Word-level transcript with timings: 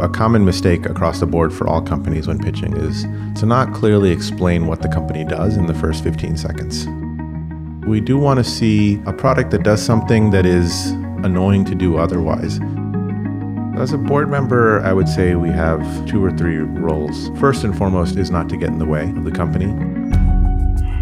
A 0.00 0.08
common 0.08 0.44
mistake 0.44 0.86
across 0.86 1.18
the 1.18 1.26
board 1.26 1.52
for 1.52 1.66
all 1.66 1.82
companies 1.82 2.28
when 2.28 2.38
pitching 2.38 2.76
is 2.76 3.02
to 3.40 3.46
not 3.46 3.74
clearly 3.74 4.12
explain 4.12 4.68
what 4.68 4.80
the 4.80 4.88
company 4.88 5.24
does 5.24 5.56
in 5.56 5.66
the 5.66 5.74
first 5.74 6.04
15 6.04 6.36
seconds. 6.36 6.86
We 7.84 8.00
do 8.00 8.16
want 8.16 8.38
to 8.38 8.44
see 8.44 9.02
a 9.06 9.12
product 9.12 9.50
that 9.50 9.64
does 9.64 9.84
something 9.84 10.30
that 10.30 10.46
is 10.46 10.90
annoying 11.24 11.64
to 11.64 11.74
do 11.74 11.98
otherwise. 11.98 12.60
As 13.76 13.92
a 13.92 13.98
board 13.98 14.30
member, 14.30 14.80
I 14.82 14.92
would 14.92 15.08
say 15.08 15.34
we 15.34 15.48
have 15.48 15.82
two 16.06 16.24
or 16.24 16.30
three 16.30 16.58
roles. 16.58 17.30
First 17.40 17.64
and 17.64 17.76
foremost 17.76 18.16
is 18.18 18.30
not 18.30 18.48
to 18.50 18.56
get 18.56 18.68
in 18.68 18.78
the 18.78 18.86
way 18.86 19.02
of 19.02 19.24
the 19.24 19.32
company. 19.32 19.66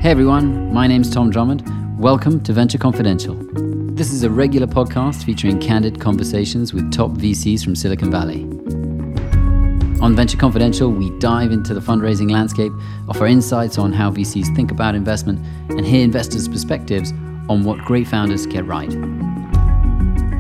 Hey 0.00 0.10
everyone, 0.10 0.72
my 0.72 0.86
name's 0.86 1.10
Tom 1.10 1.28
Drummond. 1.28 1.62
Welcome 2.00 2.42
to 2.44 2.52
Venture 2.54 2.78
Confidential. 2.78 3.34
This 3.94 4.10
is 4.10 4.22
a 4.22 4.30
regular 4.30 4.66
podcast 4.66 5.24
featuring 5.24 5.60
candid 5.60 6.00
conversations 6.00 6.72
with 6.72 6.90
top 6.92 7.10
VCs 7.12 7.62
from 7.62 7.76
Silicon 7.76 8.10
Valley. 8.10 8.46
On 10.00 10.14
Venture 10.14 10.36
Confidential, 10.36 10.90
we 10.92 11.10
dive 11.18 11.52
into 11.52 11.72
the 11.72 11.80
fundraising 11.80 12.30
landscape, 12.30 12.72
offer 13.08 13.26
insights 13.26 13.78
on 13.78 13.92
how 13.92 14.10
VCs 14.10 14.54
think 14.54 14.70
about 14.70 14.94
investment, 14.94 15.44
and 15.70 15.86
hear 15.86 16.04
investors' 16.04 16.46
perspectives 16.48 17.12
on 17.48 17.64
what 17.64 17.78
great 17.78 18.06
founders 18.06 18.46
get 18.46 18.66
right. 18.66 18.90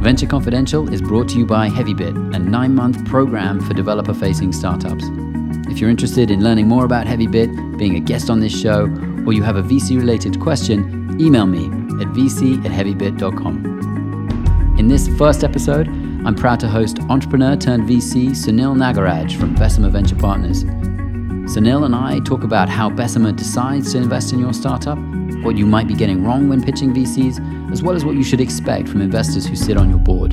Venture 0.02 0.26
Confidential 0.26 0.92
is 0.92 1.00
brought 1.00 1.28
to 1.30 1.38
you 1.38 1.46
by 1.46 1.70
HeavyBit, 1.70 2.34
a 2.34 2.38
nine 2.38 2.74
month 2.74 3.04
program 3.06 3.60
for 3.60 3.72
developer 3.72 4.12
facing 4.12 4.52
startups. 4.52 5.04
If 5.68 5.78
you're 5.78 5.90
interested 5.90 6.30
in 6.30 6.44
learning 6.44 6.68
more 6.68 6.84
about 6.84 7.06
HeavyBit, 7.06 7.78
being 7.78 7.96
a 7.96 8.00
guest 8.00 8.28
on 8.28 8.40
this 8.40 8.56
show, 8.56 8.82
or 9.26 9.32
you 9.32 9.42
have 9.42 9.56
a 9.56 9.62
VC 9.62 9.96
related 9.96 10.38
question, 10.38 11.16
email 11.18 11.46
me 11.46 11.64
at 12.00 12.08
vc 12.12 12.62
at 12.64 12.70
heavybit.com. 12.70 13.64
In 14.78 14.88
this 14.88 15.08
first 15.16 15.42
episode, 15.42 15.88
I'm 16.26 16.34
proud 16.34 16.58
to 16.58 16.68
host 16.68 16.98
entrepreneur 17.08 17.54
turned 17.54 17.88
VC 17.88 18.30
Sunil 18.30 18.74
Nagaraj 18.74 19.38
from 19.38 19.54
Bessemer 19.54 19.90
Venture 19.90 20.16
Partners. 20.16 20.64
Sunil 20.64 21.84
and 21.84 21.94
I 21.94 22.18
talk 22.18 22.42
about 22.42 22.68
how 22.68 22.90
Bessemer 22.90 23.30
decides 23.30 23.92
to 23.92 23.98
invest 23.98 24.32
in 24.32 24.40
your 24.40 24.52
startup, 24.52 24.98
what 25.44 25.56
you 25.56 25.64
might 25.66 25.86
be 25.86 25.94
getting 25.94 26.24
wrong 26.24 26.48
when 26.48 26.64
pitching 26.64 26.92
VCs, 26.92 27.70
as 27.70 27.80
well 27.80 27.94
as 27.94 28.04
what 28.04 28.16
you 28.16 28.24
should 28.24 28.40
expect 28.40 28.88
from 28.88 29.02
investors 29.02 29.46
who 29.46 29.54
sit 29.54 29.76
on 29.76 29.88
your 29.88 30.00
board. 30.00 30.32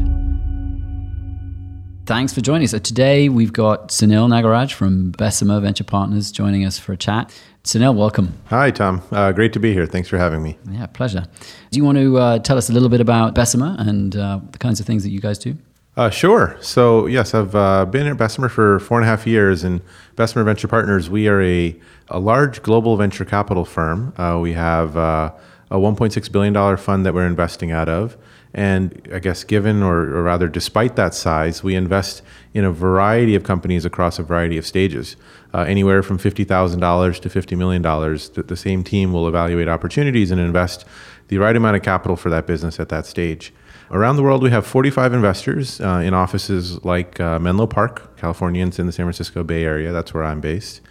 Thanks 2.08 2.34
for 2.34 2.42
joining 2.42 2.64
us. 2.64 2.72
So 2.72 2.80
today 2.80 3.30
we've 3.30 3.54
got 3.54 3.90
Sunil 3.90 4.28
Nagaraj 4.28 4.74
from 4.74 5.12
Bessemer 5.12 5.60
Venture 5.60 5.84
Partners 5.84 6.32
joining 6.32 6.66
us 6.66 6.80
for 6.80 6.94
a 6.94 6.98
chat. 6.98 7.32
Sunil, 7.64 7.96
welcome. 7.96 8.34
Hi, 8.46 8.72
Tom. 8.72 9.04
Uh, 9.12 9.32
great 9.32 9.54
to 9.54 9.60
be 9.60 9.74
here. 9.74 9.86
Thanks 9.86 10.10
for 10.10 10.18
having 10.18 10.42
me. 10.42 10.58
Yeah, 10.72 10.88
pleasure. 10.88 11.28
Do 11.70 11.78
you 11.78 11.86
want 11.86 12.00
to 12.00 12.18
uh, 12.18 12.40
tell 12.40 12.58
us 12.58 12.68
a 12.72 12.74
little 12.74 12.90
bit 12.90 13.00
about 13.00 13.36
Bessemer 13.36 13.76
and 13.78 14.16
uh, 14.16 14.40
the 14.52 14.58
kinds 14.58 14.80
of 14.80 14.88
things 14.88 15.04
that 15.04 15.12
you 15.12 15.22
guys 15.22 15.38
do? 15.38 15.56
Uh, 15.96 16.10
sure. 16.10 16.58
So, 16.60 17.06
yes, 17.06 17.36
I've 17.36 17.54
uh, 17.54 17.86
been 17.86 18.08
at 18.08 18.18
Bessemer 18.18 18.50
for 18.50 18.80
four 18.80 18.98
and 18.98 19.06
a 19.06 19.08
half 19.08 19.28
years. 19.28 19.64
And 19.64 19.82
Bessemer 20.16 20.44
Venture 20.44 20.68
Partners, 20.68 21.10
we 21.10 21.28
are 21.28 21.42
a, 21.42 21.76
a 22.08 22.20
large 22.20 22.64
global 22.64 22.98
venture 22.98 23.26
capital 23.26 23.64
firm. 23.64 24.12
Uh, 24.18 24.40
we 24.42 24.54
have 24.54 24.98
uh, 24.98 25.32
a 25.70 25.78
$1.6 25.78 26.32
billion 26.32 26.78
fund 26.78 27.06
that 27.06 27.14
we're 27.14 27.28
investing 27.28 27.72
out 27.72 27.90
of. 27.90 28.18
And 28.56 29.08
I 29.14 29.20
guess, 29.20 29.44
given 29.44 29.84
or, 29.84 30.02
or, 30.16 30.24
rather, 30.24 30.48
despite 30.48 30.96
that 30.96 31.14
size, 31.14 31.64
we 31.64 31.76
invest 31.76 32.22
in 32.54 32.66
a 32.66 32.72
variety 32.72 33.36
of 33.36 33.44
companies 33.44 33.84
across 33.84 34.20
a 34.20 34.24
variety 34.24 34.58
of 34.58 34.66
stages, 34.66 35.16
uh, 35.54 35.62
anywhere 35.62 36.04
from 36.04 36.20
$50,000 36.20 37.20
to 37.20 37.30
$50 37.30 37.58
million. 37.58 37.82
The, 37.82 38.44
the 38.48 38.58
same 38.58 38.84
team 38.84 39.12
will 39.12 39.28
evaluate 39.28 39.68
opportunities 39.68 40.30
and 40.30 40.40
invest 40.40 40.86
the 41.30 41.38
right 41.38 41.56
amount 41.56 41.78
of 41.78 41.84
capital 41.84 42.16
for 42.16 42.30
that 42.30 42.46
business 42.46 42.80
at 42.80 42.90
that 42.90 43.08
stage. 43.08 43.54
Around 43.94 44.16
the 44.16 44.24
world, 44.24 44.42
we 44.42 44.50
have 44.50 44.66
45 44.66 45.14
investors 45.14 45.80
uh, 45.80 46.02
in 46.04 46.16
offices 46.16 46.84
like 46.84 47.20
uh, 47.20 47.38
Menlo 47.38 47.68
Park, 47.68 48.18
Californians 48.18 48.80
in 48.80 48.88
the 48.88 48.92
San 48.92 49.06
Francisco 49.06 49.44
Bay 49.44 49.64
Area. 49.64 49.92
That's 49.92 50.16
where 50.16 50.24
I'm 50.24 50.42
based. 50.42 50.82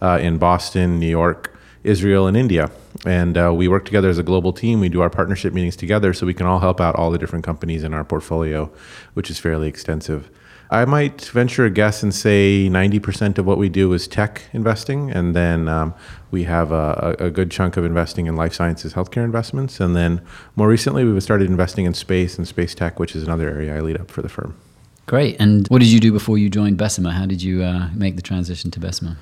Uh, 0.00 0.20
in 0.22 0.38
Boston, 0.38 1.00
New 1.00 1.08
York, 1.08 1.52
Israel, 1.82 2.28
and 2.28 2.36
India. 2.36 2.70
And 3.04 3.36
uh, 3.36 3.52
we 3.52 3.66
work 3.66 3.84
together 3.84 4.08
as 4.08 4.18
a 4.18 4.22
global 4.22 4.52
team. 4.52 4.78
We 4.78 4.88
do 4.88 5.00
our 5.00 5.10
partnership 5.10 5.52
meetings 5.52 5.74
together 5.74 6.12
so 6.12 6.24
we 6.24 6.34
can 6.34 6.46
all 6.46 6.60
help 6.60 6.80
out 6.80 6.94
all 6.94 7.10
the 7.10 7.18
different 7.18 7.44
companies 7.44 7.82
in 7.82 7.92
our 7.94 8.04
portfolio, 8.04 8.70
which 9.14 9.28
is 9.28 9.40
fairly 9.40 9.66
extensive. 9.66 10.30
I 10.72 10.86
might 10.86 11.20
venture 11.26 11.66
a 11.66 11.70
guess 11.70 12.02
and 12.02 12.14
say 12.14 12.66
90% 12.70 13.36
of 13.36 13.44
what 13.44 13.58
we 13.58 13.68
do 13.68 13.92
is 13.92 14.08
tech 14.08 14.40
investing. 14.54 15.10
And 15.10 15.36
then 15.36 15.68
um, 15.68 15.92
we 16.30 16.44
have 16.44 16.72
a, 16.72 17.14
a, 17.18 17.30
good 17.30 17.50
chunk 17.50 17.76
of 17.76 17.84
investing 17.84 18.26
in 18.26 18.36
life 18.36 18.54
sciences, 18.54 18.94
healthcare 18.94 19.22
investments. 19.22 19.80
And 19.80 19.94
then 19.94 20.22
more 20.56 20.68
recently, 20.68 21.04
we've 21.04 21.22
started 21.22 21.50
investing 21.50 21.84
in 21.84 21.92
space 21.92 22.38
and 22.38 22.48
space 22.48 22.74
tech, 22.74 22.98
which 22.98 23.14
is 23.14 23.22
another 23.22 23.50
area 23.50 23.76
I 23.76 23.80
lead 23.80 24.00
up 24.00 24.10
for 24.10 24.22
the 24.22 24.30
firm. 24.30 24.56
Great. 25.04 25.38
And 25.38 25.68
what 25.68 25.80
did 25.80 25.88
you 25.88 26.00
do 26.00 26.10
before 26.10 26.38
you 26.38 26.48
joined 26.48 26.78
Bessemer? 26.78 27.10
How 27.10 27.26
did 27.26 27.42
you 27.42 27.62
uh, 27.62 27.90
make 27.94 28.16
the 28.16 28.22
transition 28.22 28.70
to 28.70 28.80
Bessemer? 28.80 29.18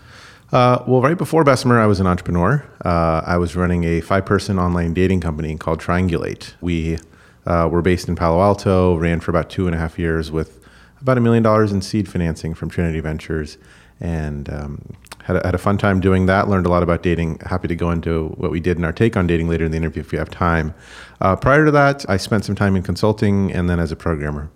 Uh, 0.53 0.85
well, 0.87 1.03
right 1.03 1.19
before 1.19 1.43
Bessemer, 1.43 1.81
I 1.81 1.87
was 1.87 1.99
an 1.99 2.07
entrepreneur. 2.07 2.65
Uh, 2.85 3.23
I 3.27 3.39
was 3.39 3.57
running 3.57 3.83
a 3.83 4.01
five 4.03 4.25
person 4.25 4.57
online 4.61 4.95
dating 4.95 5.21
company 5.21 5.57
called 5.57 5.81
Triangulate. 5.81 6.53
We 6.61 6.99
uh, 7.45 7.69
were 7.73 7.83
based 7.83 8.07
in 8.07 8.15
Palo 8.15 8.41
Alto, 8.41 8.95
ran 8.95 9.19
for 9.19 9.33
about 9.33 9.51
two 9.51 9.67
and 9.67 9.75
a 9.75 9.79
half 9.79 9.99
years 9.99 10.31
with 10.31 10.60
about 11.01 11.19
a 11.19 11.21
million 11.21 11.43
dollars 11.43 11.73
in 11.73 11.83
seed 11.83 12.09
financing 12.09 12.55
from 12.55 12.71
Trinity 12.71 13.01
Ventures, 13.01 13.59
and 14.01 14.49
um, 14.51 14.97
had, 15.25 15.37
a, 15.37 15.47
had 15.47 15.55
a 15.55 15.59
fun 15.59 15.79
time 15.79 16.01
doing 16.01 16.27
that. 16.27 16.49
Learned 16.49 16.67
a 16.67 16.71
lot 16.71 16.83
about 16.83 17.03
dating. 17.03 17.39
Happy 17.47 17.69
to 17.69 17.77
go 17.77 17.91
into 17.91 18.29
what 18.37 18.51
we 18.51 18.61
did 18.61 18.79
in 18.79 18.85
our 18.85 18.93
take 18.93 19.17
on 19.17 19.27
dating 19.27 19.49
later 19.49 19.65
in 19.65 19.71
the 19.71 19.77
interview 19.77 20.01
if 20.01 20.13
you 20.13 20.19
have 20.19 20.31
time. 20.31 20.75
Uh, 21.21 21.37
prior 21.37 21.65
to 21.65 21.71
that, 21.71 22.09
I 22.09 22.17
spent 22.17 22.45
some 22.45 22.55
time 22.55 22.77
in 22.77 22.83
consulting 22.83 23.53
and 23.53 23.69
then 23.69 23.79
as 23.79 23.93
a 23.93 23.97
programmer. 23.97 24.51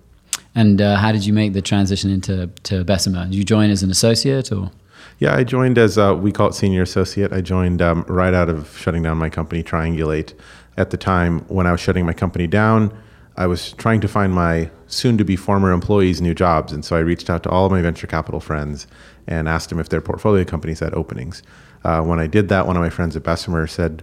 And 0.54 0.80
uh, 0.80 0.96
how 0.96 1.12
did 1.12 1.26
you 1.26 1.32
make 1.32 1.52
the 1.52 1.62
transition 1.62 2.10
into 2.10 2.46
to 2.64 2.84
Bessemer? 2.84 3.24
Did 3.24 3.34
you 3.34 3.44
join 3.44 3.70
as 3.70 3.82
an 3.82 3.90
associate 3.90 4.52
or? 4.52 4.70
Yeah, 5.18 5.34
I 5.34 5.44
joined 5.44 5.78
as 5.78 5.96
a, 5.98 6.14
we 6.14 6.32
call 6.32 6.48
it 6.48 6.54
senior 6.54 6.82
associate. 6.82 7.32
I 7.32 7.40
joined 7.40 7.82
um, 7.82 8.04
right 8.08 8.34
out 8.34 8.48
of 8.48 8.76
shutting 8.76 9.02
down 9.02 9.18
my 9.18 9.30
company, 9.30 9.62
Triangulate. 9.62 10.34
At 10.76 10.90
the 10.90 10.96
time 10.96 11.40
when 11.48 11.66
I 11.66 11.72
was 11.72 11.80
shutting 11.80 12.04
my 12.04 12.12
company 12.12 12.46
down, 12.46 12.96
I 13.36 13.46
was 13.46 13.72
trying 13.72 14.00
to 14.00 14.08
find 14.08 14.32
my 14.32 14.70
soon 14.94 15.18
to 15.18 15.24
be 15.24 15.36
former 15.36 15.72
employees 15.72 16.20
new 16.20 16.34
jobs. 16.34 16.72
And 16.72 16.84
so 16.84 16.96
I 16.96 17.00
reached 17.00 17.28
out 17.28 17.42
to 17.44 17.50
all 17.50 17.66
of 17.66 17.72
my 17.72 17.82
venture 17.82 18.06
capital 18.06 18.40
friends 18.40 18.86
and 19.26 19.48
asked 19.48 19.70
them 19.70 19.78
if 19.78 19.88
their 19.88 20.00
portfolio 20.00 20.44
companies 20.44 20.80
had 20.80 20.94
openings. 20.94 21.42
Uh, 21.84 22.02
when 22.02 22.18
I 22.18 22.26
did 22.26 22.48
that, 22.48 22.66
one 22.66 22.76
of 22.76 22.82
my 22.82 22.90
friends 22.90 23.16
at 23.16 23.22
Bessemer 23.22 23.66
said, 23.66 24.02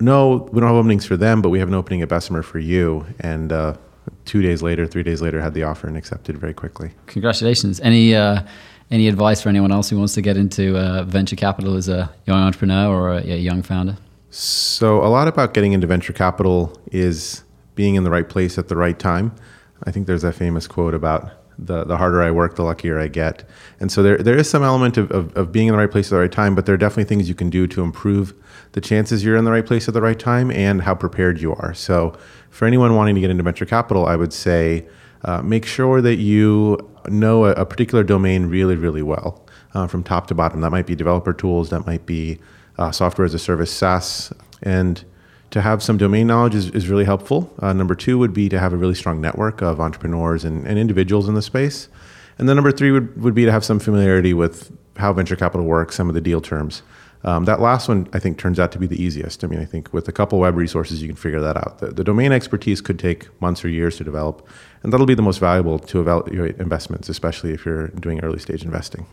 No, 0.00 0.48
we 0.52 0.60
don't 0.60 0.68
have 0.68 0.76
openings 0.76 1.04
for 1.04 1.16
them, 1.16 1.42
but 1.42 1.50
we 1.50 1.58
have 1.58 1.68
an 1.68 1.74
opening 1.74 2.02
at 2.02 2.08
Bessemer 2.08 2.42
for 2.42 2.58
you. 2.58 3.06
And 3.20 3.52
uh, 3.52 3.76
two 4.24 4.42
days 4.42 4.62
later, 4.62 4.86
three 4.86 5.02
days 5.02 5.20
later, 5.20 5.40
had 5.40 5.54
the 5.54 5.64
offer 5.64 5.86
and 5.86 5.96
accepted 5.96 6.38
very 6.38 6.54
quickly. 6.54 6.92
Congratulations. 7.06 7.80
Any, 7.80 8.14
uh, 8.14 8.42
any 8.90 9.08
advice 9.08 9.42
for 9.42 9.48
anyone 9.48 9.72
else 9.72 9.90
who 9.90 9.98
wants 9.98 10.14
to 10.14 10.22
get 10.22 10.36
into 10.36 10.78
uh, 10.78 11.04
venture 11.04 11.36
capital 11.36 11.76
as 11.76 11.88
a 11.88 12.10
young 12.26 12.38
entrepreneur 12.38 12.88
or 12.88 13.12
a, 13.14 13.18
a 13.18 13.36
young 13.36 13.62
founder? 13.62 13.96
So, 14.30 15.04
a 15.04 15.08
lot 15.08 15.26
about 15.26 15.54
getting 15.54 15.72
into 15.72 15.88
venture 15.88 16.12
capital 16.12 16.78
is 16.92 17.42
being 17.74 17.96
in 17.96 18.04
the 18.04 18.10
right 18.10 18.28
place 18.28 18.58
at 18.58 18.68
the 18.68 18.76
right 18.76 18.98
time. 18.98 19.34
I 19.84 19.90
think 19.90 20.06
there's 20.06 20.22
that 20.22 20.34
famous 20.34 20.66
quote 20.66 20.94
about 20.94 21.30
the, 21.58 21.84
the 21.84 21.96
harder 21.96 22.22
I 22.22 22.30
work, 22.30 22.56
the 22.56 22.62
luckier 22.62 22.98
I 22.98 23.08
get. 23.08 23.48
And 23.80 23.92
so 23.92 24.02
there, 24.02 24.18
there 24.18 24.36
is 24.36 24.48
some 24.48 24.62
element 24.62 24.96
of, 24.96 25.10
of, 25.10 25.36
of, 25.36 25.52
being 25.52 25.68
in 25.68 25.72
the 25.72 25.78
right 25.78 25.90
place 25.90 26.06
at 26.06 26.10
the 26.10 26.20
right 26.20 26.32
time, 26.32 26.54
but 26.54 26.64
there 26.64 26.74
are 26.74 26.78
definitely 26.78 27.04
things 27.04 27.28
you 27.28 27.34
can 27.34 27.50
do 27.50 27.66
to 27.66 27.82
improve 27.82 28.32
the 28.72 28.80
chances 28.80 29.24
you're 29.24 29.36
in 29.36 29.44
the 29.44 29.50
right 29.50 29.66
place 29.66 29.86
at 29.88 29.94
the 29.94 30.00
right 30.00 30.18
time 30.18 30.50
and 30.50 30.82
how 30.82 30.94
prepared 30.94 31.40
you 31.40 31.52
are. 31.52 31.74
So 31.74 32.16
for 32.48 32.66
anyone 32.66 32.94
wanting 32.94 33.14
to 33.14 33.20
get 33.20 33.30
into 33.30 33.42
venture 33.42 33.66
capital, 33.66 34.06
I 34.06 34.16
would 34.16 34.32
say 34.32 34.86
uh, 35.24 35.42
make 35.42 35.66
sure 35.66 36.00
that 36.00 36.16
you 36.16 36.78
know 37.08 37.44
a, 37.44 37.52
a 37.52 37.66
particular 37.66 38.04
domain 38.04 38.46
really, 38.46 38.76
really 38.76 39.02
well 39.02 39.46
uh, 39.74 39.86
from 39.86 40.02
top 40.02 40.28
to 40.28 40.34
bottom. 40.34 40.62
That 40.62 40.70
might 40.70 40.86
be 40.86 40.94
developer 40.94 41.32
tools, 41.32 41.68
that 41.70 41.86
might 41.86 42.06
be 42.06 42.38
uh, 42.78 42.90
software 42.90 43.26
as 43.26 43.34
a 43.34 43.38
service, 43.38 43.70
SaaS, 43.70 44.32
and 44.62 45.04
to 45.50 45.60
have 45.60 45.82
some 45.82 45.96
domain 45.96 46.26
knowledge 46.26 46.54
is, 46.54 46.70
is 46.70 46.88
really 46.88 47.04
helpful. 47.04 47.52
Uh, 47.58 47.72
number 47.72 47.94
two 47.94 48.18
would 48.18 48.32
be 48.32 48.48
to 48.48 48.58
have 48.58 48.72
a 48.72 48.76
really 48.76 48.94
strong 48.94 49.20
network 49.20 49.62
of 49.62 49.80
entrepreneurs 49.80 50.44
and, 50.44 50.66
and 50.66 50.78
individuals 50.78 51.28
in 51.28 51.34
the 51.34 51.42
space. 51.42 51.88
And 52.38 52.48
then 52.48 52.56
number 52.56 52.72
three 52.72 52.90
would, 52.90 53.20
would 53.20 53.34
be 53.34 53.44
to 53.44 53.52
have 53.52 53.64
some 53.64 53.78
familiarity 53.78 54.32
with 54.32 54.72
how 54.96 55.12
venture 55.12 55.36
capital 55.36 55.66
works, 55.66 55.96
some 55.96 56.08
of 56.08 56.14
the 56.14 56.20
deal 56.20 56.40
terms. 56.40 56.82
Um, 57.22 57.44
that 57.44 57.60
last 57.60 57.86
one, 57.86 58.08
I 58.14 58.18
think, 58.18 58.38
turns 58.38 58.58
out 58.58 58.72
to 58.72 58.78
be 58.78 58.86
the 58.86 59.00
easiest. 59.02 59.44
I 59.44 59.46
mean, 59.46 59.60
I 59.60 59.66
think 59.66 59.92
with 59.92 60.08
a 60.08 60.12
couple 60.12 60.38
web 60.38 60.56
resources, 60.56 61.02
you 61.02 61.08
can 61.08 61.16
figure 61.16 61.40
that 61.40 61.56
out. 61.56 61.78
The, 61.78 61.88
the 61.88 62.02
domain 62.02 62.32
expertise 62.32 62.80
could 62.80 62.98
take 62.98 63.28
months 63.42 63.62
or 63.62 63.68
years 63.68 63.98
to 63.98 64.04
develop, 64.04 64.48
and 64.82 64.90
that'll 64.90 65.04
be 65.04 65.14
the 65.14 65.20
most 65.20 65.38
valuable 65.38 65.78
to 65.78 66.00
evaluate 66.00 66.56
investments, 66.58 67.10
especially 67.10 67.52
if 67.52 67.66
you're 67.66 67.88
doing 67.88 68.20
early 68.20 68.38
stage 68.38 68.64
investing. 68.64 69.04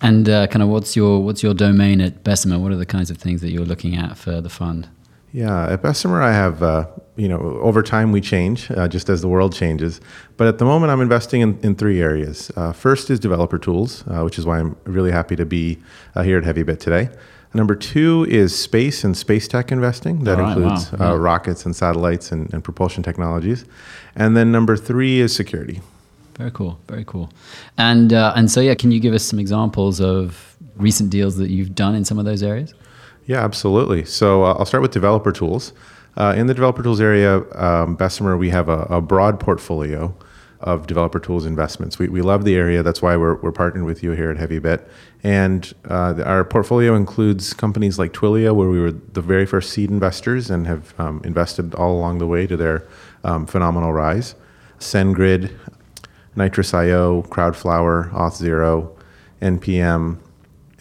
And 0.00 0.26
uh, 0.26 0.46
kind 0.46 0.62
of, 0.62 0.70
what's 0.70 0.96
your 0.96 1.22
what's 1.22 1.42
your 1.42 1.52
domain 1.52 2.00
at 2.00 2.24
Bessemer? 2.24 2.58
What 2.58 2.72
are 2.72 2.76
the 2.76 2.86
kinds 2.86 3.10
of 3.10 3.18
things 3.18 3.42
that 3.42 3.50
you're 3.50 3.66
looking 3.66 3.94
at 3.94 4.16
for 4.16 4.40
the 4.40 4.48
fund? 4.48 4.88
Yeah, 5.32 5.68
at 5.68 5.82
Bessemer, 5.82 6.20
I 6.22 6.32
have, 6.32 6.62
uh, 6.62 6.86
you 7.16 7.28
know, 7.28 7.38
over 7.62 7.82
time 7.82 8.10
we 8.10 8.20
change 8.20 8.70
uh, 8.72 8.88
just 8.88 9.08
as 9.08 9.20
the 9.20 9.28
world 9.28 9.54
changes. 9.54 10.00
But 10.36 10.48
at 10.48 10.58
the 10.58 10.64
moment, 10.64 10.90
I'm 10.90 11.00
investing 11.00 11.40
in, 11.40 11.58
in 11.60 11.76
three 11.76 12.00
areas. 12.00 12.50
Uh, 12.56 12.72
first 12.72 13.10
is 13.10 13.20
developer 13.20 13.58
tools, 13.58 14.04
uh, 14.08 14.22
which 14.22 14.38
is 14.38 14.46
why 14.46 14.58
I'm 14.58 14.76
really 14.84 15.12
happy 15.12 15.36
to 15.36 15.46
be 15.46 15.78
uh, 16.16 16.22
here 16.22 16.38
at 16.38 16.44
HeavyBit 16.44 16.80
today. 16.80 17.10
Number 17.52 17.74
two 17.74 18.26
is 18.28 18.56
space 18.56 19.02
and 19.04 19.16
space 19.16 19.48
tech 19.48 19.72
investing. 19.72 20.24
That 20.24 20.38
right, 20.38 20.56
includes 20.56 20.92
wow. 20.92 21.10
Uh, 21.10 21.14
yeah. 21.14 21.20
rockets 21.20 21.64
and 21.64 21.74
satellites 21.74 22.32
and, 22.32 22.52
and 22.52 22.62
propulsion 22.62 23.02
technologies. 23.02 23.64
And 24.14 24.36
then 24.36 24.52
number 24.52 24.76
three 24.76 25.20
is 25.20 25.34
security. 25.34 25.80
Very 26.36 26.52
cool. 26.52 26.78
Very 26.88 27.04
cool. 27.04 27.30
And 27.76 28.12
uh, 28.12 28.32
and 28.36 28.50
so 28.50 28.60
yeah, 28.60 28.74
can 28.74 28.92
you 28.92 29.00
give 29.00 29.14
us 29.14 29.24
some 29.24 29.38
examples 29.38 30.00
of 30.00 30.56
recent 30.76 31.10
deals 31.10 31.36
that 31.36 31.50
you've 31.50 31.74
done 31.74 31.94
in 31.94 32.04
some 32.04 32.18
of 32.18 32.24
those 32.24 32.42
areas? 32.42 32.72
Yeah, 33.30 33.44
absolutely. 33.44 34.06
So 34.06 34.42
uh, 34.42 34.54
I'll 34.54 34.64
start 34.64 34.82
with 34.82 34.90
developer 34.90 35.30
tools. 35.30 35.72
Uh, 36.16 36.34
in 36.36 36.48
the 36.48 36.52
developer 36.52 36.82
tools 36.82 37.00
area, 37.00 37.48
um, 37.54 37.94
Bessemer, 37.94 38.36
we 38.36 38.50
have 38.50 38.68
a, 38.68 38.80
a, 38.90 39.00
broad 39.00 39.38
portfolio 39.38 40.12
of 40.58 40.88
developer 40.88 41.20
tools 41.20 41.46
investments. 41.46 41.96
We, 41.96 42.08
we 42.08 42.22
love 42.22 42.42
the 42.42 42.56
area. 42.56 42.82
That's 42.82 43.00
why 43.00 43.16
we're, 43.16 43.36
we're 43.36 43.52
partnering 43.52 43.84
with 43.84 44.02
you 44.02 44.10
here 44.10 44.32
at 44.32 44.36
HeavyBit. 44.36 44.84
And 45.22 45.72
uh, 45.88 46.20
our 46.26 46.42
portfolio 46.42 46.96
includes 46.96 47.54
companies 47.54 48.00
like 48.00 48.12
Twilio, 48.12 48.52
where 48.52 48.68
we 48.68 48.80
were 48.80 48.90
the 48.90 49.22
very 49.22 49.46
first 49.46 49.70
seed 49.70 49.90
investors 49.90 50.50
and 50.50 50.66
have 50.66 50.92
um, 50.98 51.20
invested 51.22 51.72
all 51.76 51.92
along 51.96 52.18
the 52.18 52.26
way 52.26 52.48
to 52.48 52.56
their 52.56 52.84
um, 53.22 53.46
phenomenal 53.46 53.92
rise. 53.92 54.34
SendGrid, 54.80 55.56
Nitrous.io, 56.34 57.22
Crowdflower, 57.22 58.10
Auth0, 58.10 58.90
NPM, 59.40 60.18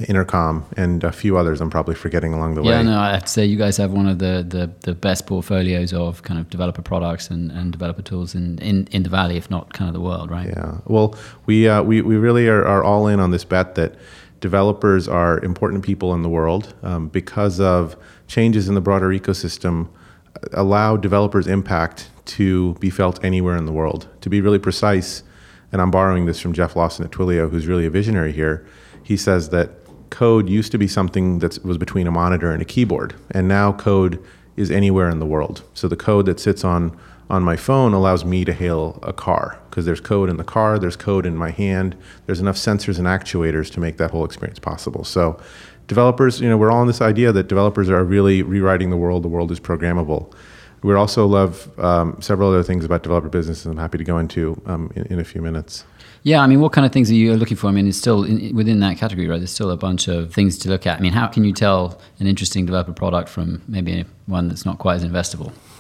Intercom, 0.08 0.66
and 0.78 1.04
a 1.04 1.12
few 1.12 1.38
others 1.38 1.60
I'm 1.60 1.70
probably 1.70 1.96
forgetting 1.96 2.34
along 2.34 2.56
the 2.56 2.64
yeah, 2.64 2.70
way. 2.70 2.76
Yeah, 2.78 2.82
no, 2.84 3.00
I 3.00 3.12
have 3.12 3.24
to 3.24 3.30
say 3.30 3.46
you 3.46 3.58
guys 3.58 3.78
have 3.78 3.92
one 3.92 4.08
of 4.08 4.20
the, 4.20 4.46
the, 4.48 4.72
the 4.82 4.96
best 4.96 5.28
portfolios 5.28 5.94
of 5.94 6.24
kind 6.24 6.40
of 6.40 6.50
developer 6.50 6.82
products 6.82 7.30
and, 7.30 7.52
and 7.52 7.72
developer 7.72 8.02
tools 8.02 8.34
in, 8.34 8.60
in, 8.60 8.88
in 8.92 9.04
the 9.04 9.10
valley, 9.10 9.36
if 9.36 9.50
not 9.50 9.74
kind 9.74 9.90
of 9.90 9.94
the 9.94 10.00
world, 10.00 10.32
right? 10.32 10.48
Yeah. 10.48 10.78
Well, 10.86 11.16
we 11.46 11.68
uh, 11.68 11.84
we, 11.84 12.02
we 12.02 12.16
really 12.16 12.48
are, 12.48 12.66
are 12.66 12.84
all 12.84 13.08
in 13.08 13.20
on 13.20 13.32
this 13.32 13.44
bet 13.44 13.76
that 13.76 13.96
developers 14.40 15.08
are 15.08 15.44
important 15.44 15.84
people 15.84 16.14
in 16.14 16.24
the 16.24 16.30
world 16.30 16.74
um, 16.82 17.10
because 17.10 17.60
of 17.60 17.98
changes 18.28 18.70
in 18.70 18.76
the 18.76 18.82
broader 18.82 19.10
ecosystem 19.10 19.90
uh, 20.36 20.48
allow 20.54 20.96
developers 20.96 21.48
impact 21.48 22.10
to 22.26 22.76
be 22.76 22.90
felt 22.90 23.24
anywhere 23.24 23.58
in 23.58 23.66
the 23.66 23.74
world. 23.74 24.08
To 24.22 24.30
be 24.30 24.40
really 24.40 24.60
precise, 24.60 25.24
and 25.72 25.82
I'm 25.82 25.92
borrowing 25.92 26.26
this 26.26 26.40
from 26.40 26.54
Jeff 26.54 26.76
Lawson 26.76 27.04
at 27.04 27.12
Twilio, 27.12 27.50
who's 27.50 27.68
really 27.68 27.86
a 27.86 27.90
visionary 27.90 28.32
here. 28.32 28.66
He 29.04 29.18
says 29.18 29.50
that 29.50 29.72
code 30.10 30.50
used 30.50 30.72
to 30.72 30.78
be 30.78 30.88
something 30.88 31.40
that 31.40 31.64
was 31.64 31.78
between 31.78 32.08
a 32.08 32.12
monitor 32.12 32.52
and 32.52 32.62
a 32.62 32.66
keyboard, 32.66 33.16
and 33.32 33.48
now 33.48 33.72
code 33.72 34.24
is 34.56 34.70
anywhere 34.70 35.10
in 35.10 35.20
the 35.20 35.26
world. 35.26 35.64
So 35.74 35.88
the 35.88 35.96
code 35.96 36.26
that 36.26 36.40
sits 36.40 36.64
on 36.64 36.98
on 37.30 37.44
my 37.44 37.56
phone 37.56 37.94
allows 37.94 38.26
me 38.26 38.44
to 38.44 38.52
hail 38.52 39.00
a 39.04 39.14
car 39.14 39.60
because 39.70 39.86
there's 39.86 40.02
code 40.02 40.30
in 40.30 40.38
the 40.38 40.44
car, 40.44 40.80
there's 40.80 40.96
code 40.96 41.28
in 41.28 41.38
my 41.38 41.52
hand, 41.52 41.96
there's 42.26 42.40
enough 42.40 42.56
sensors 42.56 42.98
and 42.98 43.06
actuators 43.06 43.72
to 43.72 43.80
make 43.80 43.98
that 43.98 44.10
whole 44.10 44.26
experience 44.26 44.58
possible. 44.58 45.04
So 45.04 45.40
developers, 45.88 46.42
you 46.42 46.50
know, 46.50 46.58
we're 46.58 46.72
all 46.72 46.82
in 46.82 46.88
this 46.88 47.02
idea 47.02 47.32
that 47.32 47.48
developers 47.48 47.88
are 47.90 48.04
really 48.04 48.42
rewriting 48.42 48.90
the 48.90 48.98
world. 48.98 49.24
The 49.24 49.28
world 49.28 49.52
is 49.52 49.60
programmable. 49.60 50.34
We 50.82 50.94
also 50.94 51.26
love 51.26 51.78
um, 51.80 52.22
several 52.22 52.50
other 52.50 52.64
things 52.64 52.86
about 52.86 53.04
developer 53.04 53.30
business, 53.30 53.66
I'm 53.66 53.78
happy 53.78 53.98
to 53.98 54.04
go 54.04 54.18
into 54.18 54.62
um, 54.66 54.92
in, 54.96 55.06
in, 55.08 55.20
a 55.20 55.24
few 55.24 55.42
minutes. 55.42 55.84
Yeah, 56.24 56.42
I 56.42 56.48
mean, 56.48 56.62
what 56.62 56.72
kind 56.72 56.86
of 56.86 56.92
things 56.92 57.10
are 57.12 57.16
you 57.16 57.36
looking 57.36 57.58
for? 57.58 57.68
I 57.68 57.72
mean, 57.72 57.88
it's 57.88 57.98
still 57.98 58.24
in, 58.24 58.56
within 58.56 58.80
that 58.80 58.98
category, 58.98 59.28
right? 59.28 59.38
There's 59.38 59.52
still 59.52 59.72
a 59.72 59.78
bunch 59.78 60.08
of 60.08 60.34
things 60.34 60.58
to 60.60 60.70
look 60.70 60.86
at. 60.86 60.98
I 60.98 61.02
mean, 61.02 61.14
how 61.14 61.28
can 61.28 61.44
you 61.44 61.54
tell 61.54 62.00
an 62.20 62.28
interesting 62.28 62.66
developer 62.66 62.94
product 62.94 63.30
from 63.30 63.62
maybe 63.68 64.06
one 64.26 64.48
that's 64.48 64.66
not 64.66 64.80
quite 64.80 64.96
as 64.96 65.06
investable? 65.06 65.52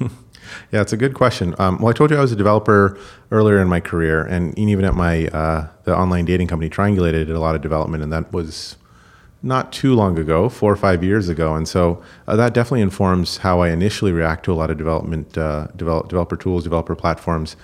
yeah, 0.71 0.81
it's 0.81 0.93
a 0.93 0.97
good 0.97 1.13
question. 1.13 1.55
Um, 1.59 1.77
well, 1.79 1.89
I 1.89 1.93
told 1.93 2.11
you 2.11 2.17
I 2.17 2.21
was 2.21 2.31
a 2.31 2.37
developer 2.37 2.97
earlier 3.31 3.59
in 3.59 3.67
my 3.67 3.79
career, 3.79 4.23
and 4.23 4.57
even 4.57 4.85
at 4.85 4.95
my 4.95 5.27
uh, 5.27 5.67
the 5.83 5.95
online 5.95 6.25
dating 6.25 6.47
company 6.47 6.69
Triangulated, 6.69 7.25
did 7.25 7.31
a 7.31 7.39
lot 7.39 7.55
of 7.55 7.61
development, 7.61 8.03
and 8.03 8.11
that 8.11 8.31
was 8.33 8.75
not 9.41 9.71
too 9.71 9.95
long 9.95 10.19
ago, 10.19 10.49
four 10.49 10.71
or 10.71 10.75
five 10.75 11.03
years 11.03 11.29
ago, 11.29 11.55
and 11.55 11.67
so 11.67 12.03
uh, 12.27 12.35
that 12.35 12.53
definitely 12.53 12.81
informs 12.81 13.37
how 13.37 13.61
I 13.61 13.69
initially 13.69 14.11
react 14.11 14.43
to 14.45 14.53
a 14.53 14.55
lot 14.55 14.69
of 14.69 14.77
development, 14.77 15.37
uh, 15.37 15.67
develop, 15.75 16.09
developer 16.09 16.35
tools, 16.35 16.63
developer 16.63 16.95
platforms. 16.95 17.55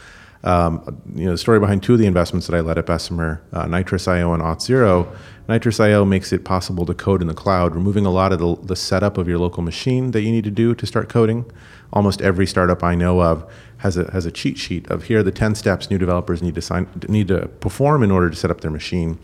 Um, 0.45 1.01
you 1.15 1.25
know, 1.25 1.31
the 1.31 1.37
story 1.39 1.59
behind 1.59 1.81
two 1.81 1.93
of 1.93 1.99
the 1.99 2.05
investments 2.05 2.45
that 2.47 2.55
I 2.55 2.59
led 2.59 2.77
at 2.77 2.85
Bessemer, 2.85 3.41
uh, 3.51 3.65
Nitrous.io 3.65 4.31
and 4.31 4.43
Auth0. 4.43 5.07
Nitrous.io 5.47 6.05
makes 6.05 6.31
it 6.31 6.45
possible 6.45 6.85
to 6.85 6.93
code 6.93 7.21
in 7.21 7.27
the 7.27 7.33
cloud, 7.33 7.73
removing 7.73 8.05
a 8.05 8.11
lot 8.11 8.31
of 8.31 8.39
the, 8.39 8.55
the 8.61 8.75
setup 8.75 9.17
of 9.17 9.27
your 9.27 9.39
local 9.39 9.63
machine 9.63 10.11
that 10.11 10.21
you 10.21 10.31
need 10.31 10.43
to 10.43 10.51
do 10.51 10.75
to 10.75 10.85
start 10.85 11.09
coding. 11.09 11.51
Almost 11.91 12.21
every 12.21 12.45
startup 12.45 12.83
I 12.83 12.93
know 12.93 13.21
of 13.21 13.51
has 13.77 13.97
a 13.97 14.09
has 14.11 14.25
a 14.25 14.31
cheat 14.31 14.57
sheet 14.57 14.87
of 14.89 15.03
here 15.03 15.19
are 15.19 15.23
the 15.23 15.31
ten 15.31 15.53
steps 15.55 15.89
new 15.89 15.97
developers 15.97 16.41
need 16.41 16.55
to 16.55 16.61
sign 16.61 16.87
need 17.07 17.27
to 17.27 17.47
perform 17.47 18.03
in 18.03 18.11
order 18.11 18.29
to 18.29 18.35
set 18.35 18.49
up 18.49 18.61
their 18.61 18.71
machine 18.71 19.19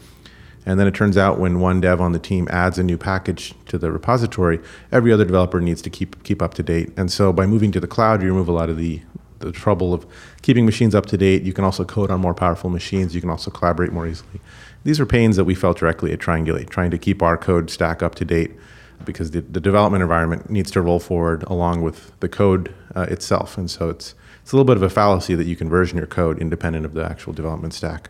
and 0.66 0.80
then 0.80 0.88
it 0.88 0.94
turns 0.94 1.18
out 1.18 1.40
when 1.40 1.60
one 1.60 1.82
dev 1.82 2.00
on 2.00 2.12
the 2.12 2.20
team 2.20 2.48
adds 2.52 2.78
a 2.78 2.84
new 2.84 2.98
package 2.98 3.54
to 3.66 3.78
the 3.78 3.92
repository, 3.92 4.60
every 4.92 5.12
other 5.12 5.26
developer 5.26 5.60
needs 5.60 5.82
to 5.82 5.90
keep 5.90 6.24
keep 6.24 6.42
up 6.42 6.54
to 6.56 6.64
date. 6.64 6.92
And 6.98 7.12
so 7.12 7.34
by 7.34 7.46
moving 7.46 7.72
to 7.72 7.80
the 7.80 7.88
cloud, 7.88 8.22
you 8.22 8.28
remove 8.30 8.48
a 8.48 8.54
lot 8.54 8.70
of 8.70 8.78
the 8.78 9.02
the 9.40 9.52
trouble 9.52 9.94
of 9.94 10.06
keeping 10.42 10.66
machines 10.66 10.94
up 10.94 11.08
to 11.08 11.18
date. 11.18 11.44
You 11.44 11.54
can 11.54 11.64
also 11.64 11.84
code 11.84 12.12
on 12.12 12.20
more 12.22 12.34
powerful 12.34 12.70
machines. 12.70 13.14
You 13.16 13.22
can 13.22 13.30
also 13.30 13.52
collaborate 13.52 13.92
more 13.92 14.08
easily. 14.08 14.40
These 14.84 15.00
are 15.00 15.06
pains 15.06 15.36
that 15.36 15.46
we 15.46 15.56
felt 15.56 15.78
directly 15.78 16.12
at 16.14 16.20
Triangulate, 16.20 16.70
trying 16.70 16.92
to 16.92 16.98
keep 16.98 17.22
our 17.22 17.38
code 17.38 17.70
stack 17.70 18.02
up 18.02 18.16
to 18.16 18.26
date 18.26 18.52
because 19.04 19.32
the, 19.32 19.42
the 19.42 19.60
development 19.60 20.02
environment 20.02 20.50
needs 20.50 20.72
to 20.72 20.82
roll 20.82 21.00
forward 21.00 21.44
along 21.44 21.82
with 21.82 22.18
the 22.20 22.30
code 22.30 22.74
uh, 22.96 23.08
itself. 23.10 23.58
And 23.58 23.70
so 23.70 23.90
it's, 23.90 24.14
it's 24.42 24.52
a 24.52 24.56
little 24.56 24.66
bit 24.66 24.78
of 24.78 24.84
a 24.84 24.90
fallacy 24.90 25.36
that 25.36 25.46
you 25.46 25.56
can 25.56 25.70
version 25.70 25.98
your 25.98 26.08
code 26.08 26.40
independent 26.40 26.86
of 26.86 26.94
the 26.94 27.04
actual 27.04 27.34
development 27.34 27.74
stack. 27.74 28.10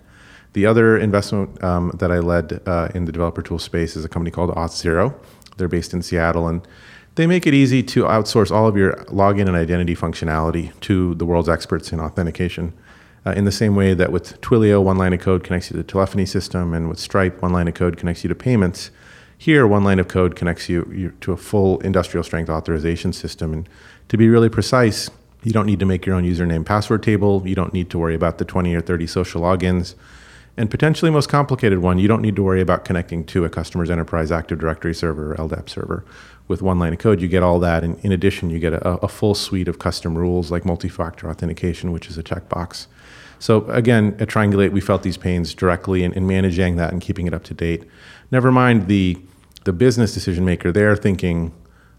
The 0.54 0.66
other 0.66 0.98
investment 0.98 1.64
um, 1.64 1.92
that 1.96 2.12
I 2.12 2.20
led 2.20 2.62
uh, 2.66 2.90
in 2.94 3.06
the 3.06 3.12
developer 3.12 3.42
tool 3.42 3.60
space 3.60 3.96
is 3.96 4.04
a 4.04 4.10
company 4.10 4.32
called 4.32 4.50
Auth0. 4.52 5.14
They're 5.58 5.70
based 5.70 5.94
in 5.94 6.02
Seattle, 6.02 6.48
and 6.48 6.68
they 7.16 7.26
make 7.26 7.48
it 7.48 7.54
easy 7.54 7.84
to 7.84 8.04
outsource 8.04 8.52
all 8.52 8.68
of 8.68 8.76
your 8.76 8.94
login 9.06 9.48
and 9.48 9.56
identity 9.56 9.96
functionality 9.96 10.78
to 10.82 11.16
the 11.16 11.26
world's 11.26 11.50
experts 11.50 11.92
in 11.94 12.00
authentication. 12.00 12.74
Uh, 13.26 13.32
in 13.32 13.46
the 13.46 13.52
same 13.52 13.76
way 13.76 13.94
that 13.94 14.12
with 14.12 14.42
Twilio, 14.42 14.84
one 14.84 14.98
line 14.98 15.14
of 15.14 15.20
code 15.20 15.44
connects 15.44 15.70
you 15.70 15.78
to 15.78 15.84
the 15.84 15.90
telephony 15.90 16.26
system, 16.26 16.74
and 16.74 16.90
with 16.90 17.00
Stripe, 17.00 17.42
one 17.42 17.54
line 17.54 17.68
of 17.68 17.76
code 17.76 17.96
connects 17.98 18.24
you 18.24 18.28
to 18.28 18.36
payments. 18.36 18.92
Here, 19.38 19.66
one 19.66 19.84
line 19.84 20.00
of 20.00 20.08
code 20.08 20.36
connects 20.36 20.70
you, 20.70 20.92
you 20.94 21.14
to 21.22 21.32
a 21.32 21.38
full 21.38 21.80
industrial 21.80 22.24
strength 22.24 22.50
authorization 22.50 23.14
system. 23.14 23.54
And 23.54 23.70
to 24.10 24.18
be 24.18 24.28
really 24.28 24.50
precise, 24.50 25.10
you 25.44 25.52
don't 25.52 25.66
need 25.66 25.80
to 25.80 25.86
make 25.86 26.06
your 26.06 26.16
own 26.16 26.24
username 26.24 26.66
password 26.66 27.04
table. 27.04 27.42
You 27.48 27.56
don't 27.56 27.74
need 27.74 27.90
to 27.92 27.98
worry 27.98 28.16
about 28.16 28.38
the 28.38 28.46
20 28.46 28.76
or 28.76 28.82
30 28.82 29.08
social 29.08 29.42
logins. 29.42 29.96
And 30.58 30.70
potentially 30.70 31.10
most 31.10 31.30
complicated 31.30 31.80
one, 31.80 31.98
you 31.98 32.08
don't 32.08 32.22
need 32.22 32.36
to 32.36 32.44
worry 32.44 32.62
about 32.62 32.84
connecting 32.84 33.24
to 33.26 33.46
a 33.46 33.50
customer's 33.50 33.90
enterprise 33.90 34.32
Active 34.32 34.60
Directory 34.60 34.94
server 34.94 35.34
or 35.34 35.36
LDAP 35.38 35.70
server. 35.70 36.04
With 36.48 36.62
one 36.62 36.78
line 36.78 36.92
of 36.92 37.00
code, 37.00 37.22
you 37.22 37.30
get 37.30 37.44
all 37.44 37.60
that. 37.60 37.84
And 37.84 37.98
in 38.04 38.12
addition, 38.12 38.50
you 38.50 38.60
get 38.60 38.74
a, 38.74 38.90
a 39.00 39.08
full 39.08 39.34
suite 39.34 39.70
of 39.70 39.80
custom 39.80 40.18
rules 40.18 40.52
like 40.52 40.66
multi 40.66 40.90
factor 40.90 41.30
authentication, 41.30 41.94
which 41.94 42.10
is 42.10 42.18
a 42.18 42.24
checkbox. 42.24 42.88
So, 43.40 43.66
again, 43.68 44.16
at 44.20 44.28
Triangulate, 44.28 44.72
we 44.72 44.82
felt 44.82 45.02
these 45.02 45.18
pains 45.18 45.56
directly 45.56 46.04
in, 46.04 46.14
in 46.14 46.28
managing 46.28 46.76
that 46.76 46.92
and 46.92 47.02
keeping 47.02 47.26
it 47.26 47.34
up 47.34 47.44
to 47.46 47.54
date. 47.54 47.86
Never 48.30 48.52
mind 48.52 48.88
the, 48.88 49.18
the 49.64 49.74
business 49.74 50.14
decision 50.14 50.46
maker, 50.46 50.72
they're 50.72 50.96
thinking 50.96 51.54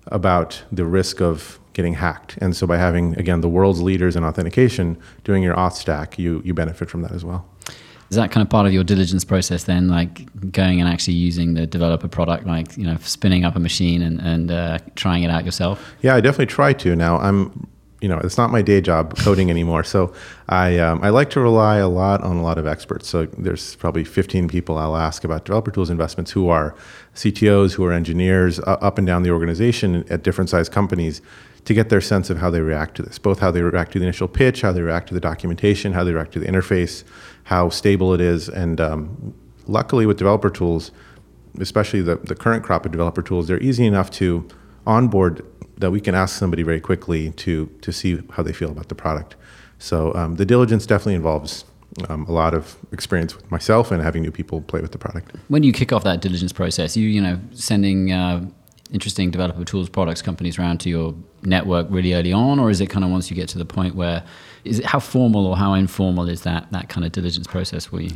about 0.07 0.63
the 0.71 0.85
risk 0.85 1.21
of 1.21 1.59
getting 1.73 1.95
hacked. 1.95 2.37
And 2.41 2.55
so, 2.55 2.67
by 2.67 2.77
having, 2.77 3.19
again, 3.19 3.41
the 3.41 3.49
world's 3.49 3.81
leaders 3.81 4.15
in 4.15 4.23
authentication 4.23 4.99
doing 5.25 5.43
your 5.43 5.57
auth 5.57 5.73
stack, 5.73 6.19
you, 6.19 6.43
you 6.45 6.53
benefit 6.53 6.91
from 6.91 7.03
that 7.03 7.13
as 7.13 7.25
well. 7.25 7.49
Is 8.13 8.17
that 8.17 8.31
kind 8.31 8.45
of 8.45 8.51
part 8.51 8.67
of 8.67 8.75
your 8.75 8.85
diligence 8.85 9.25
process 9.25 9.65
then, 9.65 9.89
like 9.89 10.53
going 10.53 10.81
and 10.83 10.87
actually 10.87 11.15
using 11.15 11.55
the 11.55 11.67
developer 11.67 12.09
product, 12.09 12.47
like 12.47 12.77
you 12.77 12.85
know, 12.85 12.99
spinning 13.01 13.47
up 13.47 13.57
a 13.57 13.59
machine 13.59 14.03
and 14.03 14.21
and 14.21 14.51
uh, 14.51 14.81
trying 14.97 15.23
it 15.23 15.31
out 15.31 15.47
yourself? 15.47 15.95
Yeah, 16.03 16.15
I 16.15 16.21
definitely 16.21 16.53
try 16.53 16.75
to. 16.75 16.95
Now 16.95 17.17
I'm, 17.17 17.67
you 18.03 18.11
know, 18.11 18.19
it's 18.19 18.37
not 18.37 18.51
my 18.51 18.61
day 18.61 18.83
job 18.83 19.17
coding 19.17 19.49
anymore, 19.49 19.83
so 19.83 20.13
I 20.51 20.79
um, 20.79 21.03
I 21.03 21.09
like 21.09 21.31
to 21.31 21.41
rely 21.41 21.79
a 21.79 21.89
lot 21.89 22.23
on 22.23 22.37
a 22.37 22.43
lot 22.43 22.59
of 22.59 22.67
experts. 22.67 23.09
So 23.09 23.25
there's 23.39 23.77
probably 23.77 24.05
15 24.05 24.47
people 24.47 24.77
I'll 24.77 24.99
ask 24.99 25.25
about 25.25 25.47
developer 25.47 25.71
tools 25.71 25.89
investments 25.89 26.33
who 26.33 26.51
are 26.51 26.75
CTOs, 27.15 27.73
who 27.73 27.85
are 27.87 27.93
engineers, 27.95 28.61
uh, 28.61 28.77
up 28.83 28.99
and 28.99 29.07
down 29.07 29.23
the 29.23 29.31
organization 29.31 30.05
at 30.11 30.23
different 30.23 30.51
size 30.51 30.69
companies 30.69 31.23
to 31.65 31.75
get 31.75 31.89
their 31.89 32.01
sense 32.01 32.29
of 32.29 32.39
how 32.39 32.51
they 32.51 32.61
react 32.61 32.97
to 32.97 33.03
this, 33.03 33.19
both 33.19 33.39
how 33.39 33.51
they 33.51 33.63
react 33.63 33.93
to 33.93 33.99
the 33.99 34.05
initial 34.05 34.29
pitch, 34.29 34.63
how 34.63 34.73
they 34.73 34.83
react 34.83 35.09
to 35.09 35.15
the 35.15 35.21
documentation, 35.21 35.93
how 35.93 36.03
they 36.03 36.13
react 36.13 36.33
to 36.33 36.41
the 36.41 36.47
interface, 36.47 37.05
how 37.45 37.69
stable 37.69 38.15
it 38.15 38.21
is. 38.21 38.49
And 38.49 38.81
um, 38.81 39.35
luckily, 39.67 40.07
with 40.07 40.19
developer 40.19 40.51
tools, 40.51 40.91
especially 41.61 42.01
the, 42.03 42.17
the 42.17 42.35
current 42.35 42.65
crop 42.65 42.87
of 42.87 42.93
developer 42.93 43.23
tools, 43.23 43.49
they're 43.49 43.63
easy 43.63 43.87
enough 43.87 44.11
to 44.13 44.47
onboard 44.87 45.45
that 45.79 45.91
we 45.91 46.01
can 46.01 46.15
ask 46.15 46.39
somebody 46.39 46.63
very 46.63 46.81
quickly 46.81 47.31
to, 47.33 47.67
to 47.83 47.93
see 47.93 48.21
how 48.33 48.43
they 48.43 48.53
feel 48.53 48.71
about 48.71 48.89
the 48.89 48.95
product. 48.95 49.37
So 49.79 50.15
um, 50.15 50.37
the 50.37 50.45
diligence 50.45 50.87
definitely 50.87 51.17
involves 51.17 51.65
um, 52.09 52.25
a 52.27 52.33
lot 52.33 52.55
of 52.55 52.77
experience 52.93 53.37
with 53.37 53.51
myself 53.51 53.91
and 53.91 54.03
having 54.03 54.23
new 54.23 54.31
people 54.31 54.61
play 54.63 54.81
with 54.81 54.93
the 54.93 54.99
product. 54.99 55.33
When 55.49 55.63
you 55.63 55.73
kick 55.73 55.93
off 55.93 56.05
that 56.05 56.21
diligence 56.21 56.53
process, 56.53 56.97
you 56.97 57.09
you 57.09 57.21
know 57.21 57.39
sending 57.53 58.13
uh, 58.13 58.47
interesting 58.93 59.31
developer 59.31 59.65
tools 59.65 59.89
products 59.89 60.23
companies 60.23 60.59
around 60.59 60.79
to 60.81 60.89
your 60.89 61.15
network 61.43 61.87
really 61.91 62.15
early 62.15 62.33
on, 62.33 62.59
or 62.59 62.71
is 62.71 62.81
it 62.81 62.87
kind 62.87 63.05
of 63.05 63.11
once 63.11 63.31
you 63.31 63.37
get 63.37 63.49
to 63.51 63.59
the 63.59 63.65
point 63.65 63.95
where 63.95 64.23
is 64.65 64.79
it 64.79 64.85
how 64.85 64.99
formal 64.99 65.47
or 65.47 65.57
how 65.57 65.75
informal 65.75 66.29
is 66.29 66.43
that 66.43 66.71
that 66.73 66.89
kind 66.89 67.05
of 67.05 67.13
diligence 67.13 67.47
process 67.47 67.87
for 67.87 68.01
you? 68.01 68.11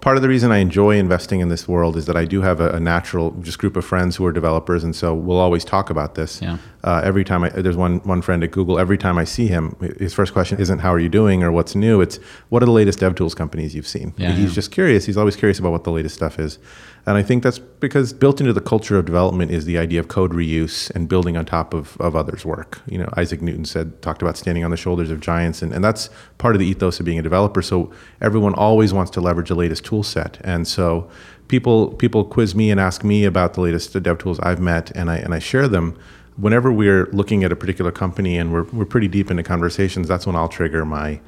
part 0.00 0.16
of 0.16 0.22
the 0.22 0.28
reason 0.28 0.52
I 0.52 0.58
enjoy 0.58 0.98
investing 0.98 1.40
in 1.40 1.48
this 1.48 1.66
world 1.66 1.96
is 1.96 2.06
that 2.06 2.16
I 2.16 2.24
do 2.24 2.42
have 2.42 2.60
a, 2.60 2.70
a 2.70 2.80
natural 2.80 3.32
just 3.40 3.58
group 3.58 3.76
of 3.76 3.84
friends 3.84 4.16
who 4.16 4.26
are 4.26 4.32
developers, 4.32 4.84
and 4.84 4.94
so 4.94 5.14
we'll 5.14 5.38
always 5.38 5.64
talk 5.64 5.90
about 5.90 6.14
this. 6.14 6.40
Yeah. 6.40 6.58
Uh, 6.84 7.00
every 7.02 7.24
time 7.24 7.42
I, 7.44 7.48
there's 7.48 7.76
one 7.76 7.98
one 8.00 8.22
friend 8.22 8.44
at 8.44 8.50
Google, 8.50 8.78
every 8.78 8.98
time 8.98 9.18
I 9.18 9.24
see 9.24 9.46
him, 9.46 9.74
his 9.98 10.14
first 10.14 10.32
question 10.32 10.60
isn't 10.60 10.80
"How 10.80 10.92
are 10.92 10.98
you 11.00 11.08
doing?" 11.08 11.42
or 11.42 11.50
"What's 11.50 11.74
new?" 11.74 12.00
It's 12.00 12.18
"What 12.50 12.62
are 12.62 12.66
the 12.66 12.72
latest 12.72 13.00
DevTools 13.00 13.34
companies 13.34 13.74
you've 13.74 13.88
seen?" 13.88 14.14
Yeah, 14.16 14.32
he's 14.32 14.50
yeah. 14.50 14.54
just 14.54 14.70
curious. 14.70 15.06
He's 15.06 15.16
always 15.16 15.36
curious 15.36 15.58
about 15.58 15.72
what 15.72 15.84
the 15.84 15.92
latest 15.92 16.14
stuff 16.14 16.38
is, 16.38 16.58
and 17.06 17.16
I 17.16 17.22
think 17.22 17.44
that's 17.44 17.60
because 17.60 18.12
built 18.12 18.40
into 18.40 18.52
the 18.52 18.60
culture 18.60 18.98
of 18.98 19.04
development 19.04 19.52
is 19.52 19.64
the 19.64 19.78
idea 19.78 20.00
of 20.00 20.08
code 20.08 20.32
reuse 20.32 20.90
and 20.90 21.08
building 21.08 21.36
on 21.36 21.44
top 21.46 21.72
of, 21.72 21.96
of 22.00 22.16
others' 22.16 22.44
work. 22.44 22.80
You 22.86 22.98
know, 22.98 23.08
Isaac 23.16 23.40
Newton 23.40 23.64
said 23.64 24.02
talked 24.02 24.22
about 24.22 24.36
standing 24.36 24.64
on 24.64 24.72
the 24.72 24.76
shoulders 24.76 25.08
of 25.10 25.20
giants, 25.20 25.62
and, 25.62 25.72
and 25.72 25.84
that's 25.84 26.10
part 26.38 26.56
of 26.56 26.58
the 26.58 26.66
ethos 26.66 26.98
of 26.98 27.06
being 27.06 27.20
a 27.20 27.22
developer. 27.22 27.62
So 27.62 27.92
everyone 28.20 28.54
always 28.54 28.92
wants 28.92 29.12
to 29.12 29.20
leverage 29.20 29.48
the 29.48 29.54
latest 29.54 29.84
tool 29.84 30.02
set, 30.02 30.38
and 30.42 30.66
so 30.66 31.08
people 31.46 31.92
people 31.94 32.24
quiz 32.24 32.56
me 32.56 32.72
and 32.72 32.80
ask 32.80 33.04
me 33.04 33.24
about 33.24 33.54
the 33.54 33.60
latest 33.60 34.00
dev 34.02 34.18
tools 34.18 34.40
I've 34.40 34.60
met, 34.60 34.90
and 34.96 35.08
I 35.08 35.18
and 35.18 35.32
I 35.32 35.38
share 35.38 35.68
them. 35.68 35.96
Whenever 36.36 36.72
we're 36.72 37.06
looking 37.12 37.44
at 37.44 37.52
a 37.52 37.56
particular 37.56 37.92
company 37.92 38.36
and 38.36 38.52
we're 38.52 38.64
we're 38.64 38.84
pretty 38.84 39.08
deep 39.08 39.30
into 39.30 39.44
conversations, 39.44 40.08
that's 40.08 40.26
when 40.26 40.34
I'll 40.34 40.48
trigger 40.48 40.84
my, 40.84 41.20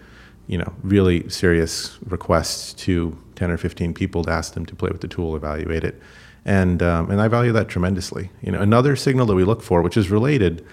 you 0.49 0.59
know, 0.59 0.73
really 0.83 1.29
serious 1.29 1.99
requests 2.05 2.75
to 2.85 3.17
ten 3.39 3.51
or 3.51 3.57
fifteen 3.57 3.93
people 3.95 4.21
to 4.25 4.31
ask 4.31 4.55
them 4.55 4.67
to 4.67 4.75
play 4.75 4.91
with 4.91 5.01
the 5.01 5.09
tool, 5.09 5.37
evaluate 5.37 5.85
it, 5.85 5.95
and 6.45 6.83
um, 6.83 7.11
and 7.11 7.21
I 7.21 7.29
value 7.29 7.53
that 7.53 7.69
tremendously. 7.69 8.31
You 8.43 8.53
know, 8.53 8.61
another 8.61 8.97
signal 8.97 9.27
that 9.27 9.37
we 9.41 9.45
look 9.45 9.63
for, 9.63 9.83
which 9.83 9.97
is 9.97 10.11
related, 10.11 10.65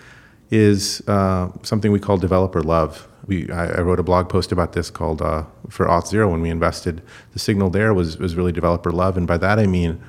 is 0.50 1.01
uh, 1.07 1.50
something 1.63 1.91
we 1.91 2.00
call 2.00 2.17
developer 2.17 2.62
love. 2.62 3.07
We, 3.27 3.50
I, 3.51 3.77
I 3.77 3.81
wrote 3.81 4.00
a 4.00 4.03
blog 4.03 4.29
post 4.29 4.51
about 4.51 4.74
this 4.74 4.91
called 4.91 5.22
uh, 5.22 5.45
for 5.69 5.88
Auth 5.88 6.07
Zero 6.07 6.29
when 6.29 6.41
we 6.41 6.50
invested. 6.50 7.01
The 7.34 7.39
signal 7.39 7.69
there 7.72 7.91
was, 7.93 8.17
was 8.19 8.36
really 8.36 8.51
developer 8.51 8.91
love. 8.91 9.17
And 9.17 9.25
by 9.25 9.38
that 9.38 9.57
I 9.57 9.65
mean 9.65 10.00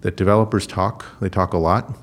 that 0.00 0.16
developers 0.16 0.66
talk, 0.66 1.04
they 1.20 1.28
talk 1.28 1.52
a 1.52 1.58
lot, 1.58 1.96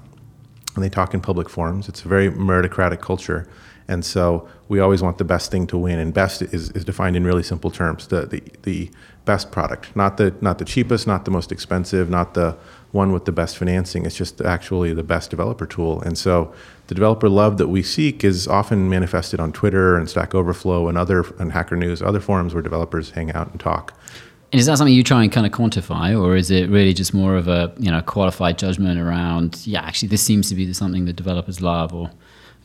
and 0.75 0.84
they 0.84 0.89
talk 0.89 1.13
in 1.13 1.20
public 1.20 1.50
forums. 1.50 1.89
It's 1.89 2.06
a 2.06 2.08
very 2.08 2.32
meritocratic 2.32 3.01
culture. 3.01 3.50
And 3.91 4.05
so 4.05 4.48
we 4.69 4.79
always 4.79 5.01
want 5.01 5.17
the 5.17 5.25
best 5.25 5.51
thing 5.51 5.67
to 5.67 5.77
win. 5.77 6.00
And 6.00 6.13
best 6.13 6.41
is, 6.41 6.69
is 6.71 6.86
defined 6.86 7.17
in 7.17 7.25
really 7.25 7.43
simple 7.43 7.69
terms 7.69 8.07
the, 8.07 8.25
the, 8.25 8.41
the 8.63 8.89
best 9.25 9.51
product, 9.51 9.93
not 9.98 10.15
the, 10.15 10.33
not 10.39 10.60
the 10.60 10.65
cheapest, 10.65 11.05
not 11.05 11.25
the 11.25 11.31
most 11.31 11.51
expensive, 11.51 12.10
not 12.10 12.33
the 12.33 12.57
one 12.91 13.12
with 13.12 13.25
the 13.25 13.33
best 13.33 13.57
financing. 13.57 14.05
It's 14.05 14.15
just 14.15 14.39
actually 14.41 14.93
the 14.93 15.03
best 15.03 15.29
developer 15.29 15.65
tool. 15.65 16.01
And 16.01 16.17
so 16.17 16.53
the 16.88 16.95
developer 16.95 17.27
love 17.27 17.57
that 17.57 17.67
we 17.67 17.83
seek 17.83 18.24
is 18.24 18.48
often 18.48 18.89
manifested 18.89 19.41
on 19.41 19.51
Twitter 19.51 19.98
and 19.98 20.10
Stack 20.10 20.33
Overflow 20.33 20.88
and 20.88 20.98
other 20.98 21.25
and 21.38 21.51
Hacker 21.51 21.75
News, 21.75 22.01
other 22.01 22.21
forums 22.21 22.53
where 22.53 22.63
developers 22.63 23.12
hang 23.12 23.33
out 23.33 23.51
and 23.51 23.60
talk. 23.60 23.93
And 24.53 24.60
is 24.60 24.67
that 24.67 24.77
something 24.77 24.93
you 24.93 25.03
try 25.03 25.24
and 25.24 25.31
kind 25.31 25.45
of 25.45 25.53
quantify, 25.53 26.17
or 26.17 26.36
is 26.36 26.51
it 26.51 26.69
really 26.69 26.93
just 26.93 27.13
more 27.13 27.36
of 27.38 27.48
a 27.48 27.74
you 27.77 27.89
know 27.89 28.01
qualified 28.01 28.57
judgment 28.57 29.00
around? 29.00 29.65
Yeah, 29.65 29.81
actually, 29.81 30.10
this 30.10 30.21
seems 30.21 30.50
to 30.50 30.55
be 30.55 30.71
something 30.74 31.05
that 31.05 31.15
developers 31.15 31.62
love, 31.62 31.93
or 31.93 32.12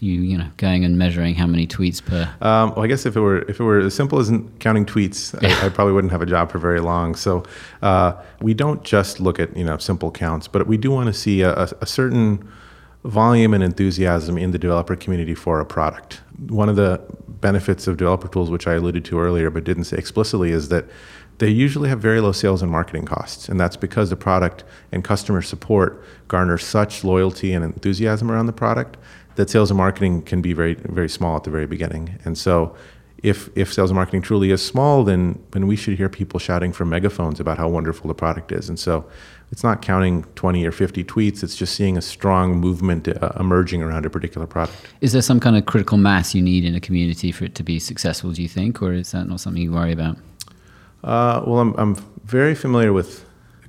you 0.01 0.21
you 0.21 0.37
know 0.37 0.49
going 0.57 0.85
and 0.85 0.99
measuring 0.99 1.35
how 1.35 1.47
many 1.47 1.67
tweets 1.67 2.05
per. 2.05 2.23
Um, 2.41 2.71
well, 2.75 2.85
I 2.85 2.87
guess 2.87 3.07
if 3.07 3.17
it 3.17 3.21
were 3.21 3.43
if 3.43 3.61
it 3.61 3.65
were 3.65 3.79
as 3.79 3.95
simple 3.95 4.19
as 4.19 4.31
counting 4.59 4.85
tweets, 4.85 5.35
I, 5.43 5.67
I, 5.67 5.69
probably 5.71 5.95
wouldn't 5.95 6.13
have 6.13 6.23
a 6.23 6.27
job 6.27 6.51
for 6.51 6.59
very 6.59 6.81
long. 6.81 7.15
So 7.15 7.45
uh, 7.83 8.13
we 8.41 8.55
don't 8.55 8.83
just 8.85 9.21
look 9.21 9.39
at 9.39 9.57
you 9.57 9.65
know 9.65 9.79
simple 9.79 10.11
counts, 10.11 10.49
but 10.49 10.67
we 10.67 10.77
do 10.77 10.91
want 10.91 11.07
to 11.07 11.13
see 11.13 11.43
a, 11.43 11.69
a 11.81 11.87
certain 11.87 12.47
volume 13.05 13.55
and 13.55 13.63
enthusiasm 13.63 14.37
in 14.37 14.51
the 14.51 14.59
developer 14.59 14.97
community 14.97 15.35
for 15.35 15.61
a 15.61 15.65
product. 15.65 16.21
One 16.49 16.69
of 16.69 16.77
the 16.77 17.01
benefits 17.29 17.87
of 17.87 17.97
developer 17.97 18.29
tools, 18.29 18.51
which 18.51 18.67
I 18.67 18.75
alluded 18.75 19.05
to 19.07 19.21
earlier 19.21 19.51
but 19.51 19.65
didn't 19.65 19.85
say 19.85 19.97
explicitly, 19.97 20.51
is 20.51 20.69
that 20.69 20.87
they 21.39 21.49
usually 21.49 21.89
have 21.89 22.01
very 22.01 22.21
low 22.21 22.33
sales 22.33 22.63
and 22.63 22.71
marketing 22.71 23.05
costs. 23.05 23.49
And 23.49 23.61
that's 23.61 23.77
because 23.77 24.11
the 24.11 24.17
product 24.17 24.65
and 24.91 25.05
customer 25.05 25.43
support 25.43 26.03
garner 26.29 26.59
such 26.59 27.05
loyalty 27.05 27.53
and 27.53 27.65
enthusiasm 27.65 28.31
around 28.31 28.47
the 28.47 28.53
product 28.53 28.97
that 29.37 29.49
sales 29.49 29.71
and 29.71 29.79
marketing 29.79 30.23
can 30.23 30.43
be 30.43 30.53
very, 30.53 30.75
very 30.75 31.09
small 31.09 31.37
at 31.37 31.45
the 31.45 31.51
very 31.51 31.67
beginning. 31.67 32.19
And 32.25 32.37
so 32.37 32.75
if, 33.23 33.49
if 33.57 33.73
sales 33.73 33.91
and 33.91 33.97
marketing 33.97 34.23
truly 34.23 34.51
is 34.51 34.65
small, 34.65 35.05
then, 35.05 35.43
then 35.53 35.67
we 35.67 35.77
should 35.77 35.97
hear 35.97 36.09
people 36.09 36.39
shouting 36.39 36.73
from 36.73 36.91
megaphones 36.91 37.41
about 37.41 37.59
how 37.59 37.69
wonderful 37.69 38.09
the 38.09 38.15
product 38.15 38.53
is. 38.53 38.69
And 38.69 38.79
so 38.79 39.09
it's 39.51 39.65
not 39.65 39.83
counting 39.83 40.25
20 40.35 40.65
or 40.67 40.73
50 40.73 41.05
tweets, 41.05 41.43
it's 41.43 41.57
just 41.57 41.75
seeing 41.75 41.97
a 41.97 42.03
strong 42.03 42.57
movement 42.57 43.09
uh, 43.09 43.33
emerging 43.39 43.83
around 43.83 44.07
a 44.07 44.11
particular 44.11 44.47
product. 44.47 44.77
Is 45.01 45.13
there 45.13 45.23
some 45.23 45.41
kind 45.41 45.57
of 45.57 45.67
critical 45.67 45.99
mass 45.99 46.35
you 46.35 46.43
need 46.43 46.65
in 46.65 46.75
a 46.75 46.81
community 46.81 47.33
for 47.33 47.45
it 47.45 47.55
to 47.57 47.63
be 47.63 47.79
successful, 47.79 48.33
do 48.33 48.43
you 48.43 48.49
think? 48.49 48.83
Or 48.83 48.93
is 48.93 49.13
that 49.13 49.29
not 49.29 49.41
something 49.41 49.63
you 49.63 49.73
worry 49.73 49.93
about? 49.93 50.17
Uh, 51.05 51.43
well, 51.47 51.61
I'm, 51.61 51.75
I'm 51.79 51.95
very 52.25 52.55
familiar 52.55 52.93
with 52.93 53.26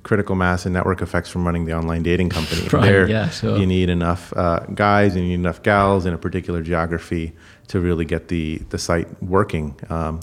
critical 0.08 0.34
mass 0.34 0.64
and 0.64 0.72
network 0.72 1.02
effects 1.02 1.28
from 1.28 1.44
running 1.44 1.66
the 1.66 1.74
online 1.74 2.02
dating 2.02 2.30
company. 2.30 2.66
right, 2.72 2.82
there, 2.82 3.08
yeah, 3.08 3.28
sure. 3.28 3.58
you 3.58 3.66
need 3.66 3.90
enough 3.90 4.32
uh, 4.38 4.60
guys 4.74 5.14
and 5.14 5.22
you 5.22 5.28
need 5.28 5.34
enough 5.34 5.62
gals 5.62 6.06
in 6.06 6.14
a 6.14 6.18
particular 6.18 6.62
geography 6.62 7.34
to 7.66 7.78
really 7.78 8.06
get 8.06 8.28
the, 8.28 8.56
the 8.70 8.78
site 8.78 9.22
working. 9.22 9.78
Um, 9.90 10.20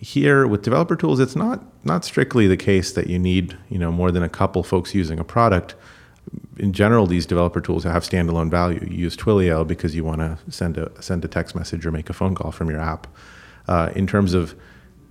here 0.00 0.46
with 0.46 0.62
developer 0.62 0.96
tools, 0.96 1.20
it's 1.20 1.36
not 1.36 1.62
not 1.84 2.06
strictly 2.06 2.46
the 2.46 2.56
case 2.56 2.92
that 2.92 3.06
you 3.06 3.18
need 3.18 3.56
you 3.68 3.78
know 3.78 3.92
more 3.92 4.10
than 4.10 4.22
a 4.22 4.28
couple 4.28 4.62
folks 4.62 4.94
using 4.94 5.18
a 5.18 5.24
product. 5.24 5.74
In 6.56 6.72
general, 6.72 7.06
these 7.06 7.26
developer 7.26 7.60
tools 7.60 7.84
have 7.84 8.02
standalone 8.02 8.50
value. 8.50 8.80
You 8.90 8.96
use 8.96 9.16
Twilio 9.16 9.66
because 9.66 9.94
you 9.94 10.04
want 10.04 10.20
to 10.20 10.38
send 10.48 10.78
a 10.78 10.90
send 11.02 11.22
a 11.24 11.28
text 11.28 11.54
message 11.54 11.84
or 11.84 11.92
make 11.92 12.08
a 12.08 12.14
phone 12.14 12.34
call 12.34 12.50
from 12.50 12.70
your 12.70 12.80
app. 12.80 13.06
Uh, 13.68 13.90
in 13.94 14.06
terms 14.06 14.32
of 14.32 14.54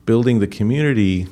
building 0.06 0.40
the 0.40 0.48
community, 0.48 1.28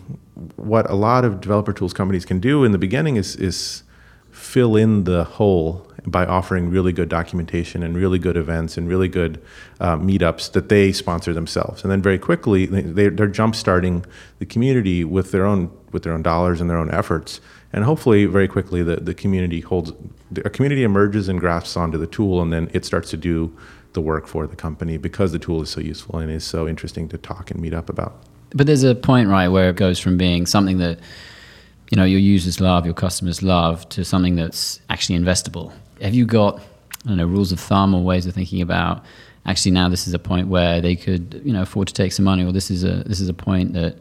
what 0.56 0.90
a 0.90 0.96
lot 0.96 1.26
of 1.26 1.42
developer 1.42 1.74
tools 1.74 1.94
companies 1.94 2.26
can 2.26 2.40
do 2.40 2.64
in 2.64 2.72
the 2.72 2.78
beginning 2.78 3.18
is, 3.18 3.36
is 3.36 3.84
fill 4.32 4.76
in 4.76 5.04
the 5.04 5.24
hole 5.24 5.86
by 6.06 6.26
offering 6.26 6.70
really 6.70 6.94
good 6.94 7.10
documentation 7.10 7.84
and 7.84 7.96
really 7.96 8.20
good 8.20 8.38
events 8.38 8.78
and 8.78 8.88
really 8.88 9.08
good 9.08 9.42
uh, 9.80 9.98
meetups 9.98 10.52
that 10.54 10.70
they 10.70 10.92
sponsor 10.92 11.34
themselves. 11.34 11.84
And 11.84 11.92
then 11.92 12.02
very 12.02 12.18
quickly, 12.18 12.66
they, 12.66 13.10
they're 13.10 13.28
jump 13.28 13.56
starting 13.56 14.06
the 14.40 14.46
community 14.46 15.04
with 15.04 15.32
their 15.32 15.46
own 15.46 15.72
with 15.92 16.04
their 16.04 16.14
own 16.14 16.22
dollars 16.22 16.62
and 16.62 16.70
their 16.70 16.78
own 16.78 16.92
efforts. 16.92 17.42
And 17.74 17.84
hopefully, 17.84 18.26
very 18.26 18.48
quickly, 18.48 18.82
the, 18.82 18.98
the 18.98 19.14
community 19.14 19.60
holds 19.60 19.92
a 20.44 20.50
community 20.50 20.84
emerges 20.84 21.28
and 21.28 21.40
grasps 21.40 21.76
onto 21.76 21.98
the 21.98 22.08
tool, 22.08 22.42
and 22.42 22.54
then 22.54 22.70
it 22.74 22.86
starts 22.86 23.10
to 23.12 23.18
do 23.18 23.56
the 23.94 24.02
work 24.02 24.28
for 24.28 24.48
the 24.48 24.56
company 24.56 24.98
because 24.98 25.32
the 25.32 25.40
tool 25.40 25.62
is 25.62 25.70
so 25.70 25.82
useful 25.82 26.20
and 26.20 26.32
is 26.32 26.44
so 26.44 26.68
interesting 26.68 27.10
to 27.10 27.18
talk 27.18 27.52
and 27.52 27.60
meet 27.60 27.74
up 27.74 27.90
about. 27.90 28.24
But 28.52 28.68
there's 28.68 28.84
a 28.84 28.96
point, 28.96 29.30
right, 29.30 29.48
where 29.48 29.70
it 29.70 29.76
goes 29.76 30.00
from 30.00 30.18
being 30.18 30.46
something 30.46 30.80
that 30.80 31.00
you 31.92 31.96
know 31.96 32.06
your 32.06 32.20
users 32.20 32.60
love, 32.60 32.86
your 32.86 32.94
customers 32.94 33.42
love, 33.44 33.88
to 33.90 34.04
something 34.04 34.36
that's 34.36 34.80
actually 34.90 35.18
investable. 35.18 35.72
Have 36.02 36.14
you 36.14 36.26
got 36.26 36.60
I 37.06 37.10
don't 37.10 37.18
know 37.18 37.26
rules 37.26 37.52
of 37.52 37.60
thumb 37.60 37.94
or 37.94 38.04
ways 38.04 38.26
of 38.26 38.34
thinking 38.34 38.62
about 38.62 39.04
actually 39.46 39.72
now 39.72 39.90
this 39.90 40.08
is 40.08 40.14
a 40.14 40.20
point 40.20 40.48
where 40.48 40.82
they 40.82 40.96
could 40.96 41.42
you 41.44 41.54
know 41.54 41.62
afford 41.62 41.88
to 41.88 41.94
take 41.94 42.12
some 42.12 42.26
money, 42.26 42.44
or 42.44 42.52
this 42.52 42.72
is 42.72 42.84
a 42.84 43.04
this 43.06 43.20
is 43.20 43.30
a 43.30 43.34
point 43.34 43.74
that 43.74 43.98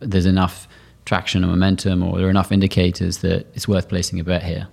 there's 0.00 0.26
enough 0.26 0.68
traction 1.04 1.44
or 1.44 1.48
momentum, 1.48 2.02
or 2.02 2.18
there 2.18 2.26
are 2.26 2.30
enough 2.30 2.52
indicators 2.52 3.18
that 3.18 3.46
it's 3.54 3.66
worth 3.66 3.88
placing 3.88 4.20
a 4.20 4.24
bet 4.24 4.42
here. 4.42 4.68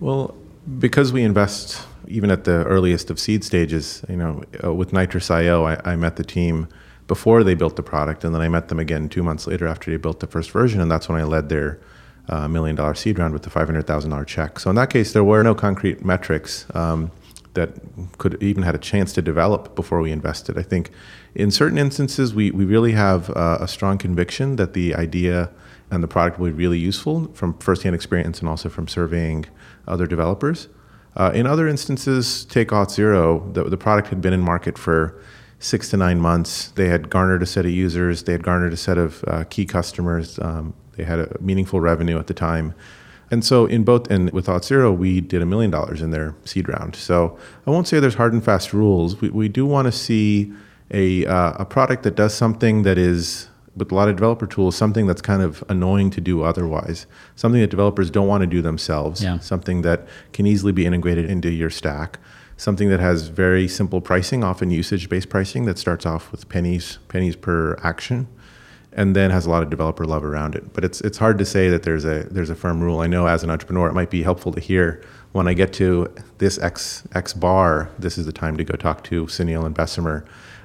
Well, 0.00 0.34
because 0.78 1.12
we 1.12 1.22
invest 1.22 1.86
even 2.06 2.30
at 2.30 2.44
the 2.44 2.64
earliest 2.64 3.10
of 3.10 3.18
seed 3.18 3.44
stages, 3.44 4.02
you 4.08 4.16
know, 4.16 4.42
uh, 4.64 4.72
with 4.72 4.92
Nitrous.io, 4.92 5.64
I, 5.64 5.80
I 5.84 5.96
met 5.96 6.16
the 6.16 6.24
team 6.24 6.68
before 7.08 7.42
they 7.42 7.54
built 7.54 7.74
the 7.74 7.82
product, 7.82 8.22
and 8.22 8.34
then 8.34 8.42
I 8.42 8.48
met 8.48 8.68
them 8.68 8.78
again 8.78 9.08
two 9.08 9.22
months 9.22 9.46
later 9.46 9.66
after 9.66 9.90
they 9.90 9.96
built 9.96 10.20
the 10.20 10.26
first 10.26 10.52
version, 10.52 10.80
and 10.80 10.90
that's 10.90 11.08
when 11.08 11.18
I 11.20 11.24
led 11.24 11.48
their 11.48 11.80
uh, 12.28 12.46
million 12.46 12.76
dollar 12.76 12.94
seed 12.94 13.18
round 13.18 13.32
with 13.32 13.42
the 13.42 13.50
$500,000 13.50 14.26
check. 14.26 14.60
So 14.60 14.70
in 14.70 14.76
that 14.76 14.90
case, 14.90 15.12
there 15.12 15.24
were 15.24 15.42
no 15.42 15.54
concrete 15.54 16.04
metrics 16.04 16.66
um, 16.74 17.10
that 17.54 17.70
could 18.18 18.40
even 18.42 18.62
had 18.62 18.74
a 18.74 18.78
chance 18.78 19.12
to 19.14 19.22
develop 19.22 19.74
before 19.74 20.00
we 20.00 20.12
invested. 20.12 20.58
I 20.58 20.62
think 20.62 20.90
in 21.34 21.50
certain 21.50 21.78
instances, 21.78 22.34
we, 22.34 22.50
we 22.50 22.66
really 22.66 22.92
have 22.92 23.30
uh, 23.30 23.58
a 23.60 23.66
strong 23.66 23.96
conviction 23.96 24.56
that 24.56 24.74
the 24.74 24.94
idea 24.94 25.50
and 25.90 26.02
the 26.02 26.08
product 26.08 26.38
will 26.38 26.50
be 26.50 26.52
really 26.52 26.78
useful 26.78 27.28
from 27.32 27.56
firsthand 27.58 27.94
experience 27.94 28.40
and 28.40 28.48
also 28.48 28.68
from 28.68 28.86
surveying 28.86 29.46
other 29.86 30.06
developers. 30.06 30.68
Uh, 31.16 31.32
in 31.34 31.46
other 31.46 31.66
instances, 31.66 32.44
take 32.44 32.68
Auth 32.68 32.90
Zero, 32.90 33.50
the, 33.54 33.64
the 33.64 33.78
product 33.78 34.08
had 34.08 34.20
been 34.20 34.34
in 34.34 34.40
market 34.42 34.76
for 34.76 35.20
six 35.58 35.88
to 35.90 35.96
nine 35.96 36.20
months. 36.20 36.68
They 36.68 36.88
had 36.88 37.10
garnered 37.10 37.42
a 37.42 37.46
set 37.46 37.64
of 37.64 37.72
users, 37.72 38.24
they 38.24 38.32
had 38.32 38.42
garnered 38.42 38.72
a 38.72 38.76
set 38.76 38.98
of 38.98 39.24
uh, 39.26 39.44
key 39.44 39.64
customers, 39.64 40.38
um, 40.40 40.74
they 40.96 41.04
had 41.04 41.18
a 41.18 41.36
meaningful 41.40 41.80
revenue 41.80 42.18
at 42.18 42.26
the 42.26 42.34
time. 42.34 42.74
And 43.30 43.44
so, 43.44 43.66
in 43.66 43.84
both, 43.84 44.10
and 44.10 44.30
with 44.32 44.46
Auth 44.46 44.64
Zero, 44.64 44.90
we 44.90 45.20
did 45.20 45.42
a 45.42 45.46
million 45.46 45.70
dollars 45.70 46.00
in 46.00 46.10
their 46.12 46.34
seed 46.44 46.68
round. 46.68 46.96
So, 46.96 47.38
I 47.66 47.70
won't 47.70 47.86
say 47.86 48.00
there's 48.00 48.14
hard 48.14 48.32
and 48.32 48.42
fast 48.42 48.72
rules. 48.72 49.20
We, 49.20 49.28
we 49.28 49.48
do 49.48 49.66
want 49.66 49.86
to 49.86 49.92
see 49.92 50.52
a, 50.90 51.26
uh, 51.26 51.52
a 51.58 51.66
product 51.66 52.04
that 52.04 52.14
does 52.14 52.32
something 52.32 52.84
that 52.84 52.96
is, 52.96 53.48
with 53.76 53.92
a 53.92 53.94
lot 53.94 54.08
of 54.08 54.16
developer 54.16 54.46
tools, 54.46 54.76
something 54.76 55.06
that's 55.06 55.20
kind 55.20 55.42
of 55.42 55.62
annoying 55.68 56.08
to 56.12 56.22
do 56.22 56.42
otherwise, 56.42 57.06
something 57.36 57.60
that 57.60 57.68
developers 57.68 58.10
don't 58.10 58.28
want 58.28 58.40
to 58.40 58.46
do 58.46 58.62
themselves, 58.62 59.22
yeah. 59.22 59.38
something 59.40 59.82
that 59.82 60.08
can 60.32 60.46
easily 60.46 60.72
be 60.72 60.86
integrated 60.86 61.28
into 61.28 61.50
your 61.50 61.68
stack 61.68 62.18
something 62.58 62.90
that 62.90 63.00
has 63.00 63.28
very 63.28 63.66
simple 63.66 64.02
pricing, 64.02 64.44
often 64.44 64.70
usage-based 64.70 65.30
pricing 65.30 65.64
that 65.64 65.78
starts 65.78 66.04
off 66.04 66.30
with 66.30 66.48
pennies 66.50 66.98
pennies 67.08 67.36
per 67.36 67.78
action, 67.82 68.28
and 68.92 69.16
then 69.16 69.30
has 69.30 69.46
a 69.46 69.50
lot 69.50 69.62
of 69.62 69.70
developer 69.70 70.04
love 70.04 70.24
around 70.24 70.54
it. 70.54 70.74
But 70.74 70.84
it's 70.84 71.00
it's 71.00 71.16
hard 71.16 71.38
to 71.38 71.46
say 71.46 71.70
that 71.70 71.84
there's 71.84 72.04
a 72.04 72.24
there's 72.30 72.50
a 72.50 72.56
firm 72.56 72.82
rule. 72.82 73.00
I 73.00 73.06
know 73.06 73.26
as 73.26 73.42
an 73.42 73.48
entrepreneur, 73.50 73.88
it 73.88 73.94
might 73.94 74.10
be 74.10 74.22
helpful 74.22 74.52
to 74.52 74.60
hear 74.60 75.02
when 75.32 75.48
I 75.48 75.54
get 75.54 75.72
to 75.74 76.12
this 76.38 76.58
X 76.58 77.04
X 77.14 77.32
bar, 77.32 77.90
this 77.98 78.18
is 78.18 78.26
the 78.26 78.32
time 78.32 78.56
to 78.58 78.64
go 78.64 78.74
talk 78.74 79.04
to 79.04 79.26
Sunil 79.26 79.64
and 79.64 79.74
Bessemer. 79.74 80.24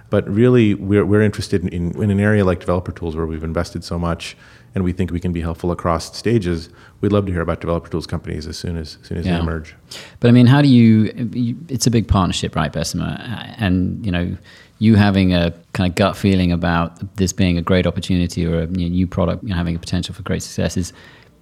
But 0.10 0.30
really, 0.30 0.76
we're, 0.76 1.06
we're 1.06 1.24
interested 1.24 1.64
in, 1.64 2.00
in 2.00 2.12
an 2.12 2.20
area 2.20 2.46
like 2.46 2.60
developer 2.60 2.92
tools 2.92 3.16
where 3.16 3.26
we've 3.26 3.44
invested 3.44 3.84
so 3.84 3.98
much 3.98 4.38
and 4.76 4.84
we 4.84 4.92
think 4.92 5.12
we 5.12 5.20
can 5.20 5.32
be 5.32 5.42
helpful 5.42 5.72
across 5.72 6.16
stages. 6.18 6.70
We'd 7.02 7.12
love 7.12 7.26
to 7.28 7.32
hear 7.32 7.42
about 7.42 7.62
developer 7.62 7.90
tools 7.90 8.08
companies 8.08 8.48
as 8.48 8.58
soon 8.58 8.78
as, 8.78 8.98
as 9.02 9.08
soon 9.08 9.18
as 9.20 9.26
yeah. 9.26 9.34
they 9.34 9.40
emerge. 9.40 9.76
But 10.20 10.30
I 10.30 10.32
mean, 10.32 10.48
how 10.48 10.62
do 10.62 10.68
you, 10.68 11.12
It's 11.70 11.86
a 11.86 11.92
big 11.92 12.08
partnership, 12.08 12.56
right, 12.56 12.72
Bessemer? 12.72 13.18
And 13.58 14.04
you 14.06 14.12
know, 14.12 14.36
you 14.80 14.96
having 14.96 15.34
a 15.34 15.54
kind 15.74 15.90
of 15.90 15.96
gut 15.96 16.18
feeling 16.18 16.52
about 16.52 17.16
this 17.16 17.32
being 17.32 17.58
a 17.58 17.62
great 17.62 17.86
opportunity 17.86 18.46
or 18.46 18.62
a 18.62 18.68
new 18.68 19.08
product 19.08 19.44
you 19.44 19.50
know, 19.50 19.56
having 19.56 19.76
a 19.76 19.80
potential 19.80 20.14
for 20.14 20.24
great 20.24 20.44
success 20.44 20.76
is 20.78 20.94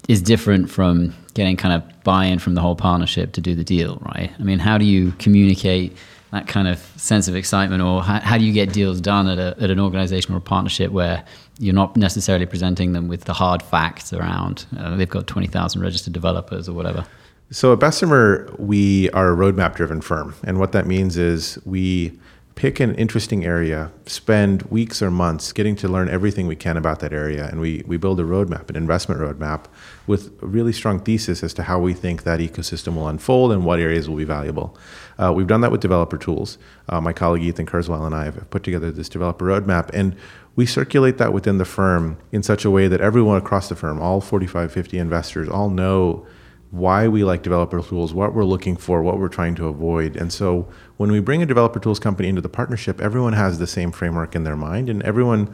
is 0.08 0.22
different 0.22 0.70
from 0.70 1.14
getting 1.36 1.56
kind 1.56 1.74
of 1.74 2.04
buy-in 2.04 2.40
from 2.40 2.56
the 2.56 2.62
whole 2.62 2.76
partnership 2.76 3.34
to 3.34 3.42
do 3.42 3.54
the 3.54 3.64
deal, 3.64 4.02
right? 4.02 4.32
I 4.40 4.44
mean, 4.44 4.58
how 4.58 4.78
do 4.80 4.86
you 4.86 5.12
communicate 5.20 5.96
that 6.32 6.48
kind 6.48 6.68
of 6.68 6.80
sense 6.96 7.28
of 7.28 7.36
excitement, 7.36 7.82
or 7.82 8.02
how, 8.02 8.20
how 8.22 8.38
do 8.38 8.46
you 8.46 8.54
get 8.54 8.72
deals 8.72 9.02
done 9.02 9.28
at, 9.28 9.38
a, 9.38 9.56
at 9.62 9.70
an 9.70 9.80
organization 9.80 10.34
or 10.34 10.38
a 10.38 10.42
partnership 10.42 10.92
where 10.92 11.24
you're 11.60 11.76
not 11.76 11.98
necessarily 11.98 12.46
presenting 12.46 12.94
them 12.94 13.08
with 13.08 13.26
the 13.26 13.34
hard 13.34 13.62
facts 13.62 14.14
around 14.14 14.66
uh, 14.78 14.96
they've 14.96 15.10
got 15.10 15.28
20,000 15.28 15.82
registered 15.82 16.14
developers 16.14 16.70
or 16.70 16.74
whatever? 16.74 17.06
So 17.52 17.74
at 17.74 17.80
Bessemer, 17.80 18.50
we 18.58 19.10
are 19.10 19.34
a 19.34 19.36
roadmap 19.36 19.76
driven 19.76 20.00
firm. 20.00 20.36
And 20.44 20.58
what 20.58 20.72
that 20.72 20.88
means 20.88 21.18
is 21.18 21.60
we 21.66 22.18
pick 22.56 22.80
an 22.80 22.94
interesting 22.96 23.46
area, 23.46 23.92
spend 24.06 24.64
weeks 24.64 25.02
or 25.02 25.10
months 25.10 25.52
getting 25.54 25.76
to 25.78 25.88
learn 25.88 26.10
everything 26.10 26.48
we 26.48 26.56
can 26.56 26.78
about 26.78 27.00
that 27.00 27.14
area, 27.14 27.48
and 27.48 27.60
we, 27.60 27.84
we 27.86 27.98
build 27.98 28.20
a 28.20 28.24
roadmap, 28.24 28.70
an 28.70 28.76
investment 28.76 29.22
roadmap, 29.22 29.66
with 30.06 30.32
a 30.42 30.46
really 30.46 30.74
strong 30.74 31.00
thesis 31.00 31.44
as 31.44 31.54
to 31.54 31.64
how 31.64 31.80
we 31.80 31.94
think 31.94 32.24
that 32.24 32.40
ecosystem 32.40 32.96
will 32.96 33.08
unfold 33.08 33.52
and 33.52 33.66
what 33.66 33.80
areas 33.80 34.10
will 34.10 34.18
be 34.18 34.24
valuable. 34.24 34.78
Uh, 35.18 35.32
we've 35.34 35.48
done 35.48 35.62
that 35.62 35.72
with 35.72 35.82
developer 35.82 36.18
tools. 36.18 36.58
Uh, 36.90 37.00
my 37.00 37.14
colleague 37.14 37.44
Ethan 37.44 37.66
Kurzweil 37.66 38.06
and 38.06 38.14
I 38.14 38.26
have 38.26 38.50
put 38.50 38.64
together 38.64 38.92
this 38.92 39.10
developer 39.10 39.46
roadmap, 39.46 39.90
and 39.94 40.16
we 40.56 40.66
circulate 40.66 41.18
that 41.18 41.34
within 41.34 41.58
the 41.58 41.66
firm 41.66 42.18
in 42.32 42.44
such 42.44 42.66
a 42.66 42.72
way 42.72 42.88
that 42.88 43.00
everyone 43.00 43.38
across 43.38 43.70
the 43.70 43.76
firm, 43.76 44.02
all 44.02 44.20
45, 44.20 44.72
50 44.72 44.98
investors, 44.98 45.48
all 45.48 45.70
know 45.70 46.26
why 46.72 47.08
we 47.08 47.24
like 47.24 47.44
developer 47.44 47.82
tools, 47.82 48.14
what 48.14 48.34
we're 48.34 48.46
looking 48.46 48.78
for, 48.78 49.04
what 49.04 49.20
we're 49.20 49.28
trying 49.28 49.56
to 49.56 49.68
avoid. 49.68 50.16
And 50.16 50.32
so 50.32 50.68
when 50.98 51.12
we 51.12 51.20
bring 51.20 51.44
a 51.44 51.46
developer 51.46 51.80
tools 51.80 52.00
company 52.00 52.30
into 52.30 52.42
the 52.42 52.50
partnership, 52.50 53.02
everyone 53.02 53.34
has 53.34 53.60
the 53.60 53.68
same 53.68 53.92
framework 53.92 54.36
in 54.36 54.46
their 54.46 54.56
mind, 54.56 54.90
and 54.90 55.04
everyone 55.04 55.54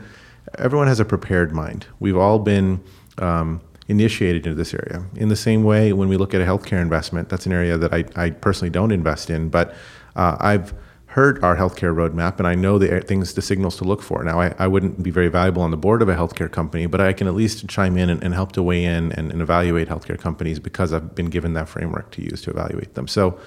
everyone 0.58 0.88
has 0.88 1.00
a 1.00 1.06
prepared 1.06 1.52
mind. 1.52 1.88
We've 2.00 2.16
all 2.16 2.40
been 2.40 2.82
um, 3.18 3.62
initiated 3.88 4.46
into 4.46 4.56
this 4.56 4.74
area. 4.74 5.06
In 5.16 5.28
the 5.28 5.36
same 5.36 5.64
way, 5.64 5.92
when 5.92 6.08
we 6.08 6.16
look 6.16 6.34
at 6.34 6.42
a 6.42 6.46
healthcare 6.46 6.82
investment, 6.82 7.30
that's 7.30 7.46
an 7.46 7.52
area 7.52 7.78
that 7.78 7.94
I, 7.94 8.06
I 8.16 8.30
personally 8.30 8.70
don't 8.70 8.92
invest 8.92 9.30
in, 9.30 9.50
but 9.50 9.74
uh, 10.16 10.38
I've 10.40 10.74
heard 11.18 11.44
our 11.44 11.58
healthcare 11.58 11.96
roadmap 11.96 12.38
and 12.38 12.46
I 12.46 12.54
know 12.54 12.78
the 12.78 13.02
things, 13.02 13.34
the 13.34 13.42
signals 13.42 13.76
to 13.78 13.84
look 13.84 14.04
for. 14.04 14.24
Now, 14.24 14.40
I, 14.40 14.54
I 14.60 14.68
wouldn't 14.68 15.02
be 15.02 15.10
very 15.10 15.30
valuable 15.30 15.64
on 15.64 15.72
the 15.72 15.78
board 15.78 16.04
of 16.04 16.10
a 16.10 16.16
healthcare 16.16 16.52
company, 16.52 16.86
but 16.86 17.02
I 17.02 17.12
can 17.12 17.26
at 17.26 17.34
least 17.34 17.68
chime 17.68 17.98
in 17.98 18.12
and, 18.12 18.24
and 18.24 18.36
help 18.36 18.52
to 18.52 18.62
weigh 18.62 18.86
in 18.86 19.12
and, 19.14 19.32
and, 19.32 19.42
evaluate 19.42 19.90
healthcare 19.90 20.20
companies 20.20 20.60
because 20.60 20.94
I've 20.94 21.16
been 21.16 21.32
given 21.32 21.54
that 21.54 21.70
framework 21.70 22.12
to 22.12 22.22
use 22.22 22.44
to 22.44 22.52
evaluate 22.52 22.94
them. 22.94 23.08
So 23.08 23.40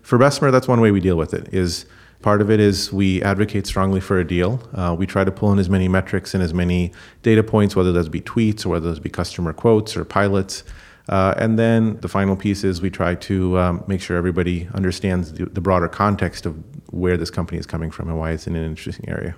for 0.00 0.16
Bessemer, 0.16 0.50
that's 0.50 0.66
one 0.66 0.80
way 0.80 0.90
we 0.90 1.00
deal 1.00 1.16
with 1.16 1.34
it 1.34 1.52
is 1.52 1.84
part 2.22 2.40
of 2.40 2.50
it 2.50 2.60
is 2.60 2.94
we 2.94 3.22
advocate 3.22 3.66
strongly 3.66 4.00
for 4.00 4.18
a 4.18 4.26
deal. 4.26 4.66
Uh, 4.72 4.96
we 4.98 5.04
try 5.04 5.22
to 5.22 5.30
pull 5.30 5.52
in 5.52 5.58
as 5.58 5.68
many 5.68 5.86
metrics 5.86 6.32
and 6.32 6.42
as 6.42 6.54
many 6.54 6.92
data 7.22 7.42
points, 7.42 7.76
whether 7.76 7.92
those 7.92 8.08
be 8.08 8.22
tweets 8.22 8.64
or 8.64 8.70
whether 8.70 8.88
those 8.88 9.00
be 9.00 9.10
customer 9.10 9.52
quotes 9.52 9.98
or 9.98 10.04
pilots, 10.06 10.64
uh, 11.08 11.34
and 11.38 11.58
then 11.58 11.98
the 12.00 12.08
final 12.08 12.36
piece 12.36 12.64
is 12.64 12.82
we 12.82 12.90
try 12.90 13.14
to 13.14 13.58
um, 13.58 13.84
make 13.86 14.00
sure 14.00 14.16
everybody 14.16 14.68
understands 14.74 15.32
the, 15.32 15.46
the, 15.46 15.60
broader 15.60 15.88
context 15.88 16.44
of 16.44 16.54
where 16.92 17.16
this 17.16 17.30
company 17.30 17.58
is 17.58 17.64
coming 17.64 17.90
from 17.90 18.08
and 18.08 18.18
why 18.18 18.30
it's 18.30 18.46
in 18.46 18.54
an 18.54 18.64
interesting 18.64 19.08
area. 19.08 19.34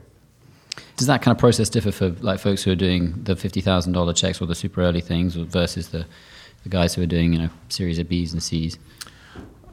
Does 0.96 1.06
that 1.06 1.22
kind 1.22 1.34
of 1.34 1.38
process 1.38 1.68
differ 1.68 1.92
for 1.92 2.08
like 2.20 2.40
folks 2.40 2.64
who 2.64 2.72
are 2.72 2.76
doing 2.76 3.22
the 3.22 3.36
fifty 3.36 3.60
thousand 3.60 3.92
dollar 3.92 4.12
checks 4.12 4.40
or 4.40 4.46
the 4.46 4.54
super 4.54 4.82
early 4.82 5.00
things 5.00 5.34
versus 5.36 5.88
the, 5.88 6.06
the 6.64 6.68
guys 6.68 6.94
who 6.94 7.02
are 7.02 7.06
doing 7.06 7.32
you 7.32 7.38
know 7.38 7.50
series 7.68 7.98
of 7.98 8.08
Bs 8.08 8.32
and 8.32 8.42
Cs? 8.42 8.76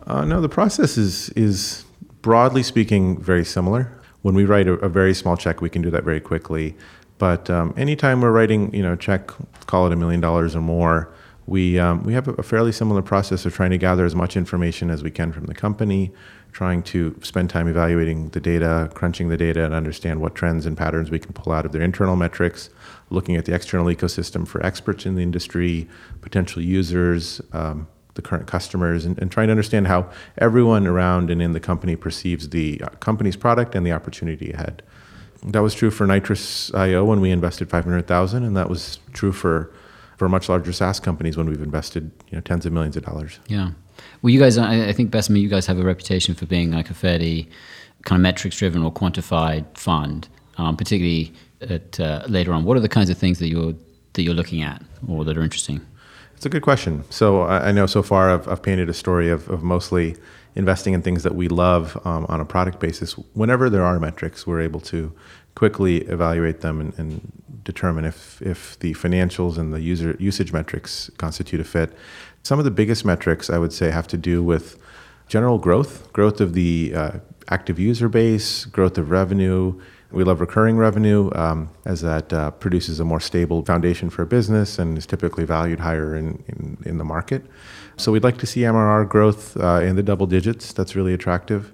Uh, 0.05 0.23
no, 0.23 0.39
the 0.39 0.49
process 0.49 0.97
is 0.97 1.29
is 1.29 1.83
broadly 2.21 2.63
speaking 2.63 3.19
very 3.19 3.43
similar. 3.43 3.91
When 4.21 4.35
we 4.35 4.45
write 4.45 4.67
a, 4.67 4.73
a 4.73 4.89
very 4.89 5.13
small 5.13 5.35
check, 5.35 5.61
we 5.61 5.69
can 5.69 5.81
do 5.81 5.89
that 5.91 6.03
very 6.03 6.21
quickly. 6.21 6.75
But 7.17 7.49
um, 7.49 7.73
anytime 7.77 8.21
we're 8.21 8.31
writing, 8.31 8.73
you 8.73 8.83
know, 8.83 8.95
check, 8.95 9.31
call 9.65 9.87
it 9.87 9.93
a 9.93 9.95
million 9.95 10.21
dollars 10.21 10.55
or 10.55 10.61
more, 10.61 11.11
we, 11.47 11.79
um, 11.79 12.03
we 12.03 12.13
have 12.13 12.27
a 12.27 12.43
fairly 12.43 12.73
similar 12.73 13.01
process 13.01 13.45
of 13.45 13.55
trying 13.55 13.71
to 13.71 13.77
gather 13.77 14.05
as 14.05 14.13
much 14.13 14.35
information 14.35 14.89
as 14.91 15.01
we 15.01 15.09
can 15.09 15.31
from 15.31 15.45
the 15.45 15.55
company, 15.55 16.11
trying 16.51 16.83
to 16.83 17.17
spend 17.23 17.49
time 17.49 17.69
evaluating 17.69 18.29
the 18.29 18.41
data, 18.41 18.91
crunching 18.93 19.29
the 19.29 19.37
data, 19.37 19.63
and 19.63 19.73
understand 19.73 20.19
what 20.19 20.35
trends 20.35 20.65
and 20.65 20.75
patterns 20.75 21.09
we 21.09 21.19
can 21.19 21.31
pull 21.31 21.53
out 21.53 21.65
of 21.65 21.71
their 21.71 21.81
internal 21.81 22.17
metrics, 22.17 22.69
looking 23.09 23.37
at 23.37 23.45
the 23.45 23.55
external 23.55 23.85
ecosystem 23.85 24.45
for 24.45 24.63
experts 24.65 25.05
in 25.05 25.15
the 25.15 25.23
industry, 25.23 25.87
potential 26.19 26.61
users, 26.61 27.39
um, 27.53 27.87
the 28.15 28.21
current 28.21 28.45
customers, 28.45 29.05
and, 29.05 29.17
and, 29.19 29.31
trying 29.31 29.47
to 29.47 29.51
understand 29.51 29.87
how 29.87 30.09
everyone 30.39 30.85
around 30.85 31.29
and 31.29 31.41
in 31.41 31.53
the 31.53 31.59
company 31.61 31.95
perceives 31.95 32.49
the 32.49 32.81
uh, 32.81 32.89
company's 32.99 33.37
product 33.37 33.73
and 33.73 33.85
the 33.85 33.91
opportunity 33.93 34.51
ahead. 34.51 34.83
That 35.43 35.61
was 35.61 35.73
true 35.75 35.91
for 35.91 36.05
Nitrous 36.05 36.73
IO 36.73 37.05
when 37.05 37.21
we 37.21 37.31
invested 37.31 37.69
500,000, 37.69 38.43
and 38.43 38.57
that 38.57 38.69
was 38.69 38.99
true 39.13 39.31
for 39.31 39.71
for 40.17 40.27
much 40.27 40.49
larger 40.49 40.73
SaaS 40.73 40.99
companies 40.99 41.37
when 41.37 41.47
we've 41.47 41.61
invested 41.61 42.11
you 42.29 42.35
know 42.35 42.41
tens 42.41 42.65
of 42.65 42.73
millions 42.73 42.97
of 42.97 43.05
dollars. 43.05 43.39
Yeah. 43.47 43.71
Well, 44.21 44.31
you 44.31 44.39
guys, 44.39 44.57
I, 44.57 44.91
think 44.93 45.11
Bessemer, 45.11 45.39
you 45.39 45.49
guys 45.49 45.65
have 45.65 45.79
a 45.79 45.83
reputation 45.83 46.35
for 46.35 46.45
being 46.45 46.71
like 46.71 46.89
a 46.89 46.93
fairly 46.93 47.49
kind 48.03 48.19
of 48.19 48.23
metrics 48.23 48.57
driven 48.57 48.83
or 48.83 48.91
quantified 48.91 49.65
fund, 49.75 50.27
um, 50.57 50.77
particularly 50.77 51.33
at, 51.61 51.99
uh, 51.99 52.23
later 52.27 52.53
on. 52.53 52.63
What 52.63 52.77
are 52.77 52.79
the 52.79 52.89
kinds 52.89 53.09
of 53.09 53.17
things 53.17 53.39
that 53.39 53.47
you're 53.47 53.73
that 54.13 54.23
you're 54.23 54.33
looking 54.33 54.63
at 54.63 54.81
or 55.07 55.23
that 55.25 55.37
are 55.37 55.43
interesting? 55.43 55.81
It's 56.35 56.45
a 56.45 56.49
good 56.49 56.61
question. 56.61 57.03
So 57.09 57.41
I, 57.41 57.69
I 57.69 57.71
know 57.71 57.85
so 57.85 58.03
far 58.03 58.31
I've, 58.31 58.47
I've 58.47 58.61
painted 58.61 58.89
a 58.89 58.93
story 58.93 59.29
of, 59.29 59.49
of, 59.49 59.63
mostly 59.63 60.15
investing 60.55 60.93
in 60.93 61.01
things 61.01 61.23
that 61.23 61.35
we 61.35 61.47
love 61.47 61.99
um, 62.05 62.25
on 62.29 62.39
a 62.39 62.45
product 62.45 62.79
basis. 62.79 63.13
Whenever 63.33 63.69
there 63.69 63.83
are 63.83 63.99
metrics, 63.99 64.45
we're 64.45 64.61
able 64.61 64.79
to 64.81 65.13
quickly 65.55 65.97
evaluate 66.07 66.61
them 66.61 66.79
and, 66.79 66.93
and 66.97 67.31
determine 67.63 68.05
if, 68.05 68.41
if 68.41 68.77
the 68.79 68.93
financials 68.93 69.57
and 69.57 69.73
the 69.73 69.81
user 69.81 70.15
usage 70.19 70.53
metrics 70.53 71.09
constitute 71.17 71.59
a 71.59 71.63
fit. 71.63 71.93
Some 72.43 72.59
of 72.59 72.65
the 72.65 72.71
biggest 72.71 73.05
metrics 73.05 73.49
I 73.49 73.57
would 73.57 73.73
say 73.73 73.91
have 73.91 74.07
to 74.09 74.17
do 74.17 74.43
with 74.43 74.79
general 75.27 75.57
growth, 75.57 76.11
growth 76.13 76.39
of 76.39 76.53
the 76.53 76.93
uh, 76.95 77.11
active 77.49 77.79
user 77.79 78.09
base, 78.09 78.65
growth 78.65 78.97
of 78.97 79.09
revenue. 79.09 79.79
We 80.11 80.23
love 80.23 80.39
recurring 80.39 80.77
revenue 80.77 81.29
um, 81.35 81.69
as 81.85 82.01
that 82.01 82.31
uh, 82.31 82.51
produces 82.51 82.99
a 82.99 83.03
more 83.03 83.19
stable 83.19 83.63
foundation 83.65 84.09
for 84.09 84.21
a 84.21 84.25
business 84.25 84.79
and 84.79 84.97
is 84.97 85.05
typically 85.05 85.43
valued 85.43 85.81
higher 85.81 86.15
in, 86.15 86.43
in, 86.47 86.77
in 86.85 86.97
the 86.97 87.03
market. 87.03 87.45
So 87.97 88.11
we'd 88.11 88.23
like 88.23 88.37
to 88.37 88.45
see 88.45 88.61
MRR 88.61 89.09
growth 89.09 89.57
uh, 89.57 89.81
in 89.81 89.95
the 89.95 90.03
double 90.03 90.27
digits. 90.27 90.71
That's 90.71 90.95
really 90.95 91.13
attractive. 91.13 91.73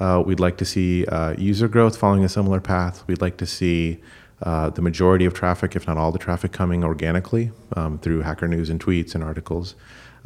Uh, 0.00 0.22
we'd 0.24 0.40
like 0.40 0.56
to 0.58 0.64
see 0.64 1.04
uh, 1.06 1.34
user 1.36 1.68
growth 1.68 1.96
following 1.96 2.24
a 2.24 2.28
similar 2.28 2.60
path. 2.60 3.06
We'd 3.06 3.20
like 3.20 3.36
to 3.38 3.46
see 3.46 4.00
uh, 4.42 4.70
the 4.70 4.82
majority 4.82 5.24
of 5.24 5.34
traffic, 5.34 5.76
if 5.76 5.86
not 5.86 5.96
all 5.96 6.12
the 6.12 6.18
traffic, 6.18 6.52
coming 6.52 6.84
organically 6.84 7.52
um, 7.76 7.98
through 7.98 8.22
Hacker 8.22 8.48
News 8.48 8.70
and 8.70 8.80
tweets 8.80 9.14
and 9.14 9.22
articles, 9.22 9.74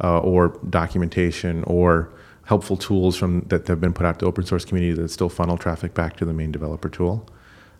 uh, 0.03 0.19
or 0.19 0.59
documentation, 0.69 1.63
or 1.65 2.11
helpful 2.45 2.77
tools 2.77 3.15
from 3.15 3.41
that 3.41 3.67
have 3.67 3.79
been 3.79 3.93
put 3.93 4.05
out 4.05 4.19
to 4.19 4.25
open 4.25 4.43
source 4.43 4.65
community 4.65 4.99
that 4.99 5.09
still 5.09 5.29
funnel 5.29 5.57
traffic 5.57 5.93
back 5.93 6.17
to 6.17 6.25
the 6.25 6.33
main 6.33 6.51
developer 6.51 6.89
tool. 6.89 7.27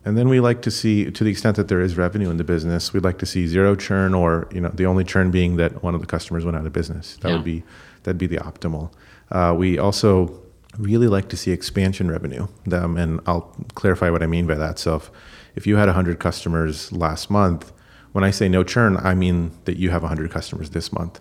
And 0.06 0.18
then 0.18 0.30
we 0.30 0.40
like 0.40 0.62
to 0.62 0.72
see, 0.72 1.12
to 1.12 1.24
the 1.24 1.30
extent 1.30 1.58
that 1.58 1.68
there 1.68 1.82
is 1.82 1.98
revenue 1.98 2.30
in 2.30 2.38
the 2.38 2.44
business, 2.44 2.94
we'd 2.94 3.04
like 3.04 3.18
to 3.20 3.26
see 3.26 3.48
zero 3.48 3.76
churn, 3.76 4.14
or 4.14 4.48
you 4.52 4.62
know, 4.62 4.70
the 4.70 4.86
only 4.86 5.04
churn 5.04 5.32
being 5.32 5.58
that 5.58 5.84
one 5.84 5.94
of 5.94 6.02
the 6.02 6.08
customers 6.08 6.46
went 6.46 6.56
out 6.56 6.66
of 6.66 6.72
business. 6.72 7.18
That 7.18 7.30
yeah. 7.30 7.36
would 7.36 7.44
be 7.44 7.64
that'd 8.04 8.18
be 8.18 8.28
the 8.28 8.38
optimal. 8.38 8.92
Uh, 9.30 9.54
we 9.58 9.78
also 9.78 10.40
really 10.78 11.08
like 11.08 11.28
to 11.30 11.38
see 11.38 11.52
expansion 11.52 12.10
revenue, 12.10 12.48
um, 12.72 12.96
and 12.98 13.20
I'll 13.26 13.54
clarify 13.76 14.10
what 14.10 14.24
I 14.24 14.28
mean 14.28 14.48
by 14.48 14.56
that. 14.56 14.80
So 14.80 14.96
if 14.96 15.12
if 15.60 15.68
you 15.68 15.76
had 15.76 15.90
100 15.90 16.20
customers 16.20 16.90
last 16.94 17.30
month, 17.30 17.74
when 18.14 18.24
I 18.24 18.32
say 18.32 18.48
no 18.48 18.64
churn, 18.64 18.96
I 18.96 19.14
mean 19.14 19.52
that 19.66 19.76
you 19.76 19.90
have 19.90 20.04
100 20.04 20.32
customers 20.32 20.70
this 20.70 20.94
month. 20.94 21.20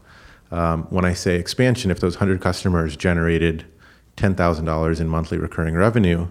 Um, 0.53 0.85
when 0.91 1.05
I 1.05 1.13
say 1.13 1.35
expansion, 1.41 1.91
if 1.91 1.99
those 1.99 2.15
100 2.15 2.41
customers 2.41 2.97
generated 2.97 3.67
$10,000 4.17 5.01
in 5.01 5.09
monthly 5.09 5.39
recurring 5.39 5.75
revenue, 5.75 6.29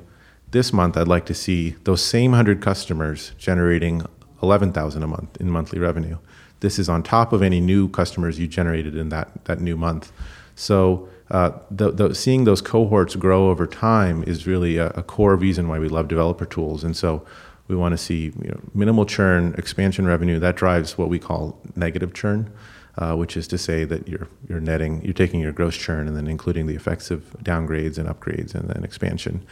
this 0.52 0.72
month 0.72 0.96
I'd 0.96 1.10
like 1.10 1.26
to 1.26 1.34
see 1.34 1.76
those 1.84 2.02
same 2.02 2.32
100 2.32 2.62
customers 2.62 3.34
generating 3.38 4.04
11,000 4.42 5.04
a 5.04 5.08
month 5.08 5.36
in 5.42 5.52
monthly 5.52 5.80
revenue. 5.80 6.18
This 6.62 6.80
is 6.80 6.88
on 6.88 7.04
top 7.04 7.34
of 7.34 7.44
any 7.44 7.60
new 7.60 7.90
customers 7.90 8.40
you 8.40 8.48
generated 8.48 8.96
in 8.96 9.10
that, 9.10 9.44
that 9.46 9.60
new 9.60 9.76
month. 9.76 10.14
So 10.56 11.10
uh, 11.30 11.52
the, 11.70 11.92
the, 11.92 12.16
seeing 12.16 12.46
those 12.46 12.62
cohorts 12.62 13.18
grow 13.18 13.50
over 13.50 13.68
time 13.68 14.24
is 14.24 14.48
really 14.48 14.78
a, 14.78 14.88
a, 14.92 15.04
core 15.04 15.36
reason 15.36 15.68
why 15.68 15.78
we 15.78 15.90
love 15.90 16.08
developer 16.08 16.46
tools. 16.46 16.86
And 16.86 16.96
so 16.96 17.26
We 17.68 17.76
want 17.76 17.94
to 17.94 17.98
see 17.98 18.32
you 18.42 18.50
know, 18.50 18.60
minimal 18.74 19.06
churn, 19.06 19.54
expansion 19.58 20.06
revenue. 20.06 20.40
That 20.40 20.56
drives 20.56 20.98
what 20.98 21.10
we 21.10 21.20
call 21.20 21.60
negative 21.76 22.14
churn, 22.14 22.52
uh, 22.98 23.16
which 23.16 23.36
is 23.36 23.48
to 23.50 23.58
say 23.58 23.84
that 23.86 24.08
you're 24.08 24.28
you're 24.48 24.62
netting, 24.62 25.04
you're 25.04 25.14
taking 25.14 25.40
your 25.40 25.52
gross 25.52 25.76
churn 25.76 26.08
and 26.08 26.16
then 26.16 26.28
including 26.28 26.68
the 26.68 26.76
effects 26.76 27.12
of 27.12 27.36
downgrades 27.44 27.98
and 27.98 28.08
upgrades 28.08 28.56
and 28.56 28.70
then 28.70 28.84
expansion. 28.84 29.46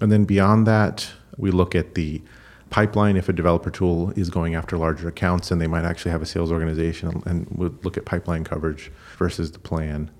And 0.00 0.10
then 0.10 0.24
beyond 0.24 0.66
that, 0.66 1.10
we 1.36 1.50
look 1.50 1.74
at 1.74 1.94
the 1.94 2.22
pipeline 2.70 3.16
if 3.16 3.28
a 3.28 3.32
developer 3.32 3.70
tool 3.70 4.10
is 4.12 4.30
going 4.30 4.54
after 4.54 4.78
larger 4.78 5.08
accounts 5.08 5.50
and 5.50 5.60
they 5.60 5.66
might 5.66 5.84
actually 5.84 6.12
have 6.12 6.22
a 6.22 6.26
sales 6.26 6.52
organization 6.52 7.22
and 7.26 7.46
would 7.50 7.84
look 7.84 7.96
at 7.96 8.04
pipeline 8.04 8.44
coverage 8.44 8.92
versus 9.18 9.50
the 9.50 9.58
plan. 9.58 10.10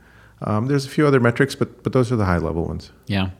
Um, 0.42 0.66
there's 0.66 0.84
a 0.84 0.88
few 0.88 1.06
other 1.06 1.20
metrics, 1.20 1.54
but 1.54 1.82
but 1.82 1.92
those 1.92 2.10
are 2.10 2.16
the 2.16 2.24
high 2.24 2.38
level 2.38 2.66
ones. 2.66 2.90
Yeah, 3.06 3.30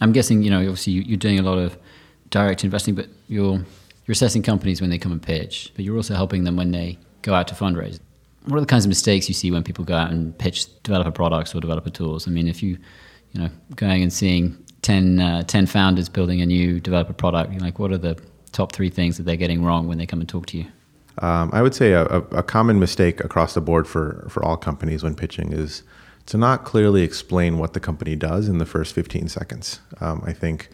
I'm 0.00 0.12
guessing 0.12 0.42
you 0.42 0.50
know 0.50 0.60
obviously 0.60 0.94
you're 0.94 1.16
doing 1.16 1.38
a 1.38 1.42
lot 1.42 1.58
of 1.58 1.78
direct 2.30 2.64
investing, 2.64 2.94
but 2.94 3.08
you're 3.28 3.58
you're 4.06 4.12
assessing 4.12 4.42
companies 4.42 4.80
when 4.80 4.90
they 4.90 4.98
come 4.98 5.12
and 5.12 5.22
pitch, 5.22 5.70
but 5.74 5.84
you're 5.84 5.96
also 5.96 6.14
helping 6.14 6.44
them 6.44 6.56
when 6.56 6.70
they 6.70 6.98
go 7.22 7.34
out 7.34 7.46
to 7.48 7.54
fundraise. 7.54 8.00
What 8.46 8.56
are 8.56 8.60
the 8.60 8.66
kinds 8.66 8.86
of 8.86 8.88
mistakes 8.88 9.28
you 9.28 9.34
see 9.34 9.50
when 9.50 9.62
people 9.62 9.84
go 9.84 9.94
out 9.94 10.10
and 10.10 10.36
pitch 10.38 10.66
developer 10.82 11.10
products 11.10 11.54
or 11.54 11.60
developer 11.60 11.90
tools? 11.90 12.26
I 12.26 12.30
mean, 12.30 12.48
if 12.48 12.62
you 12.62 12.78
you 13.32 13.40
know 13.40 13.50
going 13.76 14.02
and 14.02 14.12
seeing 14.12 14.56
10, 14.82 15.20
uh, 15.20 15.42
10 15.42 15.66
founders 15.66 16.08
building 16.08 16.40
a 16.40 16.46
new 16.46 16.80
developer 16.80 17.12
product, 17.12 17.60
like, 17.60 17.78
what 17.78 17.92
are 17.92 17.98
the 17.98 18.18
top 18.52 18.72
three 18.72 18.90
things 18.90 19.16
that 19.16 19.24
they're 19.24 19.36
getting 19.36 19.64
wrong 19.64 19.86
when 19.86 19.98
they 19.98 20.06
come 20.06 20.20
and 20.20 20.28
talk 20.28 20.46
to 20.46 20.58
you? 20.58 20.66
Um, 21.18 21.50
I 21.52 21.62
would 21.62 21.74
say 21.74 21.92
a, 21.92 22.04
a, 22.04 22.44
common 22.44 22.78
mistake 22.78 23.24
across 23.24 23.54
the 23.54 23.60
board 23.60 23.88
for, 23.88 24.26
for 24.30 24.44
all 24.44 24.56
companies 24.56 25.02
when 25.02 25.16
pitching 25.16 25.52
is 25.52 25.82
to 26.28 26.36
not 26.36 26.62
clearly 26.62 27.00
explain 27.00 27.56
what 27.56 27.72
the 27.72 27.80
company 27.80 28.14
does 28.14 28.50
in 28.50 28.58
the 28.58 28.66
first 28.66 28.94
15 28.94 29.28
seconds. 29.28 29.80
Um, 29.98 30.22
I 30.26 30.34
think 30.34 30.68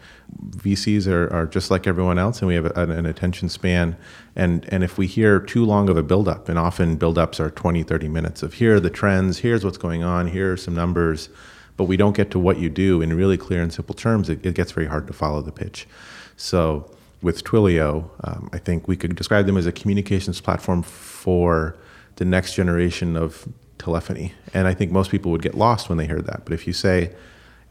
VCs 0.57 1.07
are, 1.07 1.31
are 1.31 1.45
just 1.45 1.71
like 1.71 1.87
everyone 1.87 2.19
else, 2.19 2.41
and 2.41 2.49
we 2.49 2.55
have 2.55 2.65
an 2.75 3.05
attention 3.05 3.47
span. 3.47 3.95
And, 4.35 4.67
and 4.67 4.83
if 4.83 4.97
we 4.97 5.07
hear 5.07 5.39
too 5.39 5.63
long 5.63 5.87
of 5.87 5.95
a 5.95 6.03
buildup, 6.03 6.49
and 6.49 6.59
often 6.59 6.97
buildups 6.97 7.39
are 7.39 7.49
20, 7.49 7.83
30 7.83 8.09
minutes 8.09 8.43
of 8.43 8.55
here 8.55 8.75
are 8.75 8.79
the 8.81 8.89
trends, 8.89 9.39
here's 9.39 9.63
what's 9.63 9.77
going 9.77 10.03
on, 10.03 10.27
here 10.27 10.51
are 10.51 10.57
some 10.57 10.75
numbers, 10.75 11.29
but 11.77 11.85
we 11.85 11.95
don't 11.95 12.17
get 12.17 12.31
to 12.31 12.39
what 12.39 12.59
you 12.59 12.69
do 12.69 13.01
in 13.01 13.13
really 13.15 13.37
clear 13.37 13.61
and 13.61 13.71
simple 13.71 13.95
terms, 13.95 14.27
it, 14.27 14.45
it 14.45 14.55
gets 14.55 14.73
very 14.73 14.87
hard 14.87 15.07
to 15.07 15.13
follow 15.13 15.41
the 15.41 15.53
pitch. 15.53 15.87
So 16.35 16.91
with 17.21 17.45
Twilio, 17.45 18.09
um, 18.25 18.49
I 18.51 18.57
think 18.57 18.89
we 18.89 18.97
could 18.97 19.15
describe 19.15 19.45
them 19.45 19.55
as 19.55 19.65
a 19.65 19.71
communications 19.71 20.41
platform 20.41 20.83
for 20.83 21.77
the 22.17 22.25
next 22.25 22.55
generation 22.55 23.15
of 23.15 23.47
telephony. 23.77 24.33
And 24.53 24.67
I 24.67 24.73
think 24.73 24.91
most 24.91 25.11
people 25.11 25.31
would 25.31 25.41
get 25.41 25.55
lost 25.55 25.89
when 25.89 25.97
they 25.97 26.07
hear 26.07 26.21
that. 26.21 26.41
But 26.45 26.53
if 26.53 26.67
you 26.67 26.73
say 26.73 27.13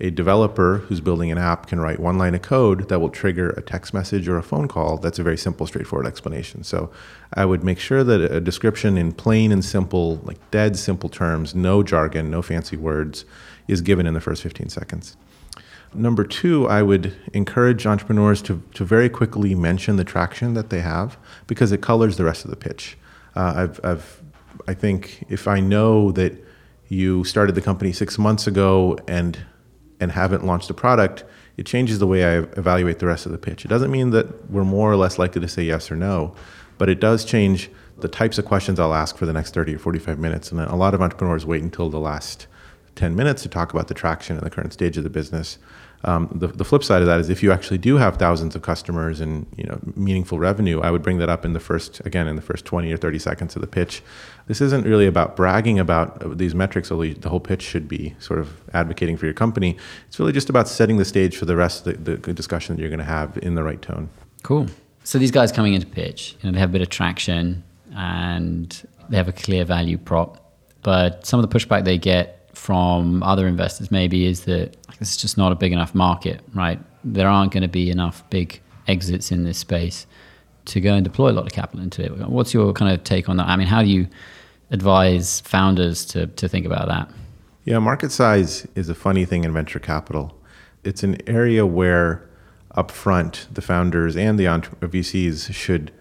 a 0.00 0.10
developer 0.10 0.78
who's 0.78 1.00
building 1.00 1.30
an 1.30 1.38
app 1.38 1.66
can 1.66 1.80
write 1.80 2.00
one 2.00 2.18
line 2.18 2.34
of 2.34 2.42
code 2.42 2.88
that 2.88 2.98
will 2.98 3.10
trigger 3.10 3.50
a 3.50 3.62
text 3.62 3.94
message 3.94 4.28
or 4.28 4.36
a 4.36 4.42
phone 4.42 4.66
call, 4.66 4.98
that's 4.98 5.18
a 5.18 5.22
very 5.22 5.38
simple, 5.38 5.66
straightforward 5.66 6.06
explanation. 6.06 6.64
So 6.64 6.90
I 7.34 7.44
would 7.44 7.62
make 7.62 7.78
sure 7.78 8.02
that 8.02 8.20
a 8.20 8.40
description 8.40 8.98
in 8.98 9.12
plain 9.12 9.52
and 9.52 9.64
simple, 9.64 10.16
like 10.24 10.38
dead 10.50 10.76
simple 10.76 11.08
terms, 11.08 11.54
no 11.54 11.82
jargon, 11.82 12.30
no 12.30 12.42
fancy 12.42 12.76
words, 12.76 13.24
is 13.68 13.80
given 13.80 14.06
in 14.06 14.14
the 14.14 14.20
first 14.20 14.42
15 14.42 14.68
seconds. 14.68 15.16
Number 15.94 16.24
two, 16.24 16.66
I 16.68 16.82
would 16.82 17.16
encourage 17.32 17.86
entrepreneurs 17.86 18.42
to, 18.42 18.60
to 18.74 18.84
very 18.84 19.08
quickly 19.08 19.54
mention 19.54 19.94
the 19.94 20.04
traction 20.04 20.54
that 20.54 20.70
they 20.70 20.80
have 20.80 21.16
because 21.46 21.70
it 21.70 21.82
colors 21.82 22.16
the 22.16 22.24
rest 22.24 22.44
of 22.44 22.50
the 22.50 22.56
pitch. 22.56 22.98
Uh, 23.36 23.54
I've, 23.56 23.80
I've, 23.84 24.22
I 24.66 24.74
think 24.74 25.24
if 25.28 25.46
I 25.46 25.60
know 25.60 26.12
that 26.12 26.42
you 26.88 27.24
started 27.24 27.54
the 27.54 27.62
company 27.62 27.92
six 27.92 28.18
months 28.18 28.46
ago 28.46 28.98
and, 29.08 29.38
and 30.00 30.12
haven't 30.12 30.44
launched 30.44 30.70
a 30.70 30.74
product, 30.74 31.24
it 31.56 31.66
changes 31.66 31.98
the 31.98 32.06
way 32.06 32.24
I 32.24 32.38
evaluate 32.56 32.98
the 32.98 33.06
rest 33.06 33.26
of 33.26 33.32
the 33.32 33.38
pitch. 33.38 33.64
It 33.64 33.68
doesn't 33.68 33.90
mean 33.90 34.10
that 34.10 34.50
we're 34.50 34.64
more 34.64 34.90
or 34.90 34.96
less 34.96 35.18
likely 35.18 35.40
to 35.40 35.48
say 35.48 35.62
yes 35.62 35.90
or 35.90 35.96
no, 35.96 36.34
but 36.78 36.88
it 36.88 37.00
does 37.00 37.24
change 37.24 37.70
the 37.98 38.08
types 38.08 38.38
of 38.38 38.44
questions 38.44 38.80
I'll 38.80 38.94
ask 38.94 39.16
for 39.16 39.26
the 39.26 39.32
next 39.32 39.54
30 39.54 39.76
or 39.76 39.78
45 39.78 40.18
minutes. 40.18 40.50
And 40.50 40.60
a 40.60 40.74
lot 40.74 40.94
of 40.94 41.02
entrepreneurs 41.02 41.46
wait 41.46 41.62
until 41.62 41.90
the 41.90 42.00
last 42.00 42.46
10 42.96 43.14
minutes 43.14 43.42
to 43.42 43.48
talk 43.48 43.72
about 43.72 43.88
the 43.88 43.94
traction 43.94 44.36
and 44.36 44.44
the 44.44 44.50
current 44.50 44.72
stage 44.72 44.96
of 44.96 45.04
the 45.04 45.10
business. 45.10 45.58
Um, 46.04 46.28
the, 46.34 46.48
the 46.48 46.64
flip 46.64 46.84
side 46.84 47.00
of 47.00 47.06
that 47.06 47.18
is 47.18 47.30
if 47.30 47.42
you 47.42 47.50
actually 47.50 47.78
do 47.78 47.96
have 47.96 48.16
thousands 48.16 48.54
of 48.54 48.62
customers 48.62 49.20
and 49.20 49.46
you 49.56 49.64
know 49.64 49.80
meaningful 49.96 50.38
revenue, 50.38 50.80
I 50.80 50.90
would 50.90 51.02
bring 51.02 51.18
that 51.18 51.28
up 51.28 51.44
in 51.44 51.54
the 51.54 51.60
first 51.60 52.00
again 52.04 52.28
in 52.28 52.36
the 52.36 52.42
first 52.42 52.64
20 52.64 52.92
or 52.92 52.96
30 52.96 53.18
seconds 53.18 53.56
of 53.56 53.62
the 53.62 53.66
pitch. 53.66 54.02
This 54.46 54.60
isn't 54.60 54.86
really 54.86 55.06
about 55.06 55.34
bragging 55.36 55.78
about 55.78 56.36
these 56.36 56.54
metrics. 56.54 56.90
The 56.90 57.28
whole 57.28 57.40
pitch 57.40 57.62
should 57.62 57.88
be 57.88 58.14
sort 58.18 58.38
of 58.38 58.60
advocating 58.74 59.16
for 59.16 59.24
your 59.24 59.34
company. 59.34 59.76
It's 60.06 60.18
really 60.18 60.32
just 60.32 60.50
about 60.50 60.68
setting 60.68 60.98
the 60.98 61.04
stage 61.04 61.36
for 61.36 61.46
the 61.46 61.56
rest 61.56 61.86
of 61.86 62.04
the, 62.04 62.16
the 62.16 62.34
discussion 62.34 62.76
that 62.76 62.80
you're 62.80 62.90
going 62.90 62.98
to 62.98 63.04
have 63.04 63.38
in 63.38 63.54
the 63.54 63.62
right 63.62 63.80
tone. 63.80 64.10
Cool. 64.42 64.66
So 65.04 65.18
these 65.18 65.30
guys 65.30 65.52
coming 65.52 65.74
into 65.74 65.86
pitch, 65.86 66.36
you 66.40 66.48
know, 66.48 66.52
they 66.52 66.60
have 66.60 66.70
a 66.70 66.72
bit 66.72 66.82
of 66.82 66.90
traction 66.90 67.64
and 67.94 68.86
they 69.08 69.16
have 69.16 69.28
a 69.28 69.32
clear 69.32 69.64
value 69.64 69.98
prop, 69.98 70.52
but 70.82 71.26
some 71.26 71.40
of 71.40 71.48
the 71.48 71.58
pushback 71.58 71.84
they 71.84 71.98
get 71.98 72.43
from 72.64 73.22
other 73.22 73.46
investors 73.46 73.90
maybe 73.90 74.24
is 74.24 74.46
that 74.46 74.74
it's 74.98 75.18
just 75.18 75.36
not 75.36 75.52
a 75.52 75.54
big 75.54 75.70
enough 75.70 75.94
market, 75.94 76.40
right? 76.54 76.80
There 77.04 77.28
aren't 77.28 77.52
going 77.52 77.60
to 77.60 77.68
be 77.68 77.90
enough 77.90 78.24
big 78.30 78.58
exits 78.88 79.30
in 79.30 79.44
this 79.44 79.58
space 79.58 80.06
to 80.64 80.80
go 80.80 80.94
and 80.94 81.04
deploy 81.04 81.30
a 81.30 81.32
lot 81.34 81.44
of 81.44 81.52
capital 81.52 81.82
into 81.82 82.02
it. 82.02 82.16
What's 82.26 82.54
your 82.54 82.72
kind 82.72 82.90
of 82.90 83.04
take 83.04 83.28
on 83.28 83.36
that? 83.36 83.48
I 83.48 83.56
mean, 83.56 83.66
how 83.66 83.82
do 83.82 83.88
you 83.88 84.08
advise 84.70 85.40
founders 85.40 86.06
to, 86.06 86.26
to 86.26 86.48
think 86.48 86.64
about 86.64 86.88
that? 86.88 87.10
Yeah, 87.66 87.80
market 87.80 88.10
size 88.10 88.66
is 88.74 88.88
a 88.88 88.94
funny 88.94 89.26
thing 89.26 89.44
in 89.44 89.52
venture 89.52 89.78
capital. 89.78 90.34
It's 90.84 91.02
an 91.02 91.18
area 91.28 91.66
where 91.66 92.26
upfront 92.74 93.52
the 93.52 93.60
founders 93.60 94.16
and 94.16 94.38
the 94.38 94.46
VCs 94.46 95.52
should 95.52 95.92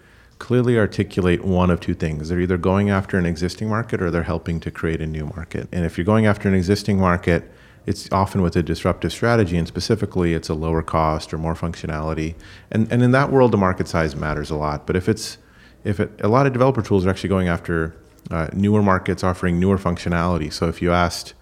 clearly 0.43 0.77
articulate 0.77 1.45
one 1.45 1.69
of 1.69 1.79
two 1.79 1.93
things. 1.93 2.27
They're 2.27 2.41
either 2.41 2.57
going 2.57 2.89
after 2.89 3.17
an 3.17 3.25
existing 3.25 3.69
market 3.69 4.01
or 4.01 4.11
they're 4.11 4.23
helping 4.23 4.59
to 4.59 4.69
create 4.69 4.99
a 4.99 5.07
new 5.07 5.25
market. 5.27 5.69
And 5.71 5.85
if 5.85 5.97
you're 5.97 6.03
going 6.03 6.25
after 6.25 6.49
an 6.49 6.53
existing 6.53 6.99
market, 6.99 7.49
it's 7.85 8.11
often 8.11 8.41
with 8.41 8.57
a 8.57 8.61
disruptive 8.61 9.13
strategy, 9.13 9.55
and 9.55 9.65
specifically, 9.65 10.33
it's 10.33 10.49
a 10.49 10.53
lower 10.53 10.81
cost 10.81 11.33
or 11.33 11.37
more 11.37 11.53
functionality. 11.53 12.35
And 12.69 12.91
and 12.91 13.01
in 13.01 13.11
that 13.11 13.31
world, 13.31 13.53
the 13.53 13.57
market 13.57 13.87
size 13.87 14.17
matters 14.17 14.49
a 14.49 14.55
lot. 14.55 14.85
But 14.85 14.97
if 14.97 15.07
it's 15.07 15.37
if 15.85 16.01
it, 16.01 16.11
a 16.19 16.27
lot 16.27 16.45
of 16.45 16.51
developer 16.51 16.81
tools 16.81 17.05
are 17.05 17.09
actually 17.09 17.29
going 17.29 17.47
after 17.47 17.95
uh, 18.29 18.49
newer 18.51 18.83
markets, 18.83 19.23
offering 19.23 19.61
newer 19.61 19.77
functionality. 19.77 20.51
So 20.51 20.67
if 20.67 20.81
you 20.81 20.91
asked 20.91 21.35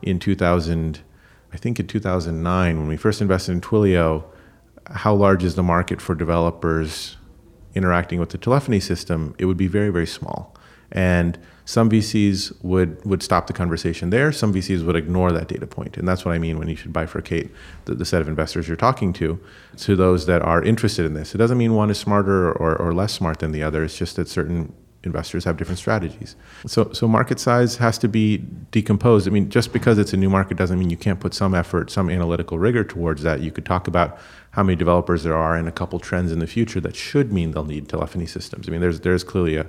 in 0.00 0.20
2000, 0.20 1.00
I 1.52 1.56
think 1.56 1.80
in 1.80 1.88
2009, 1.88 2.78
when 2.78 2.86
we 2.86 2.96
first 2.96 3.20
invested 3.20 3.50
in 3.50 3.60
Twilio, 3.60 4.22
how 4.86 5.12
large 5.12 5.42
is 5.42 5.56
the 5.56 5.64
market 5.64 6.00
for 6.00 6.14
developers 6.14 7.16
interacting 7.74 8.20
with 8.20 8.30
the 8.30 8.38
telephony 8.38 8.80
system, 8.80 9.34
it 9.38 9.46
would 9.46 9.56
be 9.56 9.66
very, 9.66 9.90
very 9.90 10.06
small. 10.06 10.54
And 10.92 11.38
some 11.64 11.88
VCs 11.88 12.62
would, 12.62 13.02
would 13.04 13.22
stop 13.22 13.46
the 13.46 13.52
conversation 13.52 14.10
there. 14.10 14.30
Some 14.32 14.52
VCs 14.52 14.84
would 14.84 14.96
ignore 14.96 15.32
that 15.32 15.48
data 15.48 15.66
point. 15.66 15.96
And 15.96 16.06
that's 16.06 16.24
what 16.24 16.32
I 16.32 16.38
mean 16.38 16.58
when 16.58 16.68
you 16.68 16.76
should 16.76 16.92
bifurcate 16.92 17.50
the, 17.86 17.94
the 17.94 18.04
set 18.04 18.20
of 18.20 18.28
investors 18.28 18.68
you're 18.68 18.76
talking 18.76 19.12
to, 19.14 19.40
to 19.78 19.96
those 19.96 20.26
that 20.26 20.42
are 20.42 20.62
interested 20.62 21.06
in 21.06 21.14
this. 21.14 21.34
It 21.34 21.38
doesn't 21.38 21.56
mean 21.56 21.74
one 21.74 21.90
is 21.90 21.98
smarter 21.98 22.52
or, 22.52 22.76
or 22.76 22.92
less 22.92 23.12
smart 23.12 23.38
than 23.38 23.52
the 23.52 23.62
other. 23.62 23.82
It's 23.82 23.96
just 23.96 24.16
that 24.16 24.28
certain 24.28 24.74
investors 25.04 25.44
have 25.44 25.56
different 25.56 25.78
strategies. 25.78 26.36
So, 26.66 26.92
so 26.92 27.06
market 27.06 27.38
size 27.38 27.76
has 27.76 27.98
to 27.98 28.08
be 28.08 28.38
decomposed. 28.70 29.26
I 29.26 29.30
mean, 29.30 29.50
just 29.50 29.72
because 29.72 29.98
it's 29.98 30.12
a 30.12 30.16
new 30.16 30.30
market 30.30 30.56
doesn't 30.56 30.78
mean 30.78 30.90
you 30.90 30.96
can't 30.96 31.20
put 31.20 31.34
some 31.34 31.54
effort, 31.54 31.90
some 31.90 32.10
analytical 32.10 32.58
rigor 32.58 32.84
towards 32.84 33.22
that. 33.22 33.40
You 33.40 33.50
could 33.50 33.64
talk 33.64 33.86
about 33.86 34.18
how 34.54 34.62
many 34.62 34.76
developers 34.76 35.24
there 35.24 35.36
are 35.36 35.56
and 35.56 35.66
a 35.68 35.72
couple 35.72 35.98
trends 35.98 36.30
in 36.30 36.38
the 36.38 36.46
future 36.46 36.80
that 36.80 36.94
should 36.94 37.32
mean 37.32 37.50
they'll 37.50 37.64
need 37.64 37.88
telephony 37.88 38.26
systems. 38.26 38.68
I 38.68 38.72
mean, 38.72 38.80
there's 38.80 39.00
there's 39.00 39.24
clearly 39.24 39.56
a 39.56 39.66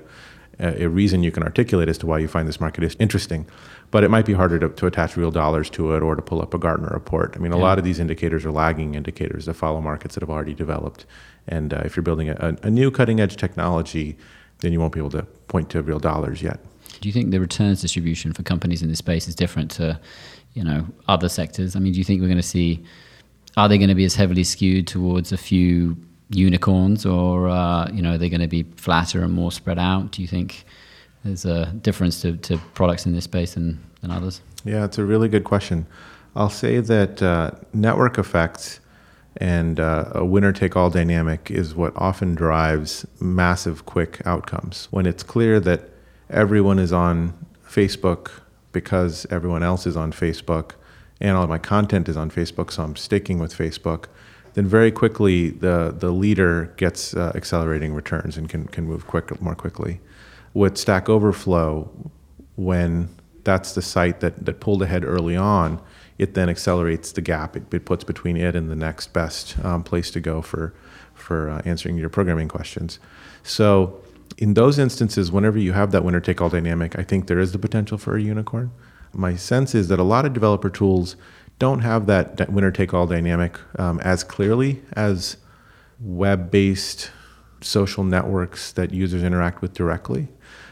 a 0.60 0.88
reason 0.88 1.22
you 1.22 1.32
can 1.32 1.44
articulate 1.44 1.90
as 1.90 1.98
to 1.98 2.06
why 2.06 2.18
you 2.18 2.30
find 2.30 2.48
this 2.48 2.62
market 2.62 2.84
is 2.84 2.96
interesting, 2.98 3.46
but 3.92 4.06
it 4.06 4.10
might 4.10 4.26
be 4.26 4.32
harder 4.32 4.58
to, 4.58 4.70
to 4.70 4.88
attach 4.88 5.18
real 5.18 5.32
dollars 5.32 5.70
to 5.70 5.94
it 5.94 6.02
or 6.02 6.16
to 6.16 6.22
pull 6.22 6.42
up 6.42 6.54
a 6.54 6.58
Gartner 6.58 6.90
report. 6.94 7.34
I 7.36 7.40
mean, 7.40 7.52
a 7.52 7.58
yeah. 7.58 7.64
lot 7.64 7.78
of 7.78 7.84
these 7.84 8.00
indicators 8.00 8.46
are 8.46 8.52
lagging 8.52 8.96
indicators 8.96 9.48
that 9.48 9.56
follow 9.56 9.82
markets 9.82 10.16
that 10.16 10.22
have 10.22 10.30
already 10.30 10.54
developed. 10.54 11.06
And 11.48 11.74
uh, 11.74 11.82
if 11.84 11.98
you're 11.98 12.04
building 12.04 12.30
a, 12.30 12.56
a 12.64 12.70
new 12.70 12.90
cutting 12.90 13.20
edge 13.20 13.36
technology, 13.36 14.18
then 14.60 14.72
you 14.72 14.80
won't 14.80 14.94
be 14.94 15.00
able 15.00 15.10
to 15.10 15.24
point 15.48 15.70
to 15.72 15.82
real 15.82 16.00
dollars 16.00 16.42
yet. 16.42 16.60
Do 17.02 17.10
you 17.10 17.14
think 17.14 17.32
the 17.32 17.40
returns 17.40 17.82
distribution 17.82 18.32
for 18.32 18.44
companies 18.44 18.82
in 18.82 18.88
this 18.88 19.00
space 19.00 19.28
is 19.28 19.36
different 19.36 19.72
to, 19.72 20.00
you 20.54 20.64
know, 20.64 20.88
other 21.10 21.28
sectors? 21.28 21.76
I 21.76 21.80
mean, 21.80 21.92
do 21.92 22.00
you 22.00 22.06
think 22.06 22.22
we're 22.22 22.28
going 22.28 22.38
to 22.38 22.44
see? 22.44 22.82
Are 23.58 23.70
they 23.70 23.78
going 23.78 23.90
to 23.90 23.96
be 23.96 24.06
as 24.06 24.16
heavily 24.16 24.44
skewed 24.44 24.88
towards 24.88 25.32
a 25.32 25.38
few 25.38 25.98
unicorns, 26.30 27.06
or 27.06 27.48
uh, 27.48 27.90
you 27.92 28.02
know, 28.02 28.16
are 28.16 28.18
they 28.18 28.30
going 28.30 28.42
to 28.42 28.48
be 28.48 28.64
flatter 28.76 29.24
and 29.24 29.32
more 29.34 29.52
spread 29.52 29.80
out? 29.80 30.12
Do 30.12 30.22
you 30.22 30.28
think 30.28 30.66
there's 31.24 31.46
a 31.46 31.68
difference 31.82 32.22
to, 32.22 32.38
to 32.38 32.58
products 32.74 33.06
in 33.06 33.14
this 33.14 33.24
space 33.24 33.54
than, 33.54 33.82
than 34.02 34.12
others? 34.12 34.42
Yeah, 34.64 34.86
it's 34.86 34.98
a 34.98 35.06
really 35.06 35.30
good 35.30 35.44
question. 35.44 35.86
I'll 36.36 36.50
say 36.50 36.80
that 36.80 37.22
uh, 37.22 37.52
network 37.74 38.18
effects 38.18 38.82
and 39.38 39.80
uh, 39.80 40.12
a 40.14 40.26
winner 40.26 40.52
take 40.52 40.76
all 40.76 40.90
dynamic 40.90 41.50
is 41.50 41.76
what 41.76 41.94
often 41.96 42.36
drives 42.36 43.06
massive, 43.20 43.86
quick 43.86 44.22
outcomes. 44.26 44.88
When 44.92 45.06
it's 45.06 45.24
clear 45.24 45.60
that 45.62 45.90
everyone 46.30 46.80
is 46.80 46.92
on 46.92 47.34
Facebook 47.66 48.32
because 48.72 49.26
everyone 49.30 49.64
else 49.64 49.88
is 49.88 49.96
on 49.96 50.12
Facebook, 50.12 50.72
and 51.22 51.38
all 51.38 51.48
my 51.48 51.58
content 51.58 52.10
is 52.10 52.18
on 52.18 52.30
Facebook, 52.30 52.72
so 52.72 52.84
I'm 52.84 52.96
sticking 52.96 53.40
with 53.40 53.54
Facebook, 53.54 54.06
then 54.54 54.66
very 54.66 54.92
quickly 54.92 55.50
the, 55.50 55.94
the 55.98 56.12
leader 56.12 56.74
gets 56.78 57.14
uh, 57.14 57.32
accelerating 57.36 57.94
returns 57.94 58.38
and 58.38 58.50
can, 58.50 58.68
can 58.68 58.86
move 58.86 59.08
quick, 59.08 59.42
more 59.42 59.56
quickly. 59.56 60.00
With 60.54 60.78
Stack 60.78 61.10
Overflow, 61.10 61.90
when 62.56 63.10
that's 63.44 63.74
the 63.74 63.82
site 63.82 64.22
that, 64.22 64.46
that 64.46 64.60
pulled 64.60 64.82
ahead 64.82 65.04
early 65.04 65.36
on, 65.36 65.82
it 66.18 66.34
then 66.34 66.50
accelerates 66.50 67.12
the 67.12 67.22
gap. 67.22 67.56
It, 67.56 67.74
it 67.74 67.86
puts 67.86 68.04
between 68.04 68.38
it 68.38 68.56
and 68.56 68.70
the 68.70 68.76
next 68.76 69.14
best 69.14 69.58
um, 69.64 69.84
place 69.84 70.10
to 70.12 70.22
go 70.22 70.42
for, 70.42 70.74
for 71.14 71.50
uh, 71.50 71.62
answering 71.66 71.98
your 71.98 72.10
programming 72.10 72.48
questions. 72.48 73.00
So, 73.44 74.02
in 74.38 74.54
those 74.54 74.80
instances, 74.80 75.32
whenever 75.32 75.58
you 75.58 75.72
have 75.74 75.92
that 75.92 76.04
winner 76.04 76.20
take 76.20 76.42
all 76.42 76.50
dynamic, 76.50 76.98
I 76.98 77.04
think 77.04 77.28
there 77.28 77.40
is 77.40 77.52
the 77.52 77.60
potential 77.60 77.98
for 77.98 78.18
a 78.18 78.22
unicorn. 78.22 78.72
My 79.16 79.36
sense 79.36 79.74
is 79.74 79.88
that 79.88 80.00
a 80.00 80.04
lot 80.04 80.26
of 80.26 80.34
developer 80.34 80.70
tools 80.70 81.16
don't 81.58 81.80
have 81.80 82.06
that 82.08 82.50
winner 82.50 82.70
take 82.70 82.94
all 82.94 83.08
dynamic 83.08 83.58
um, 83.80 84.00
as 84.02 84.24
clearly 84.24 84.82
as 84.94 85.38
web 86.02 86.52
based 86.52 87.12
social 87.62 88.04
networks 88.04 88.74
that 88.74 88.94
users 88.94 89.24
interact 89.24 89.62
with 89.62 89.74
directly. 89.74 90.28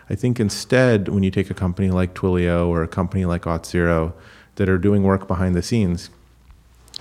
I 0.10 0.16
think 0.16 0.40
instead, 0.40 1.08
when 1.08 1.24
you 1.24 1.32
take 1.32 1.50
a 1.50 1.54
company 1.54 1.90
like 1.90 2.14
Twilio 2.14 2.68
or 2.68 2.84
a 2.84 2.88
company 2.88 3.24
like 3.24 3.44
Auth0 3.44 4.14
that 4.56 4.68
are 4.68 4.78
doing 4.78 5.04
work 5.04 5.28
behind 5.28 5.56
the 5.56 5.64
scenes, 5.64 6.10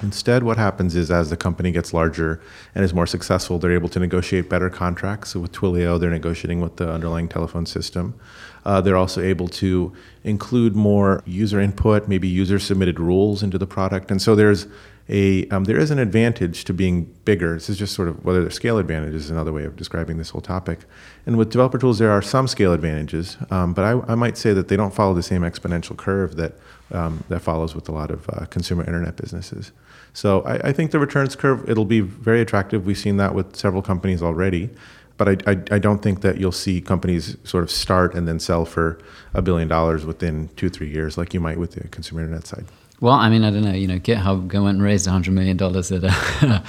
Instead, 0.01 0.43
what 0.43 0.57
happens 0.57 0.97
is 0.97 1.11
as 1.11 1.31
the 1.31 1.37
company 1.37 1.71
gets 1.71 1.95
larger 1.95 2.41
and 2.75 2.85
is 2.85 2.93
more 2.93 3.07
successful, 3.07 3.59
they're 3.59 3.73
able 3.73 3.89
to 3.91 4.01
negotiate 4.01 4.49
better 4.51 4.69
contracts. 4.69 5.31
So 5.31 5.41
with 5.41 5.53
Twilio, 5.53 6.01
they're 6.01 6.11
negotiating 6.11 6.61
with 6.61 6.77
the 6.77 6.91
underlying 6.91 7.29
telephone 7.29 7.67
system. 7.67 8.19
Uh, 8.65 8.81
they're 8.81 8.97
also 8.97 9.21
able 9.21 9.49
to 9.49 9.93
include 10.25 10.77
more 10.77 11.23
user 11.27 11.61
input, 11.61 12.09
maybe 12.09 12.29
user 12.29 12.59
submitted 12.59 13.01
rules 13.01 13.43
into 13.43 13.59
the 13.59 13.67
product. 13.67 14.11
And 14.11 14.23
so 14.23 14.35
there's 14.35 14.67
a 15.09 15.49
um, 15.49 15.65
there 15.65 15.79
is 15.79 15.91
an 15.91 15.99
advantage 15.99 16.65
to 16.65 16.73
being 16.73 17.13
bigger. 17.25 17.55
This 17.55 17.69
is 17.69 17.77
just 17.77 17.95
sort 17.95 18.09
of 18.09 18.25
whether 18.25 18.45
the 18.45 18.51
scale 18.51 18.79
advantage 18.79 19.15
is 19.15 19.31
another 19.31 19.53
way 19.53 19.65
of 19.65 19.77
describing 19.77 20.17
this 20.17 20.31
whole 20.31 20.41
topic. 20.41 20.81
And 21.27 21.37
with 21.37 21.51
developer 21.51 21.79
tools, 21.79 21.99
there 21.99 22.11
are 22.11 22.23
some 22.23 22.47
scale 22.47 22.73
advantages, 22.73 23.37
um, 23.51 23.75
but 23.75 23.85
I, 23.85 24.13
I, 24.13 24.15
might 24.15 24.39
say 24.39 24.53
that 24.53 24.69
they 24.69 24.77
don't 24.77 24.95
follow 24.95 25.13
the 25.13 25.23
same 25.23 25.43
exponential 25.43 25.97
curve 25.97 26.37
that 26.37 26.55
um, 26.93 27.25
that 27.29 27.41
follows 27.41 27.75
with 27.75 27.89
a 27.89 27.93
lot 27.93 28.11
of 28.11 28.29
uh, 28.31 28.47
consumer 28.47 28.85
internet 28.85 29.17
businesses. 29.17 29.73
So 30.13 30.43
I, 30.43 30.69
I, 30.69 30.73
think 30.73 30.91
the 30.91 30.99
returns 30.99 31.35
curve 31.35 31.69
it'll 31.69 31.85
be 31.85 32.01
very 32.01 32.41
attractive. 32.41 32.87
We've 32.87 32.99
seen 32.99 33.17
that 33.17 33.35
with 33.35 33.57
several 33.57 33.83
companies 33.83 34.23
already, 34.23 34.71
but 35.17 35.29
I, 35.29 35.53
I, 35.53 35.63
I 35.73 35.79
don't 35.79 36.03
think 36.03 36.21
that 36.23 36.39
you'll 36.39 36.53
see 36.53 36.81
companies 36.81 37.37
sort 37.45 37.65
of 37.65 37.71
start 37.71 38.15
and 38.15 38.27
then 38.27 38.39
sell 38.39 38.65
for 38.65 38.99
a 39.35 39.43
billion 39.43 39.69
dollars 39.69 40.05
within 40.05 40.49
two 40.57 40.69
three 40.69 40.91
years 40.91 41.17
like 41.17 41.35
you 41.35 41.41
might 41.41 41.59
with 41.59 41.73
the 41.73 41.89
consumer 41.89 42.21
internet 42.21 42.47
side. 42.47 42.67
Well, 43.03 43.15
I 43.15 43.31
mean, 43.31 43.43
I 43.43 43.51
don't 43.51 43.65
know. 43.65 43.73
You 43.73 43.89
know, 43.89 43.99
GitHub 43.99 44.53
went 44.53 44.77
and 44.77 44.83
raised 44.83 45.09
hundred 45.09 45.35
million 45.35 45.57
dollars 45.57 45.91
at 45.91 46.05
a 46.05 46.09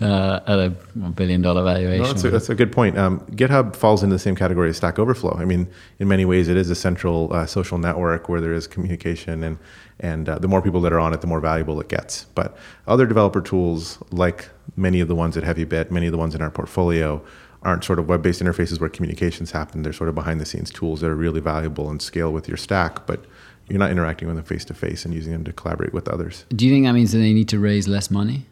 uh, 0.00 0.40
at 0.46 0.58
a 0.58 0.70
billion 1.16 1.42
dollar 1.42 1.64
valuation. 1.64 2.02
No, 2.04 2.12
that's, 2.12 2.24
a, 2.24 2.30
that's 2.30 2.48
a 2.48 2.54
good 2.54 2.70
point. 2.70 2.96
Um, 2.96 3.20
GitHub 3.32 3.74
falls 3.74 4.04
into 4.04 4.14
the 4.14 4.20
same 4.20 4.36
category 4.36 4.70
as 4.70 4.76
Stack 4.76 5.00
Overflow. 5.00 5.36
I 5.38 5.44
mean, 5.44 5.68
in 5.98 6.06
many 6.06 6.24
ways, 6.24 6.46
it 6.48 6.56
is 6.56 6.70
a 6.70 6.76
central 6.76 7.32
uh, 7.32 7.44
social 7.44 7.76
network 7.76 8.28
where 8.28 8.40
there 8.40 8.52
is 8.52 8.68
communication, 8.68 9.42
and 9.42 9.58
and 9.98 10.28
uh, 10.28 10.38
the 10.38 10.46
more 10.46 10.62
people 10.62 10.80
that 10.82 10.92
are 10.92 11.00
on 11.00 11.12
it, 11.12 11.22
the 11.22 11.26
more 11.26 11.40
valuable 11.40 11.80
it 11.80 11.88
gets. 11.88 12.24
But 12.36 12.56
other 12.86 13.04
developer 13.04 13.40
tools, 13.40 13.98
like 14.12 14.48
many 14.76 15.00
of 15.00 15.08
the 15.08 15.16
ones 15.16 15.36
at 15.36 15.42
HeavyBit, 15.42 15.90
many 15.90 16.06
of 16.06 16.12
the 16.12 16.18
ones 16.18 16.36
in 16.36 16.40
our 16.40 16.50
portfolio, 16.50 17.20
aren't 17.62 17.84
sort 17.84 17.98
of 17.98 18.08
web-based 18.08 18.42
interfaces 18.42 18.80
where 18.80 18.88
communications 18.88 19.50
happen. 19.50 19.82
They're 19.82 19.92
sort 19.92 20.08
of 20.08 20.14
behind-the-scenes 20.14 20.70
tools 20.70 21.00
that 21.00 21.08
are 21.08 21.16
really 21.16 21.40
valuable 21.40 21.90
and 21.90 22.00
scale 22.00 22.32
with 22.32 22.48
your 22.48 22.56
stack, 22.56 23.06
but 23.06 23.24
you're 23.68 23.78
not 23.78 23.90
interacting 23.90 24.28
with 24.28 24.36
them 24.36 24.44
face 24.44 24.64
to 24.66 24.74
face 24.74 25.04
and 25.04 25.12
using 25.14 25.32
them 25.32 25.44
to 25.44 25.52
collaborate 25.52 25.92
with 25.92 26.08
others. 26.08 26.44
Do 26.50 26.66
you 26.66 26.72
think 26.72 26.86
that 26.86 26.92
means 26.92 27.12
that 27.12 27.18
they 27.18 27.32
need 27.32 27.48
to 27.50 27.58
raise 27.58 27.86
less 27.86 28.10
money? 28.10 28.46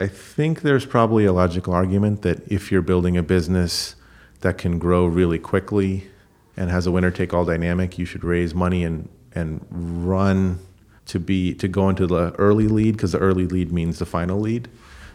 I 0.00 0.06
think 0.08 0.62
there's 0.62 0.84
probably 0.84 1.24
a 1.24 1.32
logical 1.32 1.72
argument 1.72 2.22
that 2.22 2.46
if 2.50 2.70
you're 2.70 2.82
building 2.82 3.16
a 3.16 3.22
business 3.22 3.94
that 4.40 4.58
can 4.58 4.78
grow 4.78 5.06
really 5.06 5.38
quickly 5.38 6.08
and 6.56 6.70
has 6.70 6.86
a 6.86 6.90
winner 6.90 7.10
take 7.10 7.32
all 7.32 7.44
dynamic, 7.44 7.98
you 7.98 8.04
should 8.04 8.24
raise 8.24 8.54
money 8.54 8.84
and 8.84 9.08
and 9.34 9.64
run 9.70 10.58
to 11.06 11.18
be 11.18 11.54
to 11.54 11.68
go 11.68 11.88
into 11.88 12.06
the 12.06 12.32
early 12.38 12.68
lead 12.68 12.92
because 12.92 13.12
the 13.12 13.18
early 13.18 13.46
lead 13.46 13.72
means 13.72 13.98
the 13.98 14.06
final 14.06 14.38
lead. 14.38 14.68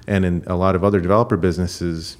And 0.08 0.26
in 0.26 0.43
a 0.47 0.56
lot 0.56 0.76
of 0.76 0.84
other 0.84 1.00
developer 1.00 1.38
businesses, 1.38 2.17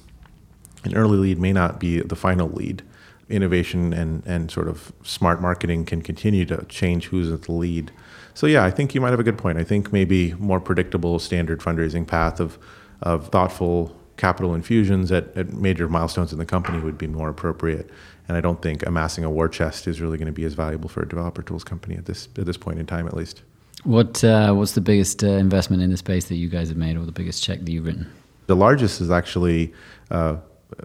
an 0.84 0.94
early 0.96 1.18
lead 1.18 1.38
may 1.38 1.52
not 1.52 1.80
be 1.80 2.00
the 2.00 2.16
final 2.16 2.48
lead 2.48 2.82
innovation 3.28 3.92
and, 3.92 4.22
and 4.26 4.50
sort 4.50 4.68
of 4.68 4.92
smart 5.02 5.40
marketing 5.40 5.84
can 5.84 6.00
continue 6.00 6.46
to 6.46 6.64
change 6.66 7.06
who's 7.06 7.30
at 7.30 7.42
the 7.42 7.52
lead. 7.52 7.90
So 8.34 8.46
yeah, 8.46 8.64
I 8.64 8.70
think 8.70 8.94
you 8.94 9.00
might 9.00 9.10
have 9.10 9.20
a 9.20 9.24
good 9.24 9.38
point. 9.38 9.58
I 9.58 9.64
think 9.64 9.92
maybe 9.92 10.32
more 10.34 10.60
predictable 10.60 11.18
standard 11.18 11.60
fundraising 11.60 12.06
path 12.06 12.40
of 12.40 12.58
of 13.00 13.28
thoughtful 13.28 13.96
capital 14.16 14.54
infusions 14.54 15.12
at, 15.12 15.36
at 15.36 15.52
major 15.52 15.88
milestones 15.88 16.32
in 16.32 16.38
the 16.38 16.44
company 16.44 16.80
would 16.80 16.98
be 16.98 17.06
more 17.06 17.28
appropriate. 17.28 17.88
And 18.26 18.36
I 18.36 18.40
don't 18.40 18.60
think 18.60 18.84
amassing 18.84 19.24
a 19.24 19.30
war 19.30 19.48
chest 19.48 19.86
is 19.86 20.00
really 20.00 20.18
going 20.18 20.26
to 20.26 20.32
be 20.32 20.44
as 20.44 20.54
valuable 20.54 20.88
for 20.88 21.02
a 21.02 21.08
developer 21.08 21.40
tools 21.40 21.64
company 21.64 21.96
at 21.96 22.06
this 22.06 22.28
at 22.36 22.44
this 22.44 22.56
point 22.56 22.78
in 22.78 22.86
time, 22.86 23.06
at 23.06 23.14
least. 23.14 23.42
What 23.84 24.22
uh, 24.24 24.52
what's 24.54 24.72
the 24.72 24.80
biggest 24.80 25.22
uh, 25.22 25.28
investment 25.28 25.82
in 25.82 25.90
the 25.90 25.96
space 25.96 26.26
that 26.26 26.34
you 26.34 26.48
guys 26.48 26.68
have 26.68 26.76
made, 26.76 26.96
or 26.96 27.04
the 27.06 27.12
biggest 27.12 27.42
check 27.42 27.60
that 27.60 27.70
you've 27.70 27.86
written? 27.86 28.10
The 28.46 28.56
largest 28.56 29.00
is 29.00 29.10
actually 29.10 29.72
uh, 30.10 30.36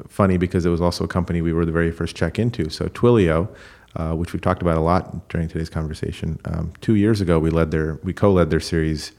funny 0.08 0.38
because 0.38 0.66
it 0.66 0.70
was 0.70 0.82
also 0.82 1.04
a 1.04 1.08
company 1.08 1.42
we 1.42 1.54
were 1.54 1.66
the 1.66 1.72
very 1.72 1.92
first 1.92 2.16
check 2.16 2.40
into. 2.40 2.70
So 2.70 2.88
Twilio, 2.88 3.50
uh, 3.96 4.14
which 4.14 4.34
we've 4.34 4.42
talked 4.42 4.62
about 4.62 4.78
a 4.78 4.82
lot 4.82 5.30
during 5.30 5.48
today's 5.48 5.70
conversation, 5.70 6.40
um, 6.46 6.74
two 6.82 6.96
years 6.96 7.22
ago 7.22 7.40
we 7.40 7.50
led 7.50 7.72
their 7.72 8.00
we 8.04 8.14
co-led 8.14 8.50
their 8.50 8.60
Series 8.60 9.12